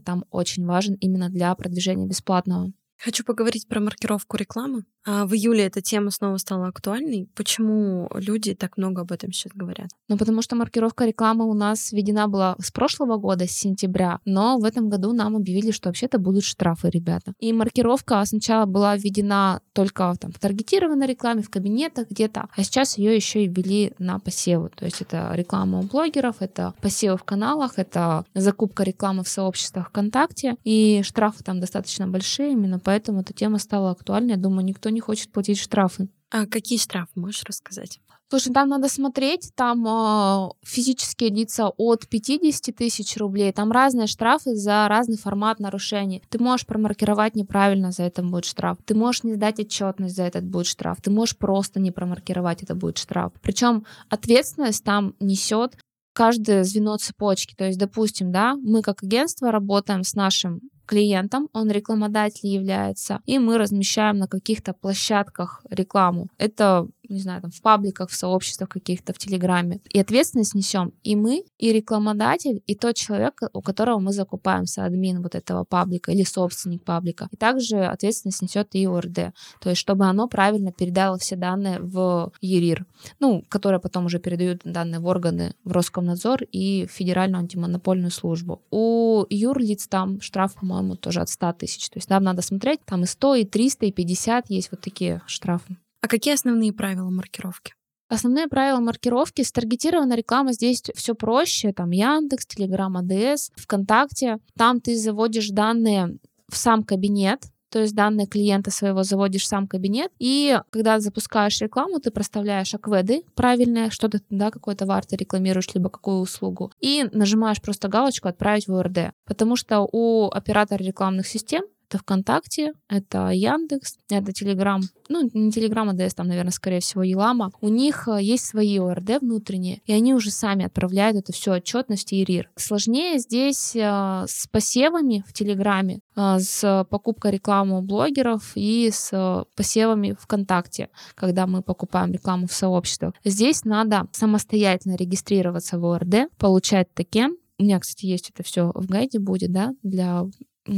там 0.00 0.24
очень 0.30 0.64
важен 0.64 0.94
именно 0.94 1.28
для 1.28 1.54
продвижения 1.54 2.06
бесплатного. 2.06 2.72
Хочу 3.02 3.24
поговорить 3.24 3.66
про 3.66 3.80
маркировку 3.80 4.36
рекламы. 4.36 4.84
А 5.06 5.24
в 5.24 5.32
июле 5.32 5.64
эта 5.64 5.80
тема 5.80 6.10
снова 6.10 6.36
стала 6.36 6.68
актуальной. 6.68 7.30
Почему 7.34 8.10
люди 8.14 8.54
так 8.54 8.76
много 8.76 9.00
об 9.00 9.12
этом 9.12 9.32
сейчас 9.32 9.52
говорят? 9.54 9.88
Ну, 10.08 10.18
потому 10.18 10.42
что 10.42 10.56
маркировка 10.56 11.06
рекламы 11.06 11.48
у 11.48 11.54
нас 11.54 11.92
введена 11.92 12.28
была 12.28 12.56
с 12.60 12.70
прошлого 12.70 13.16
года, 13.16 13.46
с 13.46 13.52
сентября, 13.52 14.20
но 14.26 14.58
в 14.58 14.64
этом 14.64 14.90
году 14.90 15.14
нам 15.14 15.36
объявили, 15.36 15.70
что 15.70 15.88
вообще-то 15.88 16.18
будут 16.18 16.44
штрафы, 16.44 16.90
ребята. 16.90 17.32
И 17.38 17.54
маркировка 17.54 18.22
сначала 18.26 18.59
была 18.66 18.96
введена 18.96 19.60
только 19.72 20.14
там, 20.20 20.32
в 20.32 20.38
таргетированной 20.38 21.06
рекламе, 21.06 21.42
в 21.42 21.50
кабинетах 21.50 22.08
где-то, 22.10 22.48
а 22.54 22.62
сейчас 22.62 22.98
ее 22.98 23.14
еще 23.14 23.44
и 23.44 23.48
ввели 23.48 23.92
на 23.98 24.18
посевы. 24.18 24.70
То 24.70 24.84
есть 24.84 25.00
это 25.00 25.30
реклама 25.34 25.80
у 25.80 25.82
блогеров, 25.82 26.36
это 26.40 26.74
посевы 26.80 27.16
в 27.16 27.24
каналах, 27.24 27.78
это 27.78 28.24
закупка 28.34 28.82
рекламы 28.82 29.24
в 29.24 29.28
сообществах 29.28 29.88
ВКонтакте, 29.88 30.56
и 30.64 31.02
штрафы 31.02 31.44
там 31.44 31.60
достаточно 31.60 32.06
большие, 32.06 32.52
именно 32.52 32.78
поэтому 32.78 33.20
эта 33.20 33.32
тема 33.32 33.58
стала 33.58 33.90
актуальной. 33.90 34.34
Я 34.34 34.36
думаю, 34.36 34.64
никто 34.64 34.90
не 34.90 35.00
хочет 35.00 35.32
платить 35.32 35.58
штрафы. 35.58 36.08
А 36.30 36.46
какие 36.46 36.78
штрафы, 36.78 37.10
можешь 37.16 37.42
рассказать? 37.44 38.00
Слушай, 38.30 38.52
там 38.52 38.68
надо 38.68 38.88
смотреть, 38.88 39.50
там 39.56 39.84
э, 39.88 40.50
физические 40.62 41.30
лица 41.30 41.68
от 41.76 42.06
50 42.06 42.76
тысяч 42.76 43.16
рублей, 43.16 43.50
там 43.52 43.72
разные 43.72 44.06
штрафы 44.06 44.54
за 44.54 44.86
разный 44.86 45.16
формат 45.16 45.58
нарушений. 45.58 46.22
Ты 46.28 46.38
можешь 46.38 46.64
промаркировать 46.64 47.34
неправильно, 47.34 47.90
за 47.90 48.04
это 48.04 48.22
будет 48.22 48.44
штраф. 48.44 48.78
Ты 48.84 48.94
можешь 48.94 49.24
не 49.24 49.34
сдать 49.34 49.58
отчетность, 49.58 50.14
за 50.14 50.22
этот 50.22 50.44
будет 50.44 50.66
штраф. 50.66 51.02
Ты 51.02 51.10
можешь 51.10 51.36
просто 51.36 51.80
не 51.80 51.90
промаркировать, 51.90 52.62
это 52.62 52.76
будет 52.76 52.98
штраф. 52.98 53.32
Причем 53.42 53.84
ответственность 54.08 54.84
там 54.84 55.14
несет 55.18 55.76
каждое 56.12 56.62
звено 56.62 56.98
цепочки. 56.98 57.56
То 57.56 57.64
есть, 57.64 57.80
допустим, 57.80 58.30
да, 58.30 58.54
мы 58.54 58.82
как 58.82 59.02
агентство 59.02 59.50
работаем 59.50 60.04
с 60.04 60.14
нашим 60.14 60.60
клиентом, 60.90 61.48
он 61.52 61.70
рекламодатель 61.70 62.48
является, 62.48 63.20
и 63.24 63.38
мы 63.38 63.58
размещаем 63.58 64.18
на 64.18 64.26
каких-то 64.26 64.72
площадках 64.72 65.62
рекламу. 65.70 66.26
Это 66.36 66.88
не 67.10 67.20
знаю, 67.20 67.42
там, 67.42 67.50
в 67.50 67.60
пабликах, 67.60 68.08
в 68.08 68.14
сообществах 68.14 68.68
каких-то, 68.68 69.12
в 69.12 69.18
Телеграме. 69.18 69.80
И 69.88 69.98
ответственность 69.98 70.54
несем 70.54 70.92
и 71.02 71.16
мы, 71.16 71.44
и 71.58 71.72
рекламодатель, 71.72 72.62
и 72.66 72.74
тот 72.74 72.96
человек, 72.96 73.40
у 73.52 73.60
которого 73.60 73.98
мы 73.98 74.12
закупаем 74.12 74.64
админ 74.76 75.20
вот 75.22 75.34
этого 75.34 75.64
паблика 75.64 76.12
или 76.12 76.22
собственник 76.22 76.84
паблика. 76.84 77.28
И 77.32 77.36
также 77.36 77.84
ответственность 77.84 78.42
несет 78.42 78.68
и 78.72 78.86
ОРД, 78.86 79.34
то 79.60 79.70
есть 79.70 79.80
чтобы 79.80 80.06
оно 80.06 80.28
правильно 80.28 80.72
передало 80.72 81.18
все 81.18 81.36
данные 81.36 81.80
в 81.80 82.32
ЕРИР, 82.40 82.86
ну, 83.18 83.44
которые 83.48 83.80
потом 83.80 84.06
уже 84.06 84.18
передают 84.18 84.62
данные 84.64 85.00
в 85.00 85.06
органы, 85.06 85.54
в 85.64 85.72
Роскомнадзор 85.72 86.44
и 86.44 86.86
в 86.86 86.92
Федеральную 86.92 87.40
антимонопольную 87.40 88.10
службу. 88.10 88.62
У 88.70 89.24
юрлиц 89.28 89.88
там 89.88 90.20
штраф, 90.20 90.54
по-моему, 90.80 90.96
тоже 90.96 91.20
от 91.20 91.28
100 91.28 91.52
тысяч. 91.52 91.90
То 91.90 91.98
есть 91.98 92.08
там 92.08 92.22
надо 92.22 92.42
смотреть, 92.42 92.80
там 92.86 93.02
и 93.02 93.06
100, 93.06 93.34
и 93.36 93.44
300, 93.44 93.86
и 93.86 93.92
50 93.92 94.50
есть 94.50 94.70
вот 94.70 94.80
такие 94.80 95.20
штрафы. 95.26 95.76
А 96.00 96.08
какие 96.08 96.34
основные 96.34 96.72
правила 96.72 97.10
маркировки? 97.10 97.74
Основные 98.08 98.48
правила 98.48 98.80
маркировки. 98.80 99.42
Старгетированная 99.42 100.16
реклама 100.16 100.52
здесь 100.52 100.82
все 100.94 101.14
проще. 101.14 101.72
Там 101.72 101.90
Яндекс, 101.90 102.46
Телеграм, 102.46 102.96
АДС, 102.96 103.50
ВКонтакте. 103.56 104.38
Там 104.56 104.80
ты 104.80 104.96
заводишь 104.96 105.50
данные 105.50 106.18
в 106.48 106.56
сам 106.56 106.82
кабинет, 106.82 107.44
то 107.70 107.80
есть 107.80 107.94
данные 107.94 108.26
клиента 108.26 108.70
своего 108.70 109.02
заводишь 109.02 109.46
сам 109.46 109.66
кабинет, 109.66 110.10
и 110.18 110.58
когда 110.70 111.00
запускаешь 111.00 111.60
рекламу, 111.60 112.00
ты 112.00 112.10
проставляешь 112.10 112.74
акведы 112.74 113.22
правильные, 113.34 113.90
что 113.90 114.08
ты, 114.08 114.20
да, 114.30 114.50
какой 114.50 114.74
товар 114.74 115.04
ты 115.04 115.16
рекламируешь, 115.16 115.72
либо 115.74 115.88
какую 115.88 116.18
услугу, 116.18 116.72
и 116.80 117.08
нажимаешь 117.12 117.62
просто 117.62 117.88
галочку 117.88 118.28
«Отправить 118.28 118.68
в 118.68 118.74
ОРД», 118.74 119.12
потому 119.24 119.56
что 119.56 119.88
у 119.90 120.28
оператора 120.30 120.82
рекламных 120.82 121.26
систем 121.26 121.62
Это 121.90 121.98
ВКонтакте, 121.98 122.72
это 122.88 123.30
Яндекс, 123.30 123.98
это 124.08 124.32
Телеграм. 124.32 124.80
Ну, 125.08 125.28
не 125.34 125.50
Телеграм, 125.50 125.88
Ads, 125.88 126.14
там, 126.14 126.28
наверное, 126.28 126.52
скорее 126.52 126.78
всего, 126.78 127.02
eLama. 127.02 127.50
У 127.60 127.68
них 127.68 128.06
э, 128.06 128.22
есть 128.22 128.46
свои 128.46 128.78
ОРД 128.78 129.20
внутренние, 129.20 129.80
и 129.86 129.92
они 129.92 130.14
уже 130.14 130.30
сами 130.30 130.66
отправляют 130.66 131.16
это 131.16 131.32
все 131.32 131.54
отчетности 131.54 132.14
в 132.14 132.24
ЕРИР. 132.24 132.48
Сложнее 132.54 133.18
здесь 133.18 133.74
э, 133.74 134.24
с 134.28 134.46
посевами 134.52 135.24
в 135.26 135.32
Телеграме, 135.32 135.98
э, 136.14 136.38
с 136.38 136.86
покупкой 136.88 137.32
рекламы 137.32 137.78
у 137.78 137.82
блогеров 137.82 138.52
и 138.54 138.88
с 138.92 139.44
посевами 139.56 140.16
ВКонтакте, 140.20 140.90
когда 141.16 141.48
мы 141.48 141.60
покупаем 141.60 142.12
рекламу 142.12 142.46
в 142.46 142.52
сообществах. 142.52 143.14
Здесь 143.24 143.64
надо 143.64 144.06
самостоятельно 144.12 144.94
регистрироваться 144.94 145.76
в 145.80 145.84
ОРД, 145.84 146.30
получать 146.38 146.94
токен, 146.94 147.36
у 147.60 147.62
меня, 147.62 147.78
кстати, 147.78 148.06
есть 148.06 148.30
это 148.30 148.42
все 148.42 148.72
в 148.74 148.86
гайде 148.86 149.18
будет, 149.18 149.52
да, 149.52 149.74
для 149.82 150.24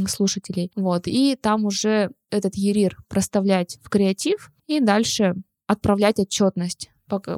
слушателей. 0.07 0.71
Вот. 0.75 1.07
И 1.07 1.35
там 1.35 1.65
уже 1.65 2.11
этот 2.29 2.55
ерир 2.55 2.97
проставлять 3.07 3.77
в 3.83 3.89
креатив 3.89 4.51
и 4.67 4.79
дальше 4.79 5.35
отправлять 5.67 6.19
отчетность 6.19 6.89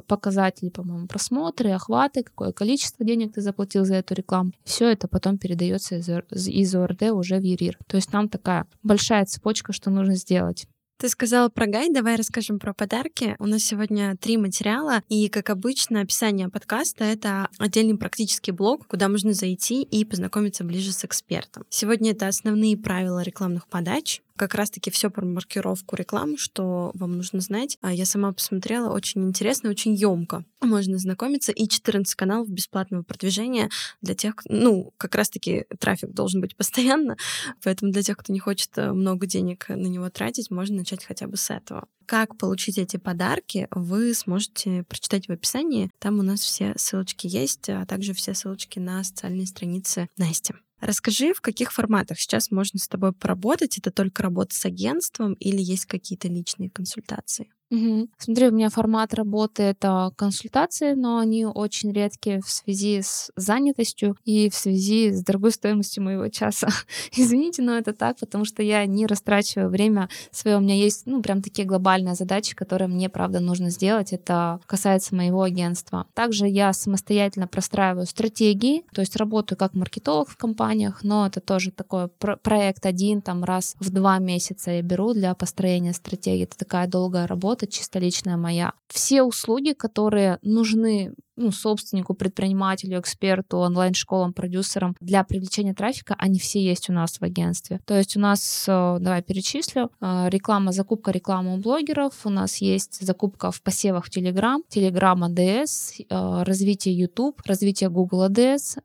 показатели, 0.06 0.70
по-моему, 0.70 1.06
просмотры, 1.06 1.70
охваты, 1.70 2.22
какое 2.22 2.52
количество 2.52 3.04
денег 3.04 3.34
ты 3.34 3.40
заплатил 3.40 3.84
за 3.84 3.96
эту 3.96 4.14
рекламу. 4.14 4.52
Все 4.64 4.90
это 4.90 5.08
потом 5.08 5.38
передается 5.38 5.96
из, 5.96 6.08
из 6.48 6.74
ОРД 6.74 7.02
уже 7.12 7.38
в 7.38 7.42
ЕРИР. 7.42 7.78
То 7.86 7.96
есть 7.96 8.10
там 8.10 8.28
такая 8.28 8.66
большая 8.82 9.24
цепочка, 9.26 9.72
что 9.72 9.90
нужно 9.90 10.14
сделать. 10.14 10.66
Ты 10.98 11.10
сказала 11.10 11.50
про 11.50 11.66
гайд, 11.66 11.92
давай 11.92 12.16
расскажем 12.16 12.58
про 12.58 12.72
подарки. 12.72 13.36
У 13.38 13.46
нас 13.46 13.62
сегодня 13.62 14.16
три 14.16 14.38
материала, 14.38 15.02
и, 15.10 15.28
как 15.28 15.50
обычно, 15.50 16.00
описание 16.00 16.48
подкаста— 16.48 17.04
это 17.04 17.50
отдельный 17.58 17.98
практический 17.98 18.50
блог, 18.50 18.86
куда 18.86 19.08
можно 19.08 19.34
зайти 19.34 19.82
и 19.82 20.06
познакомиться 20.06 20.64
ближе 20.64 20.92
с 20.92 21.04
экспертом. 21.04 21.64
Сегодня 21.68 22.12
это 22.12 22.28
основные 22.28 22.78
правила 22.78 23.20
рекламных 23.22 23.68
подач, 23.68 24.22
как 24.36 24.54
раз-таки 24.54 24.90
все 24.90 25.10
про 25.10 25.24
маркировку 25.24 25.96
рекламы, 25.96 26.36
что 26.38 26.90
вам 26.94 27.16
нужно 27.16 27.40
знать. 27.40 27.78
А 27.80 27.92
я 27.92 28.04
сама 28.04 28.32
посмотрела, 28.32 28.92
очень 28.92 29.24
интересно, 29.24 29.70
очень 29.70 29.94
емко. 29.94 30.44
Можно 30.60 30.98
знакомиться. 30.98 31.52
И 31.52 31.68
14 31.68 32.14
каналов 32.14 32.48
бесплатного 32.48 33.02
продвижения 33.02 33.70
для 34.02 34.14
тех, 34.14 34.34
ну, 34.48 34.92
как 34.96 35.14
раз-таки 35.14 35.64
трафик 35.78 36.10
должен 36.10 36.40
быть 36.40 36.56
постоянно, 36.56 37.16
поэтому 37.62 37.92
для 37.92 38.02
тех, 38.02 38.16
кто 38.16 38.32
не 38.32 38.38
хочет 38.38 38.70
э, 38.76 38.92
много 38.92 39.26
денег 39.26 39.68
на 39.68 39.86
него 39.86 40.08
тратить, 40.10 40.50
можно 40.50 40.76
начать 40.76 41.04
хотя 41.04 41.26
бы 41.26 41.36
с 41.36 41.50
этого. 41.50 41.88
Как 42.06 42.36
получить 42.38 42.78
эти 42.78 42.98
подарки, 42.98 43.66
вы 43.70 44.14
сможете 44.14 44.84
прочитать 44.84 45.26
в 45.26 45.32
описании. 45.32 45.90
Там 45.98 46.20
у 46.20 46.22
нас 46.22 46.40
все 46.40 46.72
ссылочки 46.76 47.26
есть, 47.26 47.68
а 47.68 47.84
также 47.84 48.12
все 48.12 48.32
ссылочки 48.32 48.78
на 48.78 49.02
социальные 49.02 49.46
страницы 49.46 50.08
Насти. 50.16 50.54
Расскажи, 50.80 51.32
в 51.34 51.40
каких 51.40 51.72
форматах 51.72 52.18
сейчас 52.20 52.50
можно 52.50 52.78
с 52.78 52.88
тобой 52.88 53.12
поработать? 53.12 53.78
Это 53.78 53.90
только 53.90 54.22
работа 54.22 54.54
с 54.54 54.64
агентством 54.64 55.34
или 55.34 55.60
есть 55.62 55.86
какие-то 55.86 56.28
личные 56.28 56.70
консультации? 56.70 57.48
Угу. 57.68 58.08
Смотри, 58.18 58.48
у 58.48 58.52
меня 58.52 58.70
формат 58.70 59.12
работы— 59.12 59.62
это 59.64 60.12
консультации, 60.14 60.94
но 60.94 61.18
они 61.18 61.46
очень 61.46 61.92
редкие 61.92 62.40
в 62.40 62.48
связи 62.48 63.02
с 63.02 63.32
занятостью 63.34 64.16
и 64.24 64.48
в 64.48 64.54
связи 64.54 65.10
с 65.10 65.24
дорогой 65.24 65.50
стоимостью 65.50 66.04
моего 66.04 66.28
часа. 66.28 66.68
Извините, 67.16 67.62
но 67.62 67.76
это 67.76 67.92
так, 67.92 68.18
потому 68.18 68.44
что 68.44 68.62
я 68.62 68.86
не 68.86 69.06
растрачиваю 69.06 69.68
время 69.68 70.08
свое. 70.30 70.58
У 70.58 70.60
меня 70.60 70.76
есть, 70.76 71.06
ну, 71.06 71.20
прям 71.22 71.42
такие 71.42 71.66
глобальные 71.66 72.14
задачи, 72.14 72.54
которые 72.54 72.86
мне, 72.86 73.08
правда, 73.08 73.40
нужно 73.40 73.70
сделать. 73.70 74.12
Это 74.12 74.60
касается 74.66 75.16
моего 75.16 75.42
агентства. 75.42 76.06
Также 76.14 76.46
я 76.46 76.72
самостоятельно 76.72 77.48
простраиваю 77.48 78.06
стратегии, 78.06 78.84
то 78.92 79.00
есть 79.00 79.16
работаю 79.16 79.58
как 79.58 79.74
маркетолог 79.74 80.28
в 80.28 80.36
компаниях, 80.36 81.02
но 81.02 81.26
это 81.26 81.40
тоже 81.40 81.72
такой 81.72 82.06
про- 82.08 82.36
проект 82.36 82.86
один, 82.86 83.22
там 83.22 83.42
раз 83.42 83.74
в 83.80 83.90
два 83.90 84.18
месяца 84.20 84.70
я 84.70 84.82
беру 84.82 85.14
для 85.14 85.34
построения 85.34 85.92
стратегии. 85.92 86.44
Это 86.44 86.56
такая 86.56 86.86
долгая 86.86 87.26
работа, 87.26 87.55
работа 87.56 87.66
чисто 87.66 87.98
личная 87.98 88.36
моя. 88.36 88.72
Все 88.88 89.22
услуги, 89.22 89.72
которые 89.72 90.38
нужны 90.42 91.14
ну, 91.38 91.52
собственнику, 91.52 92.14
предпринимателю, 92.14 92.98
эксперту, 92.98 93.58
онлайн-школам, 93.58 94.32
продюсерам 94.32 94.94
для 95.00 95.22
привлечения 95.22 95.74
трафика, 95.74 96.14
они 96.18 96.38
все 96.38 96.62
есть 96.62 96.88
у 96.88 96.92
нас 96.92 97.20
в 97.20 97.22
агентстве. 97.22 97.80
То 97.84 97.94
есть 97.94 98.16
у 98.16 98.20
нас, 98.20 98.64
э, 98.68 98.96
давай 99.00 99.22
перечислю, 99.22 99.90
э, 100.00 100.28
реклама, 100.30 100.72
закупка 100.72 101.10
рекламы 101.10 101.54
у 101.54 101.58
блогеров, 101.58 102.14
у 102.24 102.30
нас 102.30 102.62
есть 102.62 103.06
закупка 103.06 103.50
в 103.50 103.60
посевах 103.60 104.06
в 104.06 104.16
Telegram, 104.16 104.60
Telegram 104.74 105.18
ADS, 105.28 106.06
э, 106.08 106.42
развитие 106.44 106.98
YouTube, 106.98 107.42
развитие 107.46 107.90
Google 107.90 108.24
ADS, 108.26 108.78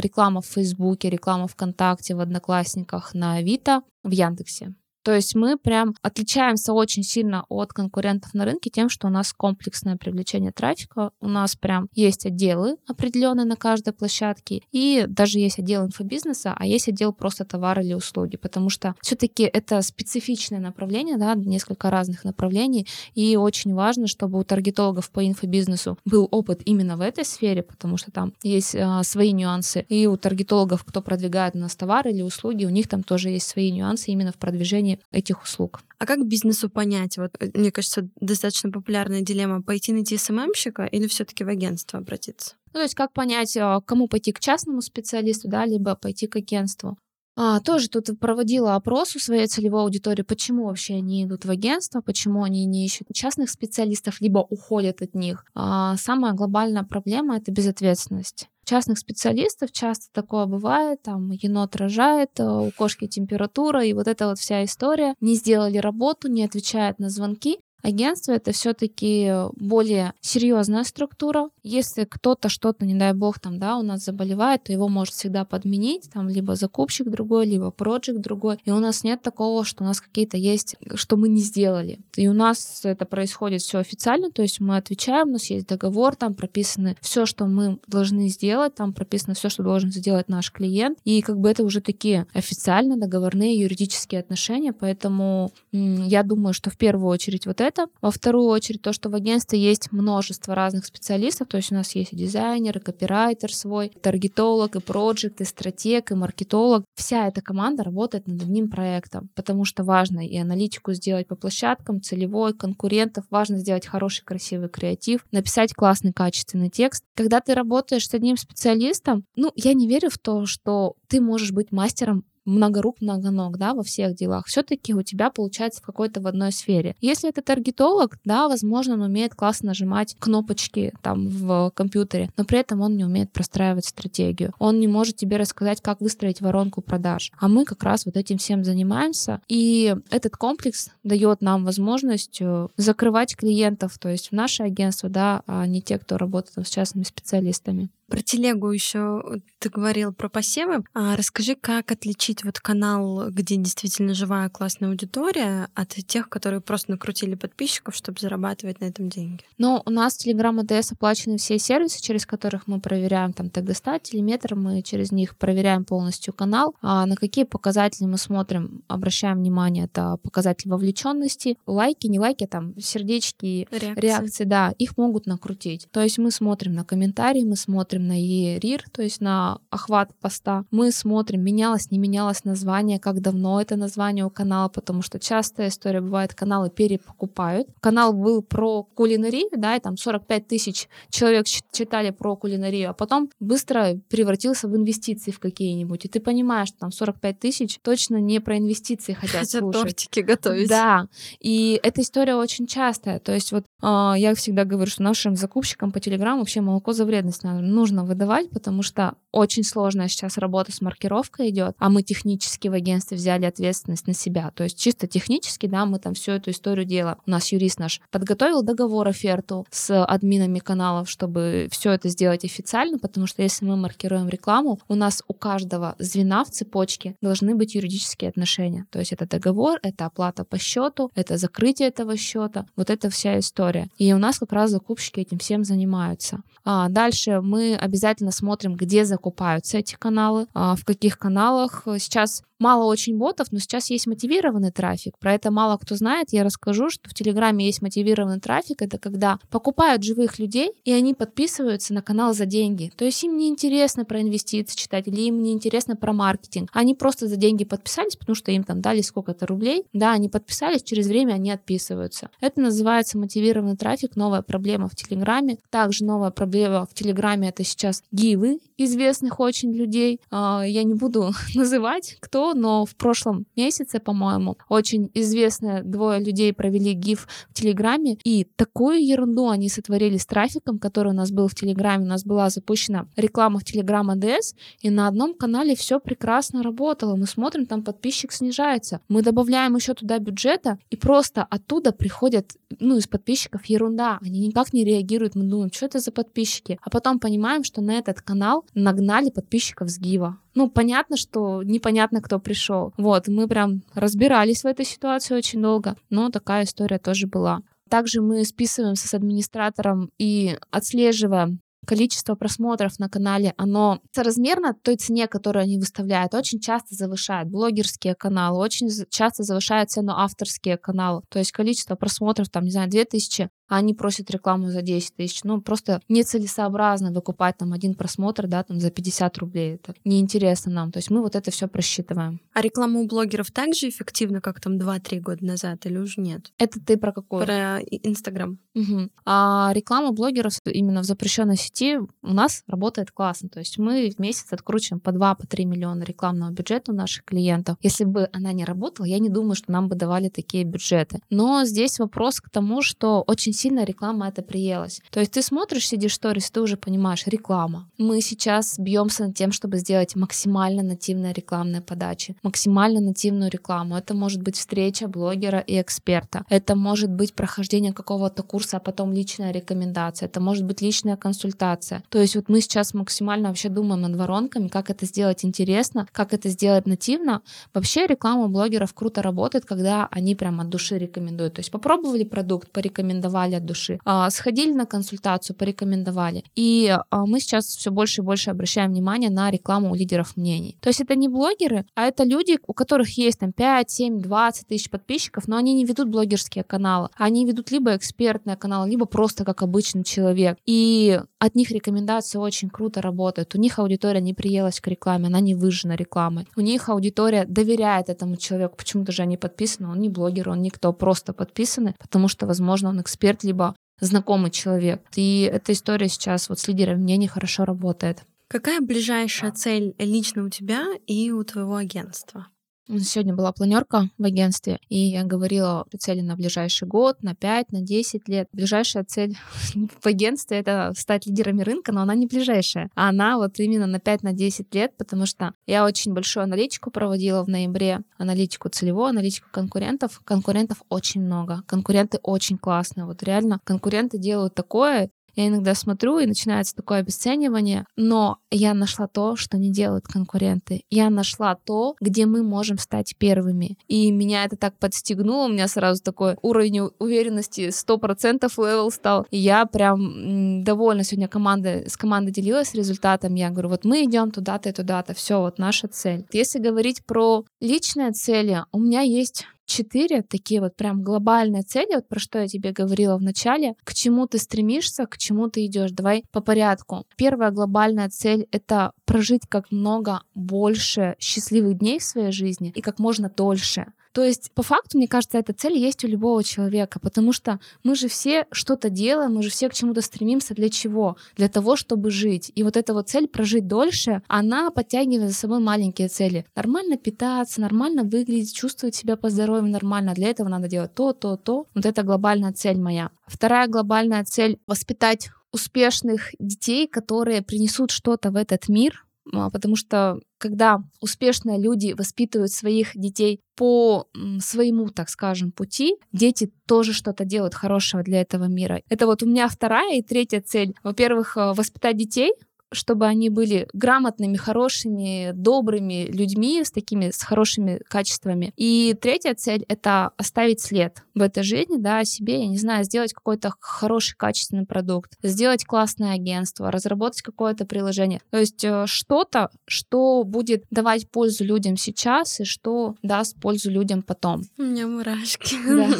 реклама 0.00 0.40
в 0.40 0.46
Фейсбуке, 0.46 1.10
реклама 1.10 1.46
ВКонтакте, 1.46 2.14
в 2.14 2.20
Одноклассниках, 2.20 3.14
на 3.14 3.34
Авито, 3.34 3.82
в 4.02 4.10
Яндексе. 4.10 4.74
То 5.04 5.14
есть 5.14 5.34
мы 5.34 5.58
прям 5.58 5.94
отличаемся 6.02 6.72
очень 6.72 7.02
сильно 7.02 7.44
от 7.50 7.74
конкурентов 7.74 8.32
на 8.32 8.46
рынке 8.46 8.70
тем, 8.70 8.88
что 8.88 9.06
у 9.06 9.10
нас 9.10 9.34
комплексное 9.34 9.96
привлечение 9.96 10.50
трафика. 10.50 11.10
У 11.20 11.28
нас 11.28 11.56
прям 11.56 11.88
есть 11.92 12.24
отделы 12.24 12.76
определенные 12.88 13.44
на 13.44 13.56
каждой 13.56 13.92
площадке, 13.92 14.62
и 14.72 15.04
даже 15.06 15.38
есть 15.38 15.58
отдел 15.58 15.84
инфобизнеса, 15.84 16.54
а 16.56 16.66
есть 16.66 16.88
отдел 16.88 17.12
просто 17.12 17.44
товары 17.44 17.84
или 17.84 17.92
услуги, 17.92 18.36
потому 18.36 18.70
что 18.70 18.94
все-таки 19.02 19.42
это 19.42 19.82
специфичное 19.82 20.58
направление, 20.58 21.18
да, 21.18 21.34
несколько 21.34 21.90
разных 21.90 22.24
направлений, 22.24 22.86
и 23.14 23.36
очень 23.36 23.74
важно, 23.74 24.06
чтобы 24.06 24.38
у 24.38 24.44
таргетологов 24.44 25.10
по 25.10 25.26
инфобизнесу 25.26 25.98
был 26.06 26.28
опыт 26.30 26.62
именно 26.64 26.96
в 26.96 27.02
этой 27.02 27.26
сфере, 27.26 27.62
потому 27.62 27.98
что 27.98 28.10
там 28.10 28.32
есть 28.42 28.74
а, 28.74 29.02
свои 29.02 29.32
нюансы, 29.32 29.84
и 29.90 30.06
у 30.06 30.16
таргетологов, 30.16 30.82
кто 30.82 31.02
продвигает 31.02 31.54
у 31.56 31.58
нас 31.58 31.76
товары 31.76 32.10
или 32.10 32.22
услуги, 32.22 32.64
у 32.64 32.70
них 32.70 32.88
там 32.88 33.02
тоже 33.02 33.28
есть 33.28 33.48
свои 33.48 33.70
нюансы 33.70 34.10
именно 34.10 34.32
в 34.32 34.36
продвижении 34.36 34.93
этих 35.10 35.42
услуг. 35.42 35.82
А 35.98 36.06
как 36.06 36.26
бизнесу 36.26 36.68
понять? 36.68 37.16
Вот, 37.16 37.32
э, 37.40 37.50
мне 37.54 37.70
кажется, 37.70 38.08
достаточно 38.20 38.70
популярная 38.70 39.20
дилемма 39.20 39.62
пойти 39.62 39.92
найти 39.92 40.16
СММщика 40.16 40.84
или 40.84 41.06
все-таки 41.06 41.44
в 41.44 41.48
агентство 41.48 41.98
обратиться? 41.98 42.56
Ну, 42.72 42.78
то 42.78 42.82
есть 42.82 42.94
как 42.94 43.12
понять, 43.12 43.56
а, 43.56 43.80
кому 43.80 44.08
пойти 44.08 44.32
к 44.32 44.40
частному 44.40 44.82
специалисту, 44.82 45.48
да, 45.48 45.64
либо 45.64 45.94
пойти 45.94 46.26
к 46.26 46.36
агентству? 46.36 46.98
А, 47.36 47.60
тоже 47.60 47.88
тут 47.88 48.18
проводила 48.20 48.76
опрос 48.76 49.16
у 49.16 49.18
своей 49.18 49.46
целевой 49.46 49.82
аудитории, 49.82 50.22
почему 50.22 50.66
вообще 50.66 50.94
они 50.94 51.24
идут 51.24 51.44
в 51.44 51.50
агентство, 51.50 52.00
почему 52.00 52.44
они 52.44 52.64
не 52.64 52.84
ищут 52.84 53.08
частных 53.12 53.50
специалистов, 53.50 54.20
либо 54.20 54.38
уходят 54.38 55.02
от 55.02 55.14
них. 55.14 55.44
А, 55.54 55.96
самая 55.96 56.32
глобальная 56.32 56.84
проблема— 56.84 57.36
это 57.38 57.50
безответственность 57.50 58.48
частных 58.64 58.98
специалистов 58.98 59.72
часто 59.72 60.06
такое 60.12 60.46
бывает, 60.46 61.02
там 61.02 61.30
енот 61.30 61.76
рожает, 61.76 62.30
э, 62.38 62.44
у 62.44 62.70
кошки 62.70 63.06
температура, 63.06 63.84
и 63.84 63.92
вот 63.92 64.08
эта 64.08 64.28
вот 64.28 64.38
вся 64.38 64.64
история. 64.64 65.14
Не 65.20 65.34
сделали 65.34 65.78
работу, 65.78 66.28
не 66.28 66.44
отвечают 66.44 66.98
на 66.98 67.10
звонки, 67.10 67.58
Агентство 67.84 68.32
это 68.32 68.52
все-таки 68.52 69.30
более 69.56 70.14
серьезная 70.22 70.84
структура. 70.84 71.50
Если 71.62 72.04
кто-то 72.04 72.48
что-то, 72.48 72.86
не 72.86 72.94
дай 72.94 73.12
бог, 73.12 73.38
там, 73.38 73.58
да, 73.58 73.76
у 73.76 73.82
нас 73.82 74.04
заболевает, 74.04 74.64
то 74.64 74.72
его 74.72 74.88
может 74.88 75.12
всегда 75.12 75.44
подменить, 75.44 76.08
там, 76.10 76.30
либо 76.30 76.54
закупщик 76.54 77.10
другой, 77.10 77.46
либо 77.46 77.70
проект 77.70 77.84
другой. 78.20 78.58
И 78.64 78.70
у 78.70 78.78
нас 78.78 79.04
нет 79.04 79.20
такого, 79.20 79.64
что 79.64 79.84
у 79.84 79.86
нас 79.86 80.00
какие-то 80.00 80.38
есть, 80.38 80.76
что 80.94 81.18
мы 81.18 81.28
не 81.28 81.42
сделали. 81.42 81.98
И 82.16 82.26
у 82.26 82.32
нас 82.32 82.80
это 82.84 83.04
происходит 83.04 83.60
все 83.60 83.78
официально, 83.78 84.30
то 84.30 84.40
есть 84.40 84.60
мы 84.60 84.78
отвечаем, 84.78 85.28
у 85.28 85.32
нас 85.32 85.50
есть 85.50 85.66
договор, 85.66 86.16
там 86.16 86.34
прописано 86.34 86.96
все, 87.02 87.26
что 87.26 87.44
мы 87.44 87.78
должны 87.86 88.28
сделать, 88.28 88.74
там 88.74 88.94
прописано 88.94 89.34
все, 89.34 89.50
что 89.50 89.62
должен 89.62 89.92
сделать 89.92 90.30
наш 90.30 90.50
клиент. 90.50 90.98
И 91.04 91.20
как 91.20 91.38
бы 91.38 91.50
это 91.50 91.62
уже 91.62 91.82
такие 91.82 92.26
официально 92.32 92.96
договорные 92.96 93.60
юридические 93.60 94.20
отношения, 94.20 94.72
поэтому 94.72 95.52
я 95.72 96.22
думаю, 96.22 96.54
что 96.54 96.70
в 96.70 96.78
первую 96.78 97.08
очередь 97.08 97.46
вот 97.46 97.60
это 97.60 97.73
это. 97.74 97.90
Во 98.00 98.10
вторую 98.10 98.46
очередь, 98.46 98.82
то, 98.82 98.92
что 98.92 99.10
в 99.10 99.14
агентстве 99.14 99.58
есть 99.58 99.92
множество 99.92 100.54
разных 100.54 100.86
специалистов, 100.86 101.48
то 101.48 101.56
есть 101.56 101.72
у 101.72 101.74
нас 101.74 101.94
есть 101.94 102.12
и 102.12 102.16
дизайнер, 102.16 102.78
и 102.78 102.80
копирайтер 102.80 103.52
свой, 103.52 103.88
и 103.88 103.98
таргетолог, 103.98 104.76
и 104.76 104.80
проект, 104.80 105.40
и 105.40 105.44
стратег, 105.44 106.10
и 106.10 106.14
маркетолог. 106.14 106.84
Вся 106.94 107.28
эта 107.28 107.42
команда 107.42 107.82
работает 107.82 108.26
над 108.26 108.42
одним 108.42 108.70
проектом, 108.70 109.28
потому 109.34 109.64
что 109.64 109.84
важно 109.84 110.26
и 110.26 110.36
аналитику 110.36 110.92
сделать 110.92 111.26
по 111.26 111.36
площадкам, 111.36 112.00
целевой, 112.00 112.54
конкурентов, 112.54 113.24
важно 113.30 113.58
сделать 113.58 113.86
хороший, 113.86 114.24
красивый 114.24 114.68
креатив, 114.68 115.26
написать 115.32 115.74
классный, 115.74 116.12
качественный 116.12 116.70
текст. 116.70 117.04
Когда 117.14 117.40
ты 117.40 117.54
работаешь 117.54 118.08
с 118.08 118.14
одним 118.14 118.36
специалистом, 118.36 119.24
ну, 119.36 119.50
я 119.54 119.74
не 119.74 119.88
верю 119.88 120.10
в 120.10 120.18
то, 120.18 120.46
что 120.46 120.94
ты 121.08 121.20
можешь 121.20 121.52
быть 121.52 121.72
мастером 121.72 122.24
много 122.44 122.82
рук, 122.82 123.00
много 123.00 123.30
ног, 123.30 123.58
да, 123.58 123.74
во 123.74 123.82
всех 123.82 124.14
делах, 124.14 124.46
все-таки 124.46 124.94
у 124.94 125.02
тебя 125.02 125.30
получается 125.30 125.80
в 125.80 125.86
какой-то 125.86 126.20
в 126.20 126.26
одной 126.26 126.52
сфере. 126.52 126.94
Если 127.00 127.28
это 127.28 127.42
таргетолог, 127.42 128.18
да, 128.24 128.48
возможно, 128.48 128.94
он 128.94 129.02
умеет 129.02 129.34
классно 129.34 129.68
нажимать 129.68 130.16
кнопочки 130.18 130.92
там 131.02 131.28
в 131.28 131.72
компьютере, 131.74 132.30
но 132.36 132.44
при 132.44 132.58
этом 132.58 132.80
он 132.80 132.96
не 132.96 133.04
умеет 133.04 133.32
простраивать 133.32 133.86
стратегию. 133.86 134.52
Он 134.58 134.78
не 134.78 134.88
может 134.88 135.16
тебе 135.16 135.36
рассказать, 135.36 135.80
как 135.80 136.00
выстроить 136.00 136.40
воронку 136.40 136.80
продаж. 136.80 137.32
А 137.38 137.48
мы 137.48 137.64
как 137.64 137.82
раз 137.82 138.06
вот 138.06 138.16
этим 138.16 138.38
всем 138.38 138.64
занимаемся. 138.64 139.40
И 139.48 139.96
этот 140.10 140.36
комплекс 140.36 140.90
дает 141.02 141.40
нам 141.40 141.64
возможность 141.64 142.38
э, 142.40 142.68
закрывать 142.76 143.36
клиентов, 143.36 143.98
то 143.98 144.08
есть 144.08 144.28
в 144.28 144.32
наше 144.32 144.62
агентство, 144.62 145.08
да, 145.08 145.42
а 145.46 145.66
не 145.66 145.82
те, 145.82 145.98
кто 145.98 146.18
работает 146.18 146.66
с 146.66 146.70
частными 146.70 147.04
специалистами. 147.04 147.88
Про 148.08 148.22
телегу 148.22 148.70
еще 148.70 149.40
ты 149.58 149.70
говорил 149.70 150.12
про 150.12 150.28
посевы. 150.28 150.84
А 150.92 151.16
расскажи, 151.16 151.56
как 151.58 151.90
отличить 151.90 152.44
вот 152.44 152.60
канал, 152.60 153.30
где 153.30 153.56
действительно 153.56 154.12
живая 154.12 154.50
классная 154.50 154.90
аудитория, 154.90 155.68
от 155.74 155.88
тех, 155.88 156.28
которые 156.28 156.60
просто 156.60 156.90
накрутили 156.90 157.34
подписчиков, 157.34 157.94
чтобы 157.94 158.20
зарабатывать 158.20 158.80
на 158.80 158.86
этом 158.86 159.08
деньги? 159.08 159.42
Ну, 159.56 159.82
у 159.86 159.90
нас 159.90 160.18
Telegram 160.18 160.60
ADS 160.60 160.92
оплачены 160.92 161.38
все 161.38 161.58
сервисы, 161.58 162.02
через 162.02 162.26
которых 162.26 162.66
мы 162.66 162.80
проверяем 162.80 163.32
там 163.32 163.48
ТГ-стат, 163.48 164.02
телеметр, 164.02 164.54
мы 164.54 164.82
через 164.82 165.10
них 165.10 165.36
проверяем 165.36 165.84
полностью 165.84 166.34
канал. 166.34 166.74
А 166.82 167.06
на 167.06 167.16
какие 167.16 167.44
показатели 167.44 168.06
мы 168.06 168.18
смотрим, 168.18 168.82
обращаем 168.86 169.38
внимание, 169.38 169.84
это 169.84 170.18
показатель 170.22 170.70
вовлеченности, 170.70 171.56
лайки, 171.66 172.06
не 172.06 172.20
лайки, 172.20 172.46
там 172.46 172.78
сердечки, 172.78 173.66
реакции. 173.70 174.00
реакции, 174.00 174.44
да, 174.44 174.74
их 174.78 174.98
могут 174.98 175.26
накрутить. 175.26 175.88
То 175.90 176.02
есть 176.02 176.18
мы 176.18 176.30
смотрим 176.30 176.74
на 176.74 176.84
комментарии, 176.84 177.44
мы 177.44 177.56
смотрим 177.56 177.93
смотрим 177.94 178.08
на 178.08 178.20
ERIR, 178.20 178.82
то 178.92 179.02
есть 179.02 179.20
на 179.20 179.58
охват 179.70 180.10
поста. 180.20 180.64
Мы 180.70 180.90
смотрим, 180.90 181.42
менялось, 181.42 181.90
не 181.90 181.98
менялось 181.98 182.44
название, 182.44 182.98
как 182.98 183.20
давно 183.20 183.60
это 183.60 183.76
название 183.76 184.24
у 184.24 184.30
канала, 184.30 184.68
потому 184.68 185.02
что 185.02 185.18
частая 185.18 185.68
история 185.68 186.00
бывает, 186.00 186.34
каналы 186.34 186.70
перепокупают. 186.70 187.68
Канал 187.80 188.12
был 188.12 188.42
про 188.42 188.82
кулинарию, 188.82 189.50
да, 189.56 189.76
и 189.76 189.80
там 189.80 189.96
45 189.96 190.46
тысяч 190.46 190.88
человек 191.10 191.46
читали 191.46 192.10
про 192.10 192.36
кулинарию, 192.36 192.90
а 192.90 192.92
потом 192.94 193.30
быстро 193.40 193.96
превратился 194.08 194.68
в 194.68 194.76
инвестиции 194.76 195.30
в 195.30 195.38
какие-нибудь. 195.38 196.04
И 196.04 196.08
ты 196.08 196.20
понимаешь, 196.20 196.68
что 196.68 196.78
там 196.78 196.92
45 196.92 197.38
тысяч 197.38 197.78
точно 197.82 198.16
не 198.16 198.40
про 198.40 198.58
инвестиции 198.58 199.12
хотят, 199.12 199.40
хотят 199.42 199.60
слушать. 199.60 199.82
тортики 199.82 200.20
готовить. 200.20 200.68
Да, 200.68 201.06
и 201.40 201.78
эта 201.82 202.00
история 202.00 202.34
очень 202.34 202.66
частая. 202.66 203.18
То 203.20 203.32
есть 203.32 203.52
вот 203.52 203.64
э, 203.82 203.86
я 204.18 204.34
всегда 204.34 204.64
говорю, 204.64 204.90
что 204.90 205.02
нашим 205.02 205.36
закупщикам 205.36 205.92
по 205.92 206.00
Телеграму 206.00 206.40
вообще 206.40 206.60
молоко 206.60 206.92
за 206.92 207.04
вредность 207.04 207.44
надо 207.44 207.60
нужно 207.84 208.04
выдавать, 208.04 208.48
потому 208.48 208.82
что 208.82 209.14
очень 209.30 209.62
сложная 209.62 210.08
сейчас 210.08 210.38
работа 210.38 210.72
с 210.72 210.80
маркировкой 210.80 211.50
идет, 211.50 211.74
а 211.78 211.90
мы 211.90 212.02
технически 212.02 212.68
в 212.68 212.72
агентстве 212.72 213.18
взяли 213.18 213.44
ответственность 213.44 214.06
на 214.06 214.14
себя. 214.14 214.50
То 214.54 214.64
есть 214.64 214.78
чисто 214.78 215.06
технически, 215.06 215.66
да, 215.66 215.84
мы 215.84 215.98
там 215.98 216.14
всю 216.14 216.32
эту 216.32 216.50
историю 216.50 216.86
делаем. 216.86 217.18
У 217.26 217.30
нас 217.30 217.52
юрист 217.52 217.78
наш 217.78 218.00
подготовил 218.10 218.62
договор 218.62 219.08
оферту 219.08 219.66
с 219.70 220.02
админами 220.02 220.60
каналов, 220.60 221.10
чтобы 221.10 221.68
все 221.70 221.90
это 221.90 222.08
сделать 222.08 222.44
официально, 222.44 222.98
потому 222.98 223.26
что 223.26 223.42
если 223.42 223.66
мы 223.66 223.76
маркируем 223.76 224.30
рекламу, 224.30 224.80
у 224.88 224.94
нас 224.94 225.22
у 225.28 225.34
каждого 225.34 225.94
звена 225.98 226.44
в 226.44 226.50
цепочке 226.50 227.16
должны 227.20 227.54
быть 227.54 227.74
юридические 227.74 228.30
отношения. 228.30 228.86
То 228.90 228.98
есть 229.00 229.12
это 229.12 229.26
договор, 229.26 229.78
это 229.82 230.06
оплата 230.06 230.44
по 230.44 230.58
счету, 230.58 231.10
это 231.14 231.36
закрытие 231.36 231.88
этого 231.88 232.16
счета, 232.16 232.66
вот 232.76 232.88
это 232.88 233.10
вся 233.10 233.38
история. 233.38 233.88
И 233.98 234.14
у 234.14 234.18
нас 234.18 234.38
как 234.38 234.52
раз 234.52 234.70
закупщики 234.70 235.20
этим 235.20 235.38
всем 235.38 235.64
занимаются. 235.64 236.38
А 236.64 236.88
дальше 236.88 237.42
мы 237.42 237.73
обязательно 237.76 238.30
смотрим, 238.30 238.74
где 238.74 239.04
закупаются 239.04 239.78
эти 239.78 239.94
каналы, 239.94 240.46
а, 240.54 240.76
в 240.76 240.84
каких 240.84 241.18
каналах. 241.18 241.82
Сейчас 241.98 242.42
мало 242.58 242.84
очень 242.84 243.18
ботов, 243.18 243.48
но 243.50 243.58
сейчас 243.58 243.90
есть 243.90 244.06
мотивированный 244.06 244.70
трафик. 244.70 245.18
Про 245.18 245.34
это 245.34 245.50
мало 245.50 245.76
кто 245.76 245.96
знает. 245.96 246.28
Я 246.30 246.44
расскажу, 246.44 246.90
что 246.90 247.10
в 247.10 247.14
Телеграме 247.14 247.66
есть 247.66 247.82
мотивированный 247.82 248.40
трафик. 248.40 248.82
Это 248.82 248.98
когда 248.98 249.38
покупают 249.50 250.02
живых 250.02 250.38
людей, 250.38 250.72
и 250.84 250.92
они 250.92 251.14
подписываются 251.14 251.94
на 251.94 252.02
канал 252.02 252.34
за 252.34 252.46
деньги. 252.46 252.92
То 252.96 253.04
есть 253.04 253.22
им 253.24 253.36
не 253.36 253.48
интересно 253.48 254.04
про 254.04 254.20
инвестиции 254.20 254.76
читать, 254.76 255.08
или 255.08 255.22
им 255.22 255.42
не 255.42 255.52
интересно 255.52 255.96
про 255.96 256.12
маркетинг. 256.12 256.70
Они 256.72 256.94
просто 256.94 257.26
за 257.26 257.36
деньги 257.36 257.64
подписались, 257.64 258.16
потому 258.16 258.34
что 258.34 258.50
им 258.52 258.64
там 258.64 258.80
дали 258.80 259.00
сколько-то 259.00 259.46
рублей. 259.46 259.84
Да, 259.92 260.12
они 260.12 260.28
подписались, 260.28 260.82
через 260.82 261.06
время 261.06 261.34
они 261.34 261.50
отписываются. 261.50 262.30
Это 262.40 262.60
называется 262.60 263.18
мотивированный 263.18 263.76
трафик, 263.76 264.16
новая 264.16 264.42
проблема 264.42 264.88
в 264.88 264.96
Телеграме. 264.96 265.58
Также 265.70 266.04
новая 266.04 266.30
проблема 266.30 266.86
в 266.86 266.94
Телеграме 266.94 267.48
это 267.48 267.63
сейчас 267.64 268.02
гивы 268.12 268.58
известных 268.76 269.40
очень 269.40 269.72
людей. 269.72 270.20
А, 270.30 270.62
я 270.66 270.84
не 270.84 270.94
буду 270.94 271.32
называть, 271.54 272.16
кто 272.20 272.54
но 272.54 272.84
в 272.84 272.94
прошлом 272.96 273.46
месяце, 273.56 274.00
по-моему, 274.00 274.56
очень 274.68 275.10
известные 275.14 275.82
двое 275.82 276.20
людей 276.20 276.52
провели 276.52 276.92
гиф 276.92 277.28
в 277.48 277.54
Телеграме, 277.54 278.18
и 278.24 278.44
такую 278.56 279.04
ерунду 279.04 279.48
они 279.48 279.68
сотворили 279.68 280.16
с 280.16 280.26
трафиком, 280.26 280.78
который 280.78 281.12
у 281.12 281.16
нас 281.16 281.30
был 281.30 281.48
в 281.48 281.54
Телеграме. 281.54 282.04
У 282.04 282.08
нас 282.08 282.24
была 282.24 282.50
запущена 282.50 283.06
реклама 283.16 283.58
в 283.60 283.64
Телеграм 283.64 284.10
АДС, 284.10 284.54
и 284.80 284.90
на 284.90 285.08
одном 285.08 285.34
канале 285.34 285.74
все 285.76 286.00
прекрасно 286.00 286.62
работало. 286.62 287.16
Мы 287.16 287.26
смотрим, 287.26 287.66
там 287.66 287.82
подписчик 287.82 288.32
снижается. 288.32 289.00
Мы 289.08 289.22
добавляем 289.22 289.76
еще 289.76 289.94
туда 289.94 290.18
бюджета, 290.18 290.78
и 290.90 290.96
просто 290.96 291.42
оттуда 291.42 291.92
приходят, 291.92 292.52
ну, 292.80 292.96
из 292.96 293.06
подписчиков 293.06 293.64
ерунда. 293.66 294.18
Они 294.22 294.46
никак 294.46 294.72
не 294.72 294.84
реагируют. 294.84 295.34
Мы 295.34 295.44
думаем, 295.44 295.70
что 295.72 295.86
это 295.86 295.98
за 295.98 296.12
подписчики? 296.12 296.78
А 296.82 296.90
потом 296.90 297.18
понимаем, 297.18 297.53
что 297.62 297.80
на 297.82 297.92
этот 297.98 298.22
канал 298.22 298.64
нагнали 298.74 299.30
подписчиков 299.30 299.90
с 299.90 299.98
гива 299.98 300.38
ну, 300.54 300.70
понятно, 300.70 301.16
что 301.16 301.62
непонятно, 301.62 302.22
кто 302.22 302.38
пришел. 302.38 302.92
Вот, 302.96 303.28
мы 303.28 303.48
прям 303.48 303.82
разбирались 303.94 304.62
в 304.62 304.66
этой 304.66 304.84
ситуации 304.84 305.34
очень 305.34 305.60
долго, 305.60 305.96
но 306.10 306.30
такая 306.30 306.64
история 306.64 306.98
тоже 306.98 307.26
была. 307.26 307.60
Также 307.90 308.22
мы 308.22 308.44
списываемся 308.44 309.08
с 309.08 309.14
администратором 309.14 310.10
и 310.18 310.56
отслеживаем 310.70 311.60
количество 311.84 312.34
просмотров 312.34 312.98
на 312.98 313.08
канале, 313.08 313.52
оно 313.56 314.00
соразмерно 314.12 314.74
той 314.82 314.96
цене, 314.96 315.28
которую 315.28 315.64
они 315.64 315.78
выставляют, 315.78 316.34
очень 316.34 316.58
часто 316.58 316.94
завышает. 316.94 317.48
Блогерские 317.48 318.14
каналы 318.14 318.58
очень 318.58 318.88
часто 319.10 319.42
завышают 319.42 319.90
цену 319.90 320.12
авторские 320.12 320.78
каналы. 320.78 321.22
То 321.28 321.38
есть 321.38 321.52
количество 321.52 321.94
просмотров, 321.94 322.48
там, 322.48 322.64
не 322.64 322.70
знаю, 322.70 322.88
2000 322.88 323.50
а 323.68 323.76
они 323.76 323.94
просят 323.94 324.30
рекламу 324.30 324.70
за 324.70 324.82
10 324.82 325.14
тысяч. 325.16 325.44
Ну, 325.44 325.60
просто 325.60 326.00
нецелесообразно 326.08 327.12
выкупать 327.12 327.56
там 327.58 327.72
один 327.72 327.94
просмотр, 327.94 328.46
да, 328.46 328.62
там 328.62 328.80
за 328.80 328.90
50 328.90 329.38
рублей. 329.38 329.74
Это 329.74 329.94
неинтересно 330.04 330.72
нам. 330.72 330.92
То 330.92 330.98
есть 330.98 331.10
мы 331.10 331.22
вот 331.22 331.34
это 331.36 331.50
все 331.50 331.68
просчитываем. 331.68 332.40
А 332.52 332.60
реклама 332.60 333.00
у 333.00 333.06
блогеров 333.06 333.50
так 333.50 333.74
же 333.74 333.88
эффективна, 333.88 334.40
как 334.40 334.60
там 334.60 334.78
2-3 334.78 335.20
года 335.20 335.44
назад, 335.44 335.86
или 335.86 335.98
уже 335.98 336.20
нет? 336.20 336.52
Это 336.58 336.80
ты 336.80 336.96
про 336.96 337.12
какой? 337.12 337.44
Про 337.44 337.80
Инстаграм. 337.80 338.58
Угу. 338.74 339.10
А 339.24 339.70
реклама 339.74 340.12
блогеров 340.12 340.54
именно 340.66 341.02
в 341.02 341.04
запрещенной 341.04 341.56
сети 341.56 341.98
у 341.98 342.08
нас 342.22 342.62
работает 342.66 343.10
классно. 343.10 343.48
То 343.48 343.60
есть 343.60 343.78
мы 343.78 344.10
в 344.10 344.18
месяц 344.18 344.52
откручиваем 344.52 345.00
по 345.00 345.10
2-3 345.10 345.64
по 345.64 345.66
миллиона 345.66 346.02
рекламного 346.04 346.50
бюджета 346.50 346.92
у 346.92 346.94
наших 346.94 347.24
клиентов. 347.24 347.76
Если 347.80 348.04
бы 348.04 348.28
она 348.32 348.52
не 348.52 348.64
работала, 348.64 349.06
я 349.06 349.18
не 349.18 349.28
думаю, 349.28 349.54
что 349.54 349.72
нам 349.72 349.88
бы 349.88 349.96
давали 349.96 350.28
такие 350.28 350.64
бюджеты. 350.64 351.20
Но 351.30 351.64
здесь 351.64 351.98
вопрос 351.98 352.40
к 352.40 352.50
тому, 352.50 352.82
что 352.82 353.22
очень 353.26 353.52
сильно 353.64 353.84
реклама 353.84 354.28
это 354.28 354.42
приелась. 354.42 355.00
То 355.10 355.20
есть 355.20 355.32
ты 355.32 355.42
смотришь, 355.42 355.88
сидишь 355.88 356.14
сторис, 356.14 356.50
ты 356.50 356.60
уже 356.60 356.76
понимаешь, 356.76 357.26
реклама. 357.26 357.88
Мы 357.98 358.20
сейчас 358.20 358.78
бьемся 358.78 359.24
над 359.24 359.36
тем, 359.36 359.52
чтобы 359.52 359.78
сделать 359.78 360.16
максимально 360.16 360.82
нативные 360.82 361.32
рекламные 361.32 361.80
подачи, 361.80 362.36
максимально 362.42 363.00
нативную 363.00 363.50
рекламу. 363.50 363.96
Это 363.96 364.14
может 364.14 364.42
быть 364.42 364.56
встреча 364.56 365.08
блогера 365.08 365.60
и 365.60 365.80
эксперта. 365.80 366.44
Это 366.50 366.76
может 366.76 367.10
быть 367.10 367.32
прохождение 367.32 367.92
какого-то 367.92 368.42
курса, 368.42 368.76
а 368.76 368.80
потом 368.80 369.14
личная 369.14 369.52
рекомендация. 369.52 370.28
Это 370.28 370.40
может 370.40 370.64
быть 370.64 370.82
личная 370.82 371.16
консультация. 371.16 372.02
То 372.10 372.18
есть 372.18 372.36
вот 372.36 372.50
мы 372.50 372.60
сейчас 372.60 372.94
максимально 372.94 373.48
вообще 373.48 373.70
думаем 373.70 374.02
над 374.02 374.16
воронками, 374.16 374.68
как 374.68 374.90
это 374.90 375.06
сделать 375.06 375.44
интересно, 375.44 376.06
как 376.12 376.34
это 376.34 376.50
сделать 376.50 376.86
нативно. 376.86 377.40
Вообще 377.72 378.06
реклама 378.06 378.48
блогеров 378.48 378.92
круто 378.92 379.22
работает, 379.22 379.64
когда 379.64 380.06
они 380.10 380.34
прям 380.34 380.60
от 380.60 380.68
души 380.68 380.98
рекомендуют. 380.98 381.54
То 381.54 381.60
есть 381.60 381.70
попробовали 381.70 382.24
продукт, 382.24 382.70
порекомендовали, 382.70 383.43
порекомендовали 383.44 383.54
от 383.54 383.64
души, 383.64 383.98
а, 384.04 384.30
сходили 384.30 384.72
на 384.72 384.86
консультацию, 384.86 385.56
порекомендовали. 385.56 386.44
И 386.56 386.96
а, 387.10 387.26
мы 387.26 387.40
сейчас 387.40 387.66
все 387.66 387.90
больше 387.90 388.20
и 388.20 388.24
больше 388.24 388.50
обращаем 388.50 388.90
внимание 388.90 389.30
на 389.30 389.50
рекламу 389.50 389.90
у 389.90 389.94
лидеров 389.94 390.36
мнений. 390.36 390.76
То 390.80 390.88
есть 390.88 391.00
это 391.00 391.14
не 391.14 391.28
блогеры, 391.28 391.84
а 391.94 392.06
это 392.06 392.24
люди, 392.24 392.58
у 392.66 392.72
которых 392.72 393.18
есть 393.18 393.38
там 393.38 393.52
5, 393.52 393.90
7, 393.90 394.20
20 394.20 394.66
тысяч 394.68 394.90
подписчиков, 394.90 395.48
но 395.48 395.56
они 395.56 395.74
не 395.74 395.84
ведут 395.84 396.08
блогерские 396.08 396.64
каналы. 396.64 397.08
Они 397.16 397.46
ведут 397.46 397.70
либо 397.70 397.96
экспертные 397.96 398.56
каналы, 398.56 398.90
либо 398.90 399.06
просто 399.06 399.44
как 399.44 399.62
обычный 399.62 400.04
человек. 400.04 400.58
И 400.66 401.20
от 401.38 401.54
них 401.54 401.70
рекомендации 401.70 402.38
очень 402.38 402.70
круто 402.70 403.02
работают. 403.02 403.54
У 403.54 403.58
них 403.58 403.78
аудитория 403.78 404.20
не 404.20 404.34
приелась 404.34 404.80
к 404.80 404.88
рекламе, 404.88 405.26
она 405.26 405.40
не 405.40 405.54
выжжена 405.54 405.96
рекламой. 405.96 406.46
У 406.56 406.60
них 406.60 406.88
аудитория 406.88 407.44
доверяет 407.44 408.08
этому 408.08 408.36
человеку. 408.36 408.76
Почему-то 408.76 409.12
же 409.12 409.22
они 409.22 409.36
подписаны, 409.36 409.88
он 409.88 410.00
не 410.00 410.08
блогер, 410.08 410.48
он 410.48 410.62
никто, 410.62 410.92
просто 410.92 411.32
подписаны, 411.32 411.94
потому 411.98 412.28
что, 412.28 412.46
возможно, 412.46 412.88
он 412.88 413.00
эксперт 413.00 413.33
эксперт, 413.34 413.44
либо 413.44 413.76
знакомый 414.00 414.50
человек. 414.50 415.02
И 415.16 415.48
эта 415.52 415.72
история 415.72 416.08
сейчас 416.08 416.48
вот 416.48 416.58
с 416.58 416.68
лидером 416.68 417.00
мнений 417.00 417.28
хорошо 417.28 417.64
работает. 417.64 418.22
Какая 418.48 418.80
ближайшая 418.80 419.52
цель 419.52 419.94
лично 419.98 420.44
у 420.44 420.48
тебя 420.48 420.86
и 421.06 421.30
у 421.30 421.42
твоего 421.44 421.76
агентства? 421.76 422.48
Сегодня 422.86 423.34
была 423.34 423.52
планерка 423.52 424.10
в 424.18 424.24
агентстве, 424.24 424.78
и 424.90 424.98
я 424.98 425.24
говорила 425.24 425.86
о 425.90 425.96
цели 425.96 426.20
на 426.20 426.36
ближайший 426.36 426.86
год, 426.86 427.22
на 427.22 427.34
5, 427.34 427.72
на 427.72 427.80
10 427.80 428.28
лет. 428.28 428.48
Ближайшая 428.52 429.04
цель 429.04 429.36
в 429.74 430.06
агентстве— 430.06 430.58
это 430.58 430.92
стать 430.94 431.26
лидерами 431.26 431.62
рынка, 431.62 431.92
но 431.92 432.02
она 432.02 432.14
не 432.14 432.26
ближайшая. 432.26 432.90
Она 432.94 433.38
вот 433.38 433.58
именно 433.58 433.86
на 433.86 434.00
5, 434.00 434.22
на 434.22 434.32
10 434.34 434.74
лет, 434.74 434.94
потому 434.98 435.24
что 435.24 435.54
я 435.66 435.86
очень 435.86 436.12
большую 436.12 436.44
аналитику 436.44 436.90
проводила 436.90 437.42
в 437.42 437.48
ноябре, 437.48 438.00
аналитику 438.18 438.68
целевую, 438.68 439.06
аналитику 439.06 439.48
конкурентов. 439.50 440.20
Конкурентов 440.24 440.82
очень 440.90 441.22
много, 441.22 441.62
конкуренты 441.66 442.18
очень 442.22 442.58
классные. 442.58 443.06
Вот 443.06 443.22
реально 443.22 443.60
конкуренты 443.64 444.18
делают 444.18 444.54
такое, 444.54 445.08
Я 445.36 445.48
иногда 445.48 445.74
смотрю, 445.74 446.18
и 446.18 446.26
начинается 446.26 446.74
такое 446.74 446.98
обесценивание, 446.98 447.86
но 447.96 448.38
я 448.50 448.74
нашла 448.74 449.06
то, 449.06 449.36
что 449.36 449.58
не 449.58 449.70
делают 449.70 450.06
конкуренты. 450.06 450.82
Я 450.90 451.10
нашла 451.10 451.56
то, 451.56 451.96
где 452.00 452.26
мы 452.26 452.42
можем 452.42 452.78
стать 452.78 453.16
первыми. 453.18 453.76
И 453.88 454.10
меня 454.10 454.44
это 454.44 454.56
так 454.56 454.78
подстегнуло, 454.78 455.46
у 455.46 455.52
меня 455.52 455.68
сразу 455.68 456.02
такой 456.02 456.36
уровень 456.42 456.90
уверенности 456.98 457.68
100% 457.68 458.50
level 458.56 458.90
стал. 458.90 459.26
И 459.30 459.38
я 459.38 459.66
прям 459.66 460.62
довольна 460.64 461.04
сегодня 461.04 461.28
команда, 461.28 461.84
с 461.88 461.96
командой 461.96 462.30
делилась 462.30 462.74
результатом. 462.74 463.34
Я 463.34 463.50
говорю, 463.50 463.70
вот 463.70 463.84
мы 463.84 464.04
идем 464.04 464.30
туда-то 464.30 464.68
и 464.68 464.72
туда-то, 464.72 465.14
все, 465.14 465.40
вот 465.40 465.58
наша 465.58 465.88
цель. 465.88 466.26
Если 466.32 466.58
говорить 466.58 467.04
про 467.04 467.44
личные 467.60 468.12
цели, 468.12 468.64
у 468.72 468.78
меня 468.78 469.00
есть 469.00 469.46
четыре 469.66 470.22
такие 470.22 470.60
вот 470.60 470.76
прям 470.76 471.02
глобальные 471.02 471.62
цели, 471.62 471.94
вот 471.94 472.08
про 472.08 472.18
что 472.18 472.38
я 472.40 472.48
тебе 472.48 472.72
говорила 472.72 473.16
в 473.16 473.22
начале, 473.22 473.74
к 473.84 473.94
чему 473.94 474.26
ты 474.26 474.38
стремишься, 474.38 475.06
к 475.06 475.18
чему 475.18 475.48
ты 475.48 475.66
идешь. 475.66 475.92
Давай 475.92 476.24
по 476.32 476.40
порядку. 476.40 477.06
Первая 477.16 477.50
глобальная 477.50 478.08
цель— 478.08 478.46
это 478.50 478.92
прожить 479.04 479.42
как 479.48 479.70
много 479.70 480.22
больше 480.34 481.16
счастливых 481.18 481.78
дней 481.78 481.98
в 481.98 482.04
своей 482.04 482.32
жизни 482.32 482.72
и 482.74 482.80
как 482.80 482.98
можно 482.98 483.28
дольше. 483.28 483.92
То 484.14 484.22
есть, 484.22 484.52
по 484.52 484.62
факту, 484.62 484.96
мне 484.96 485.08
кажется, 485.08 485.38
эта 485.38 485.52
цель 485.52 485.76
есть 485.76 486.04
у 486.04 486.06
любого 486.06 486.44
человека, 486.44 487.00
потому 487.00 487.32
что 487.32 487.58
мы 487.82 487.96
же 487.96 488.06
все 488.06 488.46
что-то 488.52 488.88
делаем, 488.88 489.34
мы 489.34 489.42
же 489.42 489.50
все 489.50 489.68
к 489.68 489.74
чему-то 489.74 490.02
стремимся. 490.02 490.54
Для 490.54 490.68
чего? 490.68 491.16
Для 491.36 491.48
того, 491.48 491.74
чтобы 491.74 492.12
жить. 492.12 492.52
И 492.54 492.62
вот 492.62 492.76
эта 492.76 492.94
вот 492.94 493.08
цель 493.08 493.26
прожить 493.26 493.66
дольше, 493.66 494.22
она 494.28 494.70
подтягивает 494.70 495.30
за 495.30 495.34
собой 495.34 495.58
маленькие 495.58 496.06
цели. 496.06 496.46
Нормально 496.54 496.96
питаться, 496.96 497.60
нормально 497.60 498.04
выглядеть, 498.04 498.54
чувствовать 498.54 498.94
себя 498.94 499.16
по 499.16 499.30
здоровью 499.30 499.68
нормально. 499.68 500.14
Для 500.14 500.28
этого 500.28 500.48
надо 500.48 500.68
делать 500.68 500.94
то, 500.94 501.12
то, 501.12 501.36
то. 501.36 501.66
Вот 501.74 501.84
это 501.84 502.04
глобальная 502.04 502.52
цель 502.52 502.78
моя. 502.78 503.10
Вторая 503.26 503.66
глобальная 503.66 504.22
цель— 504.24 504.60
воспитать 504.68 505.30
успешных 505.50 506.30
детей, 506.38 506.86
которые 506.86 507.42
принесут 507.42 507.90
что-то 507.90 508.30
в 508.30 508.36
этот 508.36 508.68
мир, 508.68 509.04
потому 509.50 509.76
что 509.76 510.18
когда 510.38 510.82
успешные 511.00 511.58
люди 511.58 511.94
воспитывают 511.96 512.50
своих 512.50 512.90
детей 512.94 513.40
по 513.56 514.06
своему, 514.40 514.88
так 514.90 515.08
скажем, 515.08 515.52
пути, 515.52 515.96
дети 516.12 516.52
тоже 516.66 516.92
что-то 516.92 517.24
делают 517.24 517.54
хорошего 517.54 518.02
для 518.02 518.20
этого 518.20 518.44
мира. 518.44 518.82
Это 518.88 519.06
вот 519.06 519.22
у 519.22 519.26
меня 519.26 519.48
вторая 519.48 519.98
и 519.98 520.02
третья 520.02 520.40
цель. 520.40 520.74
Во-первых, 520.82 521.36
э, 521.36 521.52
воспитать 521.54 521.96
детей, 521.96 522.32
чтобы 522.74 523.06
они 523.06 523.30
были 523.30 523.68
грамотными, 523.72 524.36
хорошими, 524.36 525.32
добрыми 525.32 526.06
людьми 526.10 526.62
с 526.64 526.70
такими 526.70 527.10
с 527.10 527.22
хорошими 527.22 527.80
качествами. 527.88 528.52
И 528.56 528.94
третья 529.00 529.34
цель— 529.34 529.64
это 529.68 530.10
оставить 530.16 530.60
след 530.60 531.02
в 531.14 531.22
этой 531.22 531.42
жизни, 531.42 531.76
да, 531.78 532.00
о 532.00 532.04
себе, 532.04 532.40
я 532.40 532.48
не 532.48 532.58
знаю, 532.58 532.84
сделать 532.84 533.12
какой-то 533.12 533.52
хороший, 533.60 534.16
качественный 534.16 534.66
продукт, 534.66 535.12
сделать 535.22 535.64
классное 535.64 536.14
агентство, 536.14 536.70
разработать 536.70 537.22
какое-то 537.22 537.64
приложение. 537.64 538.20
То 538.30 538.38
есть 538.38 538.64
э, 538.64 538.84
что-то, 538.86 539.50
что 539.66 540.24
будет 540.24 540.64
давать 540.70 541.08
пользу 541.10 541.44
людям 541.44 541.76
сейчас 541.76 542.40
и 542.40 542.44
что 542.44 542.96
даст 543.02 543.40
пользу 543.40 543.70
людям 543.70 544.02
потом. 544.02 544.42
У 544.58 544.62
меня 544.62 544.86
мурашки. 544.86 545.56
Да. 545.66 545.88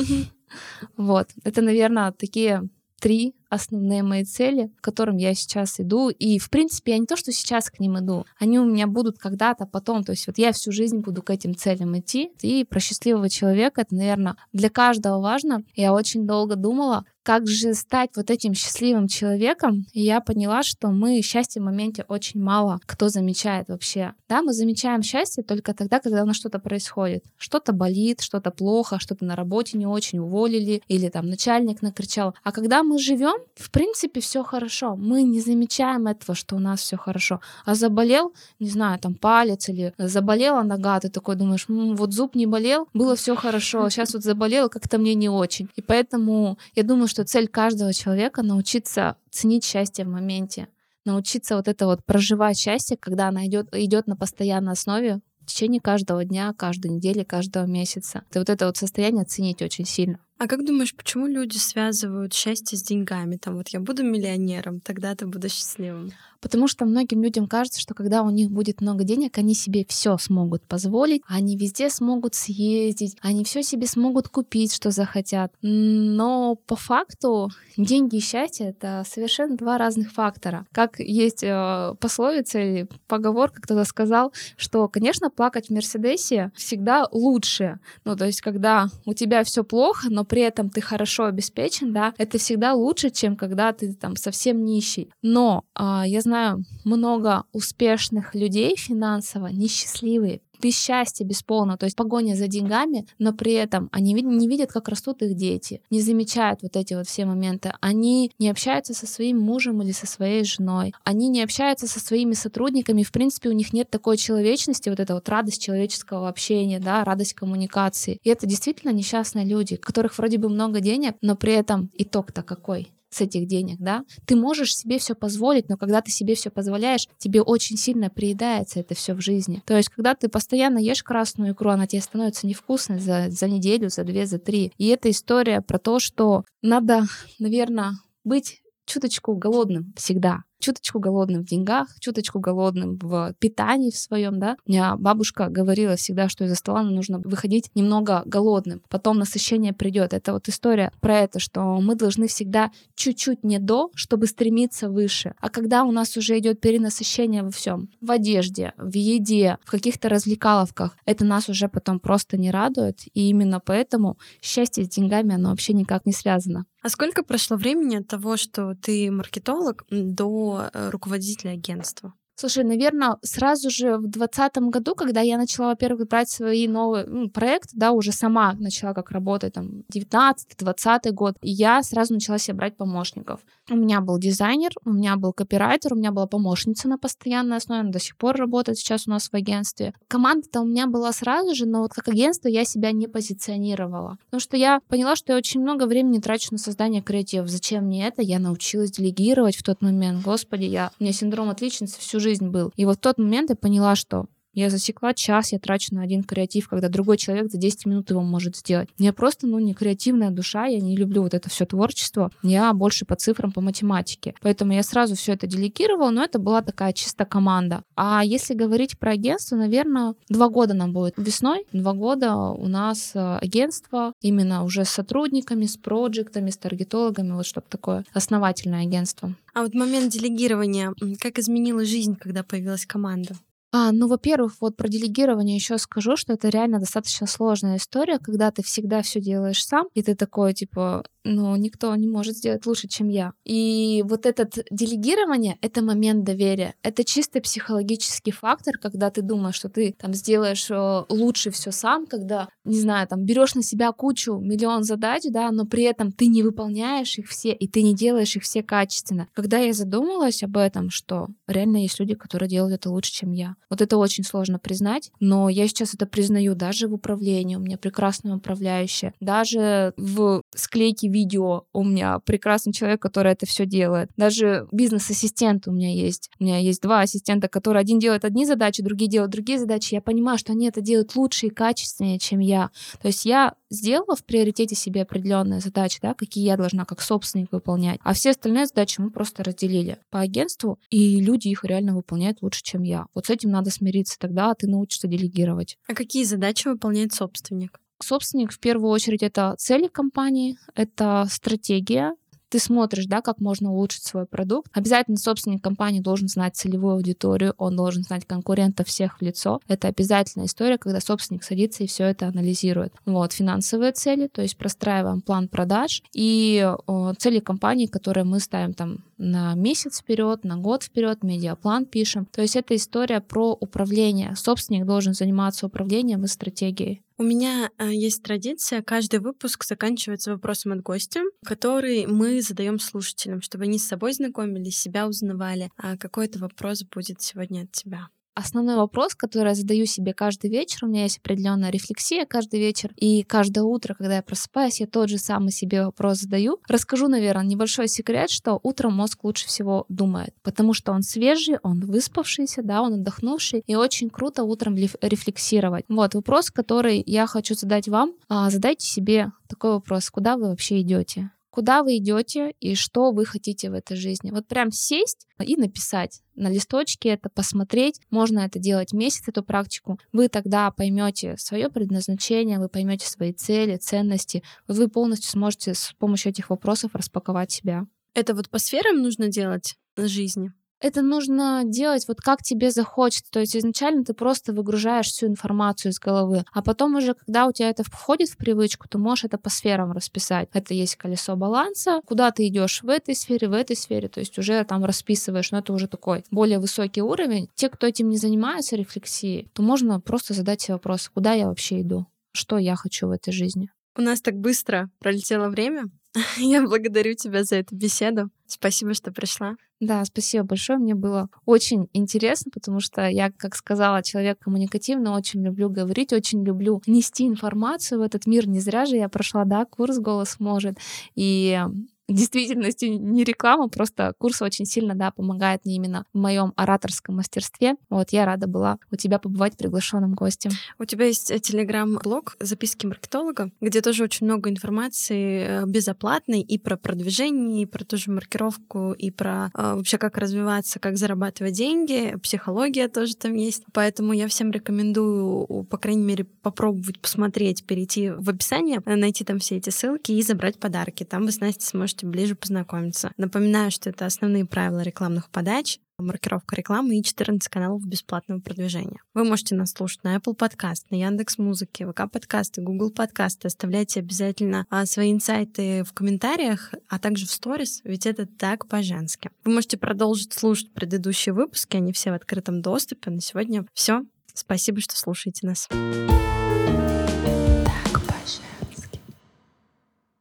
Вот. 0.96 1.30
Это, 1.42 1.62
наверное, 1.62 2.12
такие 2.12 2.62
три 3.00 3.34
основные 3.54 4.02
мои 4.02 4.24
цели, 4.24 4.70
к 4.80 4.84
которым 4.84 5.16
я 5.16 5.34
сейчас 5.34 5.80
иду. 5.80 6.10
И, 6.10 6.38
в 6.38 6.50
принципе, 6.50 6.92
я 6.92 6.98
не 6.98 7.06
то, 7.06 7.16
что 7.16 7.32
сейчас 7.32 7.70
к 7.70 7.80
ним 7.80 7.98
иду, 7.98 8.24
они 8.38 8.58
у 8.58 8.64
меня 8.64 8.86
будут 8.86 9.18
когда-то 9.18 9.66
потом. 9.66 10.04
То 10.04 10.12
есть 10.12 10.26
вот 10.26 10.38
я 10.38 10.52
всю 10.52 10.72
жизнь 10.72 10.98
буду 10.98 11.22
к 11.22 11.30
этим 11.30 11.54
целям 11.54 11.98
идти. 11.98 12.30
И 12.42 12.64
про 12.64 12.80
счастливого 12.80 13.28
человека 13.28 13.82
это, 13.82 13.94
наверное, 13.94 14.36
для 14.52 14.70
каждого 14.70 15.20
важно. 15.20 15.64
Я 15.74 15.92
очень 15.92 16.26
долго 16.26 16.56
думала, 16.56 17.04
как 17.24 17.46
же 17.46 17.72
стать 17.72 18.10
вот 18.16 18.30
этим 18.30 18.52
счастливым 18.52 19.08
человеком, 19.08 19.86
и 19.94 20.02
я 20.02 20.20
поняла, 20.20 20.62
что 20.62 20.88
мы 20.88 21.22
счастье 21.22 21.60
в 21.60 21.64
моменте 21.64 22.04
очень 22.06 22.40
мало 22.40 22.78
кто 22.84 23.08
замечает 23.08 23.68
вообще. 23.68 24.12
Да, 24.28 24.42
мы 24.42 24.52
замечаем 24.52 25.02
счастье 25.02 25.42
только 25.42 25.72
тогда, 25.72 26.00
когда 26.00 26.22
у 26.22 26.26
нас 26.26 26.36
что-то 26.36 26.58
происходит. 26.58 27.24
Что-то 27.38 27.72
болит, 27.72 28.20
что-то 28.20 28.50
плохо, 28.50 28.98
что-то 29.00 29.24
на 29.24 29.36
работе 29.36 29.78
не 29.78 29.86
очень 29.86 30.18
уволили, 30.18 30.82
или 30.86 31.08
там 31.08 31.26
начальник 31.26 31.80
накричал. 31.80 32.34
А 32.42 32.52
когда 32.52 32.82
мы 32.82 32.98
живем, 32.98 33.36
в 33.56 33.70
принципе, 33.70 34.20
все 34.20 34.42
хорошо. 34.42 34.96
Мы 34.96 35.22
не 35.22 35.40
замечаем 35.40 36.06
этого, 36.06 36.34
что 36.34 36.56
у 36.56 36.58
нас 36.58 36.80
все 36.80 36.96
хорошо. 36.96 37.40
А 37.64 37.74
заболел, 37.74 38.32
не 38.60 38.68
знаю, 38.68 38.98
там 38.98 39.14
палец 39.14 39.68
или 39.68 39.92
заболела 39.98 40.62
нога, 40.62 41.00
ты 41.00 41.08
такой 41.08 41.36
думаешь, 41.36 41.66
М, 41.68 41.96
вот 41.96 42.12
зуб 42.12 42.34
не 42.34 42.46
болел, 42.46 42.88
было 42.94 43.16
все 43.16 43.34
хорошо, 43.36 43.88
сейчас 43.90 44.14
вот 44.14 44.22
заболел, 44.22 44.68
как-то 44.68 44.98
мне 44.98 45.14
не 45.14 45.28
очень. 45.28 45.68
И 45.76 45.82
поэтому 45.82 46.58
я 46.74 46.82
думаю, 46.82 47.08
что 47.08 47.24
цель 47.24 47.48
каждого 47.48 47.92
человека 47.92 48.42
научиться 48.42 49.16
ценить 49.30 49.64
счастье 49.64 50.04
в 50.04 50.08
моменте, 50.08 50.68
научиться 51.04 51.56
вот 51.56 51.68
это 51.68 51.86
вот 51.86 52.04
проживать 52.04 52.58
счастье, 52.58 52.96
когда 52.96 53.28
она 53.28 53.46
идет, 53.46 53.68
идет 53.72 54.06
на 54.06 54.16
постоянной 54.16 54.72
основе 54.72 55.20
в 55.40 55.46
течение 55.46 55.80
каждого 55.80 56.24
дня, 56.24 56.54
каждой 56.56 56.90
недели, 56.90 57.22
каждого 57.22 57.66
месяца. 57.66 58.22
И 58.32 58.38
вот 58.38 58.48
это 58.48 58.66
вот 58.66 58.76
состояние 58.76 59.24
ценить 59.24 59.60
очень 59.60 59.84
сильно. 59.84 60.18
А 60.38 60.48
как 60.48 60.64
думаешь, 60.64 60.94
почему 60.94 61.26
люди 61.26 61.56
связывают 61.58 62.34
счастье 62.34 62.76
с 62.76 62.82
деньгами? 62.82 63.36
Там 63.36 63.56
вот 63.56 63.68
я 63.68 63.80
буду 63.80 64.02
миллионером, 64.02 64.80
тогда 64.80 65.14
ты 65.14 65.26
буду 65.26 65.48
счастливым. 65.48 66.12
Потому 66.44 66.68
что 66.68 66.84
многим 66.84 67.22
людям 67.22 67.46
кажется, 67.46 67.80
что 67.80 67.94
когда 67.94 68.22
у 68.22 68.28
них 68.28 68.50
будет 68.50 68.82
много 68.82 69.02
денег, 69.02 69.38
они 69.38 69.54
себе 69.54 69.86
все 69.88 70.18
смогут 70.18 70.62
позволить, 70.64 71.22
они 71.26 71.56
везде 71.56 71.88
смогут 71.88 72.34
съездить, 72.34 73.16
они 73.22 73.44
все 73.44 73.62
себе 73.62 73.86
смогут 73.86 74.28
купить, 74.28 74.74
что 74.74 74.90
захотят. 74.90 75.54
Но 75.62 76.56
по 76.66 76.76
факту 76.76 77.50
деньги 77.78 78.16
и 78.16 78.20
счастье 78.20 78.68
это 78.68 79.04
совершенно 79.08 79.56
два 79.56 79.78
разных 79.78 80.12
фактора. 80.12 80.66
Как 80.72 81.00
есть 81.00 81.42
э, 81.42 81.94
пословица 81.98 82.58
или 82.58 82.88
поговорка, 83.06 83.62
кто-то 83.62 83.84
сказал, 83.84 84.34
что, 84.58 84.86
конечно, 84.88 85.30
плакать 85.30 85.68
в 85.68 85.72
Мерседесе 85.72 86.52
всегда 86.54 87.08
лучше. 87.10 87.78
Ну, 88.04 88.16
то 88.16 88.26
есть, 88.26 88.42
когда 88.42 88.88
у 89.06 89.14
тебя 89.14 89.44
все 89.44 89.64
плохо, 89.64 90.08
но 90.10 90.23
при 90.24 90.42
этом 90.42 90.70
ты 90.70 90.80
хорошо 90.80 91.26
обеспечен, 91.26 91.92
да, 91.92 92.14
это 92.18 92.38
всегда 92.38 92.74
лучше, 92.74 93.10
чем 93.10 93.36
когда 93.36 93.72
ты 93.72 93.94
там 93.94 94.16
совсем 94.16 94.64
нищий. 94.64 95.10
Но 95.22 95.64
э, 95.78 96.02
я 96.06 96.20
знаю, 96.20 96.64
много 96.84 97.44
успешных 97.52 98.34
людей 98.34 98.76
финансово, 98.76 99.48
несчастливые, 99.48 100.40
без 100.64 100.74
счастья, 100.82 101.26
без 101.26 101.42
полного, 101.42 101.76
то 101.76 101.84
есть 101.84 101.94
погоня 101.94 102.34
за 102.34 102.48
деньгами, 102.48 103.06
но 103.18 103.34
при 103.34 103.52
этом 103.52 103.90
они 103.92 104.14
не 104.14 104.48
видят, 104.48 104.72
как 104.72 104.88
растут 104.88 105.20
их 105.22 105.36
дети, 105.36 105.82
не 105.90 106.00
замечают 106.00 106.62
вот 106.62 106.74
эти 106.74 106.94
вот 106.94 107.06
все 107.06 107.26
моменты. 107.26 107.74
Они 107.82 108.32
не 108.38 108.48
общаются 108.48 108.94
со 108.94 109.06
своим 109.06 109.38
мужем 109.38 109.82
или 109.82 109.92
со 109.92 110.06
своей 110.06 110.42
женой, 110.44 110.94
они 111.04 111.28
не 111.28 111.42
общаются 111.42 111.86
со 111.86 112.00
своими 112.00 112.32
сотрудниками, 112.32 113.02
в 113.02 113.12
принципе, 113.12 113.50
у 113.50 113.52
них 113.52 113.74
нет 113.74 113.90
такой 113.90 114.16
человечности, 114.16 114.88
вот 114.88 115.00
эта 115.00 115.12
вот 115.12 115.28
радость 115.28 115.62
человеческого 115.62 116.30
общения, 116.30 116.80
да, 116.80 117.04
радость 117.04 117.34
коммуникации. 117.34 118.18
И 118.22 118.30
это 118.30 118.46
действительно 118.46 118.90
несчастные 118.90 119.44
люди, 119.44 119.74
у 119.74 119.86
которых 119.86 120.16
вроде 120.16 120.38
бы 120.38 120.48
много 120.48 120.80
денег, 120.80 121.16
но 121.20 121.36
при 121.36 121.52
этом 121.52 121.90
итог-то 121.92 122.42
какой? 122.42 122.88
С 123.14 123.20
этих 123.20 123.46
денег, 123.46 123.76
да. 123.78 124.04
Ты 124.26 124.36
можешь 124.36 124.76
себе 124.76 124.98
все 124.98 125.14
позволить, 125.14 125.68
но 125.68 125.76
когда 125.76 126.00
ты 126.00 126.10
себе 126.10 126.34
все 126.34 126.50
позволяешь, 126.50 127.08
тебе 127.18 127.42
очень 127.42 127.76
сильно 127.76 128.10
приедается 128.10 128.80
это 128.80 128.94
все 128.94 129.14
в 129.14 129.20
жизни. 129.20 129.62
То 129.66 129.76
есть, 129.76 129.88
когда 129.88 130.14
ты 130.14 130.28
постоянно 130.28 130.78
ешь 130.78 131.02
красную 131.02 131.52
икру, 131.52 131.70
она 131.70 131.86
тебе 131.86 132.02
становится 132.02 132.46
невкусной 132.46 132.98
за, 132.98 133.26
за 133.30 133.48
неделю, 133.48 133.88
за 133.88 134.04
две, 134.04 134.26
за 134.26 134.38
три. 134.38 134.72
И 134.78 134.88
это 134.88 135.10
история 135.10 135.60
про 135.60 135.78
то, 135.78 135.98
что 135.98 136.44
надо, 136.62 137.04
наверное, 137.38 137.92
быть 138.24 138.60
чуточку 138.86 139.34
голодным 139.34 139.94
всегда 139.96 140.44
чуточку 140.64 140.98
голодным 140.98 141.42
в 141.42 141.44
деньгах, 141.44 141.88
чуточку 142.00 142.40
голодным 142.40 142.96
в 142.96 143.34
питании 143.38 143.90
в 143.90 143.98
своем, 143.98 144.40
да. 144.40 144.56
У 144.66 144.70
меня 144.70 144.96
бабушка 144.96 145.48
говорила 145.50 145.96
всегда, 145.96 146.30
что 146.30 146.44
из-за 146.44 146.54
стола 146.54 146.82
нужно 146.82 147.18
выходить 147.18 147.70
немного 147.74 148.22
голодным, 148.24 148.80
потом 148.88 149.18
насыщение 149.18 149.74
придет. 149.74 150.14
Это 150.14 150.32
вот 150.32 150.48
история 150.48 150.90
про 151.00 151.18
это, 151.18 151.38
что 151.38 151.78
мы 151.80 151.96
должны 151.96 152.28
всегда 152.28 152.70
чуть-чуть 152.94 153.44
не 153.44 153.58
до, 153.58 153.90
чтобы 153.94 154.26
стремиться 154.26 154.88
выше. 154.88 155.34
А 155.38 155.50
когда 155.50 155.84
у 155.84 155.92
нас 155.92 156.16
уже 156.16 156.38
идет 156.38 156.62
перенасыщение 156.62 157.42
во 157.42 157.50
всем, 157.50 157.90
в 158.00 158.10
одежде, 158.10 158.72
в 158.78 158.94
еде, 158.94 159.58
в 159.64 159.70
каких-то 159.70 160.08
развлекаловках, 160.08 160.96
это 161.04 161.26
нас 161.26 161.50
уже 161.50 161.68
потом 161.68 162.00
просто 162.00 162.38
не 162.38 162.50
радует. 162.50 163.00
И 163.12 163.28
именно 163.28 163.60
поэтому 163.60 164.16
счастье 164.40 164.84
с 164.84 164.88
деньгами, 164.88 165.34
оно 165.34 165.50
вообще 165.50 165.74
никак 165.74 166.06
не 166.06 166.12
связано. 166.12 166.64
А 166.84 166.90
сколько 166.90 167.22
прошло 167.22 167.56
времени 167.56 167.96
от 167.96 168.08
того, 168.08 168.36
что 168.36 168.74
ты 168.74 169.10
маркетолог, 169.10 169.86
до 169.90 170.68
э, 170.70 170.90
руководителя 170.90 171.52
агентства? 171.52 172.12
Слушай, 172.36 172.64
наверное, 172.64 173.16
сразу 173.22 173.70
же 173.70 173.96
в 173.96 174.08
двадцатом 174.08 174.70
году, 174.70 174.94
когда 174.94 175.20
я 175.20 175.38
начала, 175.38 175.68
во-первых, 175.68 176.08
брать 176.08 176.28
свои 176.28 176.66
новые 176.66 177.06
ну, 177.06 177.30
проекты, 177.30 177.70
да, 177.74 177.92
уже 177.92 178.10
сама 178.10 178.54
начала 178.54 178.92
как 178.92 179.10
работать, 179.12 179.54
там, 179.54 179.84
19-20 179.92 181.12
год, 181.12 181.36
я 181.42 181.82
сразу 181.82 182.14
начала 182.14 182.38
себе 182.38 182.56
брать 182.56 182.76
помощников. 182.76 183.40
У 183.70 183.76
меня 183.76 184.00
был 184.00 184.18
дизайнер, 184.18 184.72
у 184.84 184.92
меня 184.92 185.16
был 185.16 185.32
копирайтер, 185.32 185.94
у 185.94 185.96
меня 185.96 186.10
была 186.10 186.26
помощница 186.26 186.88
на 186.88 186.98
постоянной 186.98 187.58
основе, 187.58 187.82
она 187.82 187.90
до 187.90 188.00
сих 188.00 188.16
пор 188.16 188.36
работает 188.36 188.78
сейчас 188.78 189.06
у 189.06 189.10
нас 189.10 189.28
в 189.28 189.34
агентстве. 189.34 189.94
Команда-то 190.08 190.60
у 190.60 190.66
меня 190.66 190.86
была 190.88 191.12
сразу 191.12 191.54
же, 191.54 191.66
но 191.66 191.82
вот 191.82 191.92
как 191.92 192.08
агентство 192.08 192.48
я 192.48 192.64
себя 192.64 192.90
не 192.90 193.06
позиционировала. 193.06 194.18
Потому 194.26 194.40
что 194.40 194.56
я 194.56 194.80
поняла, 194.88 195.14
что 195.14 195.32
я 195.32 195.38
очень 195.38 195.60
много 195.60 195.86
времени 195.86 196.18
трачу 196.18 196.48
на 196.50 196.58
создание 196.58 197.00
креативов. 197.00 197.48
Зачем 197.48 197.84
мне 197.84 198.06
это? 198.06 198.22
Я 198.22 198.38
научилась 198.38 198.90
делегировать 198.90 199.56
в 199.56 199.62
тот 199.62 199.82
момент. 199.82 200.22
Господи, 200.22 200.64
я... 200.64 200.90
у 200.98 201.02
меня 201.02 201.12
синдром 201.12 201.48
отличницы 201.48 202.00
всю 202.00 202.20
жизнь 202.24 202.48
был. 202.48 202.72
И 202.76 202.84
вот 202.84 202.96
в 202.96 203.00
тот 203.00 203.18
момент 203.18 203.50
я 203.50 203.56
поняла, 203.56 203.94
что 203.94 204.26
я 204.54 204.70
засекла 204.70 205.14
час, 205.14 205.52
я 205.52 205.58
трачу 205.58 205.94
на 205.94 206.02
один 206.02 206.22
креатив, 206.22 206.68
когда 206.68 206.88
другой 206.88 207.16
человек 207.16 207.50
за 207.50 207.58
10 207.58 207.86
минут 207.86 208.10
его 208.10 208.22
может 208.22 208.56
сделать. 208.56 208.88
Я 208.98 209.12
просто, 209.12 209.46
ну, 209.46 209.58
не 209.58 209.74
креативная 209.74 210.30
душа, 210.30 210.66
я 210.66 210.80
не 210.80 210.96
люблю 210.96 211.22
вот 211.22 211.34
это 211.34 211.48
все 211.48 211.64
творчество. 211.66 212.30
Я 212.42 212.72
больше 212.72 213.04
по 213.04 213.16
цифрам, 213.16 213.52
по 213.52 213.60
математике. 213.60 214.34
Поэтому 214.40 214.72
я 214.72 214.82
сразу 214.82 215.14
все 215.14 215.32
это 215.32 215.46
делегировала, 215.46 216.10
но 216.10 216.24
это 216.24 216.38
была 216.38 216.62
такая 216.62 216.92
чисто 216.92 217.24
команда. 217.24 217.82
А 217.96 218.22
если 218.24 218.54
говорить 218.54 218.98
про 218.98 219.12
агентство, 219.12 219.56
наверное, 219.56 220.14
два 220.28 220.48
года 220.48 220.74
нам 220.74 220.92
будет 220.92 221.14
весной. 221.16 221.66
Два 221.72 221.92
года 221.92 222.36
у 222.36 222.68
нас 222.68 223.12
э, 223.14 223.38
агентство 223.40 224.12
именно 224.20 224.64
уже 224.64 224.84
с 224.84 224.90
сотрудниками, 224.90 225.66
с 225.66 225.76
проектами, 225.76 226.50
с 226.50 226.56
таргетологами, 226.56 227.32
вот 227.32 227.46
чтобы 227.46 227.66
такое 227.68 228.04
основательное 228.12 228.82
агентство. 228.82 229.34
А 229.54 229.62
вот 229.62 229.74
момент 229.74 230.12
делегирования, 230.12 230.92
как 231.20 231.38
изменила 231.38 231.84
жизнь, 231.84 232.16
когда 232.16 232.42
появилась 232.42 232.86
команда? 232.86 233.34
А, 233.76 233.90
ну, 233.90 234.06
во-первых, 234.06 234.52
вот 234.60 234.76
про 234.76 234.86
делегирование 234.88 235.56
еще 235.56 235.78
скажу, 235.78 236.16
что 236.16 236.32
это 236.32 236.48
реально 236.48 236.78
достаточно 236.78 237.26
сложная 237.26 237.76
история, 237.78 238.18
когда 238.20 238.52
ты 238.52 238.62
всегда 238.62 239.02
все 239.02 239.20
делаешь 239.20 239.64
сам, 239.66 239.88
и 239.94 240.02
ты 240.02 240.14
такой, 240.14 240.54
типа, 240.54 241.02
ну, 241.24 241.56
никто 241.56 241.94
не 241.96 242.06
может 242.06 242.36
сделать 242.36 242.66
лучше, 242.66 242.86
чем 242.86 243.08
я. 243.08 243.32
И 243.44 244.04
вот 244.06 244.26
этот 244.26 244.58
делегирование— 244.70 245.56
это 245.62 245.82
момент 245.82 246.24
доверия. 246.24 246.74
Это 246.82 247.02
чисто 247.04 247.40
психологический 247.40 248.30
фактор, 248.30 248.74
когда 248.80 249.10
ты 249.10 249.22
думаешь, 249.22 249.54
что 249.54 249.68
ты 249.68 249.94
там 249.98 250.12
сделаешь 250.12 250.70
э, 250.70 251.04
лучше 251.08 251.50
все 251.50 251.72
сам, 251.72 252.06
когда, 252.06 252.48
не 252.64 252.78
знаю, 252.78 253.08
там 253.08 253.24
берешь 253.24 253.54
на 253.54 253.62
себя 253.62 253.92
кучу, 253.92 254.38
миллион 254.38 254.84
задач, 254.84 255.22
да, 255.30 255.50
но 255.50 255.64
при 255.64 255.84
этом 255.84 256.12
ты 256.12 256.26
не 256.26 256.42
выполняешь 256.42 257.18
их 257.18 257.28
все, 257.28 257.52
и 257.52 257.66
ты 257.68 257.82
не 257.82 257.94
делаешь 257.94 258.36
их 258.36 258.42
все 258.42 258.62
качественно. 258.62 259.28
Когда 259.32 259.58
я 259.58 259.72
задумалась 259.72 260.42
об 260.42 260.56
этом, 260.56 260.90
что 260.90 261.28
реально 261.46 261.78
есть 261.78 261.98
люди, 261.98 262.14
которые 262.14 262.48
делают 262.48 262.74
это 262.74 262.90
лучше, 262.90 263.12
чем 263.12 263.32
я, 263.32 263.56
вот 263.70 263.80
это 263.80 263.96
очень 263.96 264.24
сложно 264.24 264.58
признать, 264.58 265.10
но 265.20 265.48
я 265.48 265.66
сейчас 265.68 265.94
это 265.94 266.06
признаю 266.06 266.54
даже 266.54 266.86
в 266.86 266.94
управлении. 266.94 267.56
У 267.56 267.60
меня 267.60 267.78
прекрасная 267.78 268.36
управляющая. 268.36 269.14
Даже 269.20 269.94
в 269.96 270.42
склейке 270.56 271.08
видео 271.08 271.64
у 271.72 271.84
меня 271.84 272.18
прекрасный 272.20 272.72
человек, 272.72 273.00
который 273.02 273.32
это 273.32 273.46
все 273.46 273.66
делает. 273.66 274.10
Даже 274.16 274.66
бизнес-ассистент 274.72 275.66
у 275.68 275.72
меня 275.72 275.92
есть. 275.92 276.30
У 276.38 276.44
меня 276.44 276.58
есть 276.58 276.82
два 276.82 277.00
ассистента, 277.00 277.48
которые 277.48 277.80
один 277.80 277.98
делает 277.98 278.24
одни 278.24 278.44
задачи, 278.46 278.82
другие 278.82 279.10
делают 279.10 279.32
другие 279.32 279.58
задачи. 279.58 279.94
Я 279.94 280.00
понимаю, 280.00 280.38
что 280.38 280.52
они 280.52 280.68
это 280.68 280.80
делают 280.80 281.16
лучше 281.16 281.46
и 281.46 281.50
качественнее, 281.50 282.18
чем 282.18 282.40
я. 282.40 282.70
То 283.00 283.08
есть 283.08 283.24
я 283.24 283.54
сделала 283.74 284.16
в 284.16 284.24
приоритете 284.24 284.74
себе 284.74 285.02
определенные 285.02 285.60
задачи, 285.60 285.98
да, 286.00 286.14
какие 286.14 286.44
я 286.44 286.56
должна 286.56 286.84
как 286.84 287.00
собственник 287.00 287.52
выполнять, 287.52 288.00
а 288.02 288.14
все 288.14 288.30
остальные 288.30 288.66
задачи 288.66 289.00
мы 289.00 289.10
просто 289.10 289.44
разделили 289.44 289.98
по 290.10 290.20
агентству, 290.20 290.78
и 290.90 291.20
люди 291.20 291.48
их 291.48 291.64
реально 291.64 291.94
выполняют 291.94 292.42
лучше, 292.42 292.62
чем 292.62 292.82
я. 292.82 293.06
Вот 293.14 293.26
с 293.26 293.30
этим 293.30 293.50
надо 293.50 293.70
смириться, 293.70 294.18
тогда 294.18 294.54
ты 294.54 294.68
научишься 294.68 295.08
делегировать. 295.08 295.76
А 295.88 295.94
какие 295.94 296.24
задачи 296.24 296.68
выполняет 296.68 297.12
собственник? 297.12 297.80
Собственник 298.02 298.52
в 298.52 298.58
первую 298.58 298.90
очередь 298.90 299.22
это 299.22 299.54
цели 299.58 299.88
компании, 299.88 300.58
это 300.74 301.26
стратегия, 301.30 302.14
ты 302.54 302.60
смотришь, 302.60 303.06
да, 303.06 303.20
как 303.20 303.40
можно 303.40 303.72
улучшить 303.72 304.04
свой 304.04 304.26
продукт. 304.26 304.70
Обязательно 304.72 305.16
собственник 305.16 305.60
компании 305.60 305.98
должен 305.98 306.28
знать 306.28 306.54
целевую 306.54 306.94
аудиторию, 306.94 307.52
он 307.58 307.74
должен 307.74 308.04
знать 308.04 308.26
конкурентов 308.26 308.86
всех 308.86 309.18
в 309.18 309.22
лицо. 309.22 309.60
Это 309.66 309.88
обязательная 309.88 310.46
история, 310.46 310.78
когда 310.78 311.00
собственник 311.00 311.42
садится 311.42 311.82
и 311.82 311.88
все 311.88 312.04
это 312.04 312.28
анализирует. 312.28 312.92
Вот, 313.06 313.32
финансовые 313.32 313.90
цели, 313.90 314.28
то 314.28 314.40
есть 314.40 314.56
простраиваем 314.56 315.20
план 315.20 315.48
продаж 315.48 316.04
и 316.12 316.64
о, 316.86 317.14
цели 317.14 317.40
компании, 317.40 317.86
которые 317.86 318.22
мы 318.22 318.38
ставим 318.38 318.72
там 318.72 318.98
на 319.18 319.54
месяц 319.54 319.98
вперед, 319.98 320.44
на 320.44 320.56
год 320.56 320.84
вперед, 320.84 321.24
медиаплан 321.24 321.86
пишем. 321.86 322.24
То 322.26 322.42
есть 322.42 322.54
это 322.54 322.76
история 322.76 323.20
про 323.20 323.52
управление. 323.52 324.36
Собственник 324.36 324.86
должен 324.86 325.14
заниматься 325.14 325.66
управлением 325.66 326.22
и 326.22 326.28
стратегией. 326.28 327.02
У 327.16 327.22
меня 327.22 327.70
э, 327.78 327.92
есть 327.92 328.22
традиция, 328.24 328.82
каждый 328.82 329.20
выпуск 329.20 329.64
заканчивается 329.64 330.32
вопросом 330.32 330.72
от 330.72 330.80
гостя, 330.80 331.22
который 331.46 332.06
мы 332.06 332.42
задаем 332.42 332.80
слушателям, 332.80 333.40
чтобы 333.40 333.64
они 333.64 333.78
с 333.78 333.86
собой 333.86 334.14
знакомились, 334.14 334.78
себя 334.78 335.06
узнавали. 335.06 335.70
А 335.76 335.96
какой-то 335.96 336.40
вопрос 336.40 336.82
будет 336.82 337.22
сегодня 337.22 337.62
от 337.62 337.72
тебя 337.72 338.08
основной 338.34 338.76
вопрос, 338.76 339.14
который 339.14 339.48
я 339.48 339.54
задаю 339.54 339.86
себе 339.86 340.12
каждый 340.12 340.50
вечер. 340.50 340.84
У 340.84 340.88
меня 340.88 341.02
есть 341.02 341.18
определенная 341.18 341.70
рефлексия 341.70 342.26
каждый 342.26 342.60
вечер. 342.60 342.92
И 342.96 343.22
каждое 343.22 343.64
утро, 343.64 343.94
когда 343.94 344.16
я 344.16 344.22
просыпаюсь, 344.22 344.80
я 344.80 344.86
тот 344.86 345.08
же 345.08 345.18
самый 345.18 345.50
себе 345.50 345.84
вопрос 345.84 346.18
задаю. 346.18 346.58
Расскажу, 346.68 347.08
наверное, 347.08 347.44
небольшой 347.44 347.88
секрет, 347.88 348.30
что 348.30 348.60
утром 348.62 348.94
мозг 348.94 349.24
лучше 349.24 349.46
всего 349.46 349.86
думает, 349.88 350.34
потому 350.42 350.72
что 350.74 350.92
он 350.92 351.02
свежий, 351.02 351.58
он 351.62 351.80
выспавшийся, 351.80 352.62
да, 352.62 352.82
он 352.82 352.94
отдохнувший, 352.94 353.62
и 353.66 353.74
очень 353.76 354.10
круто 354.10 354.44
утром 354.44 354.76
рефлексировать. 354.76 355.84
Вот 355.88 356.14
вопрос, 356.14 356.50
который 356.50 357.02
я 357.06 357.26
хочу 357.26 357.54
задать 357.54 357.88
вам. 357.88 358.14
А, 358.28 358.50
задайте 358.50 358.86
себе 358.86 359.32
такой 359.48 359.72
вопрос. 359.72 360.10
Куда 360.10 360.36
вы 360.36 360.48
вообще 360.48 360.80
идете? 360.80 361.30
Куда 361.54 361.84
вы 361.84 361.98
идете 361.98 362.52
и 362.58 362.74
что 362.74 363.12
вы 363.12 363.24
хотите 363.24 363.70
в 363.70 363.74
этой 363.74 363.96
жизни. 363.96 364.32
Вот 364.32 364.48
прям 364.48 364.72
сесть 364.72 365.28
и 365.40 365.54
написать 365.54 366.20
на 366.34 366.50
листочке 366.50 367.10
это, 367.10 367.28
посмотреть. 367.28 368.00
Можно 368.10 368.40
это 368.40 368.58
делать 368.58 368.92
месяц, 368.92 369.28
эту 369.28 369.44
практику. 369.44 370.00
Вы 370.10 370.26
тогда 370.26 370.72
поймете 370.72 371.36
свое 371.36 371.68
предназначение, 371.68 372.58
вы 372.58 372.68
поймете 372.68 373.06
свои 373.06 373.32
цели, 373.32 373.76
ценности. 373.76 374.42
Вы 374.66 374.88
полностью 374.88 375.30
сможете 375.30 375.74
с 375.74 375.94
помощью 375.96 376.32
этих 376.32 376.50
вопросов 376.50 376.96
распаковать 376.96 377.52
себя. 377.52 377.86
Это 378.14 378.34
вот 378.34 378.50
по 378.50 378.58
сферам 378.58 379.00
нужно 379.00 379.28
делать 379.28 379.76
жизни? 379.96 380.52
Это 380.84 381.00
нужно 381.00 381.62
делать 381.64 382.06
вот 382.06 382.20
как 382.20 382.42
тебе 382.42 382.70
захочется. 382.70 383.32
То 383.32 383.40
есть 383.40 383.56
изначально 383.56 384.04
ты 384.04 384.12
просто 384.12 384.52
выгружаешь 384.52 385.06
всю 385.06 385.26
информацию 385.26 385.92
из 385.92 385.98
головы, 385.98 386.44
а 386.52 386.62
потом 386.62 386.96
уже, 386.96 387.14
когда 387.14 387.46
у 387.46 387.52
тебя 387.52 387.70
это 387.70 387.84
входит 387.84 388.28
в 388.28 388.36
привычку, 388.36 388.86
ты 388.86 388.98
можешь 388.98 389.24
это 389.24 389.38
по 389.38 389.48
сферам 389.48 389.92
расписать. 389.92 390.50
Это 390.52 390.74
есть 390.74 390.96
колесо 390.96 391.36
баланса, 391.36 392.02
куда 392.04 392.30
ты 392.32 392.46
идешь 392.48 392.82
в 392.82 392.90
этой 392.90 393.14
сфере, 393.14 393.48
в 393.48 393.54
этой 393.54 393.76
сфере, 393.76 394.08
то 394.08 394.20
есть 394.20 394.36
уже 394.38 394.62
там 394.64 394.84
расписываешь, 394.84 395.52
но 395.52 395.60
это 395.60 395.72
уже 395.72 395.88
такой 395.88 396.22
более 396.30 396.58
высокий 396.58 397.00
уровень. 397.00 397.48
Те, 397.54 397.70
кто 397.70 397.86
этим 397.86 398.10
не 398.10 398.18
занимается, 398.18 398.76
рефлексией, 398.76 399.48
то 399.54 399.62
можно 399.62 400.00
просто 400.00 400.34
задать 400.34 400.60
себе 400.60 400.74
вопрос, 400.74 401.08
куда 401.08 401.32
я 401.32 401.46
вообще 401.46 401.80
иду, 401.80 402.06
что 402.32 402.58
я 402.58 402.76
хочу 402.76 403.08
в 403.08 403.10
этой 403.10 403.32
жизни. 403.32 403.70
У 403.96 404.02
нас 404.02 404.20
так 404.20 404.34
быстро 404.34 404.90
пролетело 404.98 405.48
время. 405.48 405.84
Я 406.38 406.62
благодарю 406.62 407.14
тебя 407.14 407.44
за 407.44 407.56
эту 407.56 407.74
беседу. 407.74 408.30
Спасибо, 408.46 408.94
что 408.94 409.10
пришла. 409.10 409.56
Да, 409.80 410.04
спасибо 410.04 410.44
большое. 410.44 410.78
Мне 410.78 410.94
было 410.94 411.28
очень 411.44 411.88
интересно, 411.92 412.50
потому 412.52 412.80
что 412.80 413.06
я, 413.08 413.32
как 413.32 413.56
сказала, 413.56 414.02
человек 414.02 414.38
коммуникативный, 414.38 415.10
очень 415.10 415.44
люблю 415.44 415.68
говорить, 415.68 416.12
очень 416.12 416.44
люблю 416.44 416.80
нести 416.86 417.26
информацию 417.26 417.98
в 417.98 418.02
этот 418.02 418.26
мир. 418.26 418.46
Не 418.48 418.60
зря 418.60 418.86
же 418.86 418.96
я 418.96 419.08
прошла, 419.08 419.44
да, 419.44 419.64
курс 419.64 419.98
«Голос 419.98 420.38
может». 420.38 420.78
И 421.16 421.60
действительности 422.08 422.86
не 422.86 423.24
реклама, 423.24 423.68
просто 423.68 424.12
курс 424.18 424.42
очень 424.42 424.66
сильно, 424.66 424.94
да, 424.94 425.10
помогает 425.10 425.64
мне 425.64 425.76
именно 425.76 426.04
в 426.12 426.18
моем 426.18 426.52
ораторском 426.56 427.16
мастерстве. 427.16 427.76
Вот 427.88 428.10
я 428.10 428.26
рада 428.26 428.46
была 428.46 428.78
у 428.90 428.96
тебя 428.96 429.18
побывать 429.18 429.56
приглашенным 429.56 430.14
гостем. 430.14 430.50
У 430.78 430.84
тебя 430.84 431.06
есть 431.06 431.30
э, 431.30 431.38
телеграм-блог 431.38 432.36
«Записки 432.40 432.86
маркетолога», 432.86 433.50
где 433.60 433.80
тоже 433.80 434.04
очень 434.04 434.26
много 434.26 434.50
информации 434.50 435.62
э, 435.62 435.66
безоплатной 435.66 436.40
и 436.40 436.58
про 436.58 436.76
продвижение, 436.76 437.62
и 437.62 437.66
про 437.66 437.84
ту 437.84 437.96
же 437.96 438.10
маркировку, 438.10 438.92
и 438.92 439.10
про 439.10 439.50
э, 439.54 439.74
вообще 439.76 439.98
как 439.98 440.18
развиваться, 440.18 440.78
как 440.78 440.98
зарабатывать 440.98 441.54
деньги, 441.54 442.16
психология 442.22 442.88
тоже 442.88 443.16
там 443.16 443.34
есть. 443.34 443.64
Поэтому 443.72 444.12
я 444.12 444.28
всем 444.28 444.50
рекомендую, 444.50 445.64
по 445.64 445.78
крайней 445.78 446.04
мере, 446.04 446.24
попробовать 446.24 447.00
посмотреть, 447.00 447.64
перейти 447.64 448.10
в 448.10 448.28
описание, 448.28 448.82
найти 448.84 449.24
там 449.24 449.38
все 449.38 449.56
эти 449.56 449.70
ссылки 449.70 450.12
и 450.12 450.22
забрать 450.22 450.58
подарки. 450.58 451.04
Там 451.04 451.24
вы 451.24 451.32
с 451.32 451.40
Настей 451.40 451.66
сможете 451.66 451.93
можете 451.94 452.06
ближе 452.06 452.34
познакомиться. 452.34 453.12
Напоминаю, 453.16 453.70
что 453.70 453.90
это 453.90 454.06
основные 454.06 454.44
правила 454.44 454.80
рекламных 454.80 455.30
подач 455.30 455.78
маркировка 455.96 456.56
рекламы 456.56 456.98
и 456.98 457.04
14 457.04 457.48
каналов 457.48 457.86
бесплатного 457.86 458.40
продвижения. 458.40 459.00
Вы 459.14 459.22
можете 459.22 459.54
нас 459.54 459.70
слушать 459.70 460.02
на 460.02 460.16
Apple 460.16 460.36
Podcast, 460.36 460.86
на 460.90 460.96
Яндекс 460.96 461.38
Музыке, 461.38 461.86
ВК 461.86 462.10
подкасты, 462.10 462.62
Google 462.62 462.90
подкасты. 462.90 463.46
Оставляйте 463.46 464.00
обязательно 464.00 464.66
а, 464.70 464.86
свои 464.86 465.12
инсайты 465.12 465.84
в 465.84 465.92
комментариях, 465.92 466.74
а 466.88 466.98
также 466.98 467.26
в 467.26 467.30
сторис, 467.30 467.80
ведь 467.84 468.06
это 468.06 468.26
так 468.26 468.66
по-женски. 468.66 469.30
Вы 469.44 469.52
можете 469.52 469.76
продолжить 469.76 470.32
слушать 470.32 470.72
предыдущие 470.72 471.32
выпуски, 471.32 471.76
они 471.76 471.92
все 471.92 472.10
в 472.10 472.14
открытом 472.14 472.60
доступе. 472.60 473.12
На 473.12 473.20
сегодня 473.20 473.64
все. 473.72 474.02
Спасибо, 474.34 474.80
что 474.80 474.96
слушаете 474.96 475.46
нас. 475.46 475.68
thank 475.70 477.10
you 477.10 477.23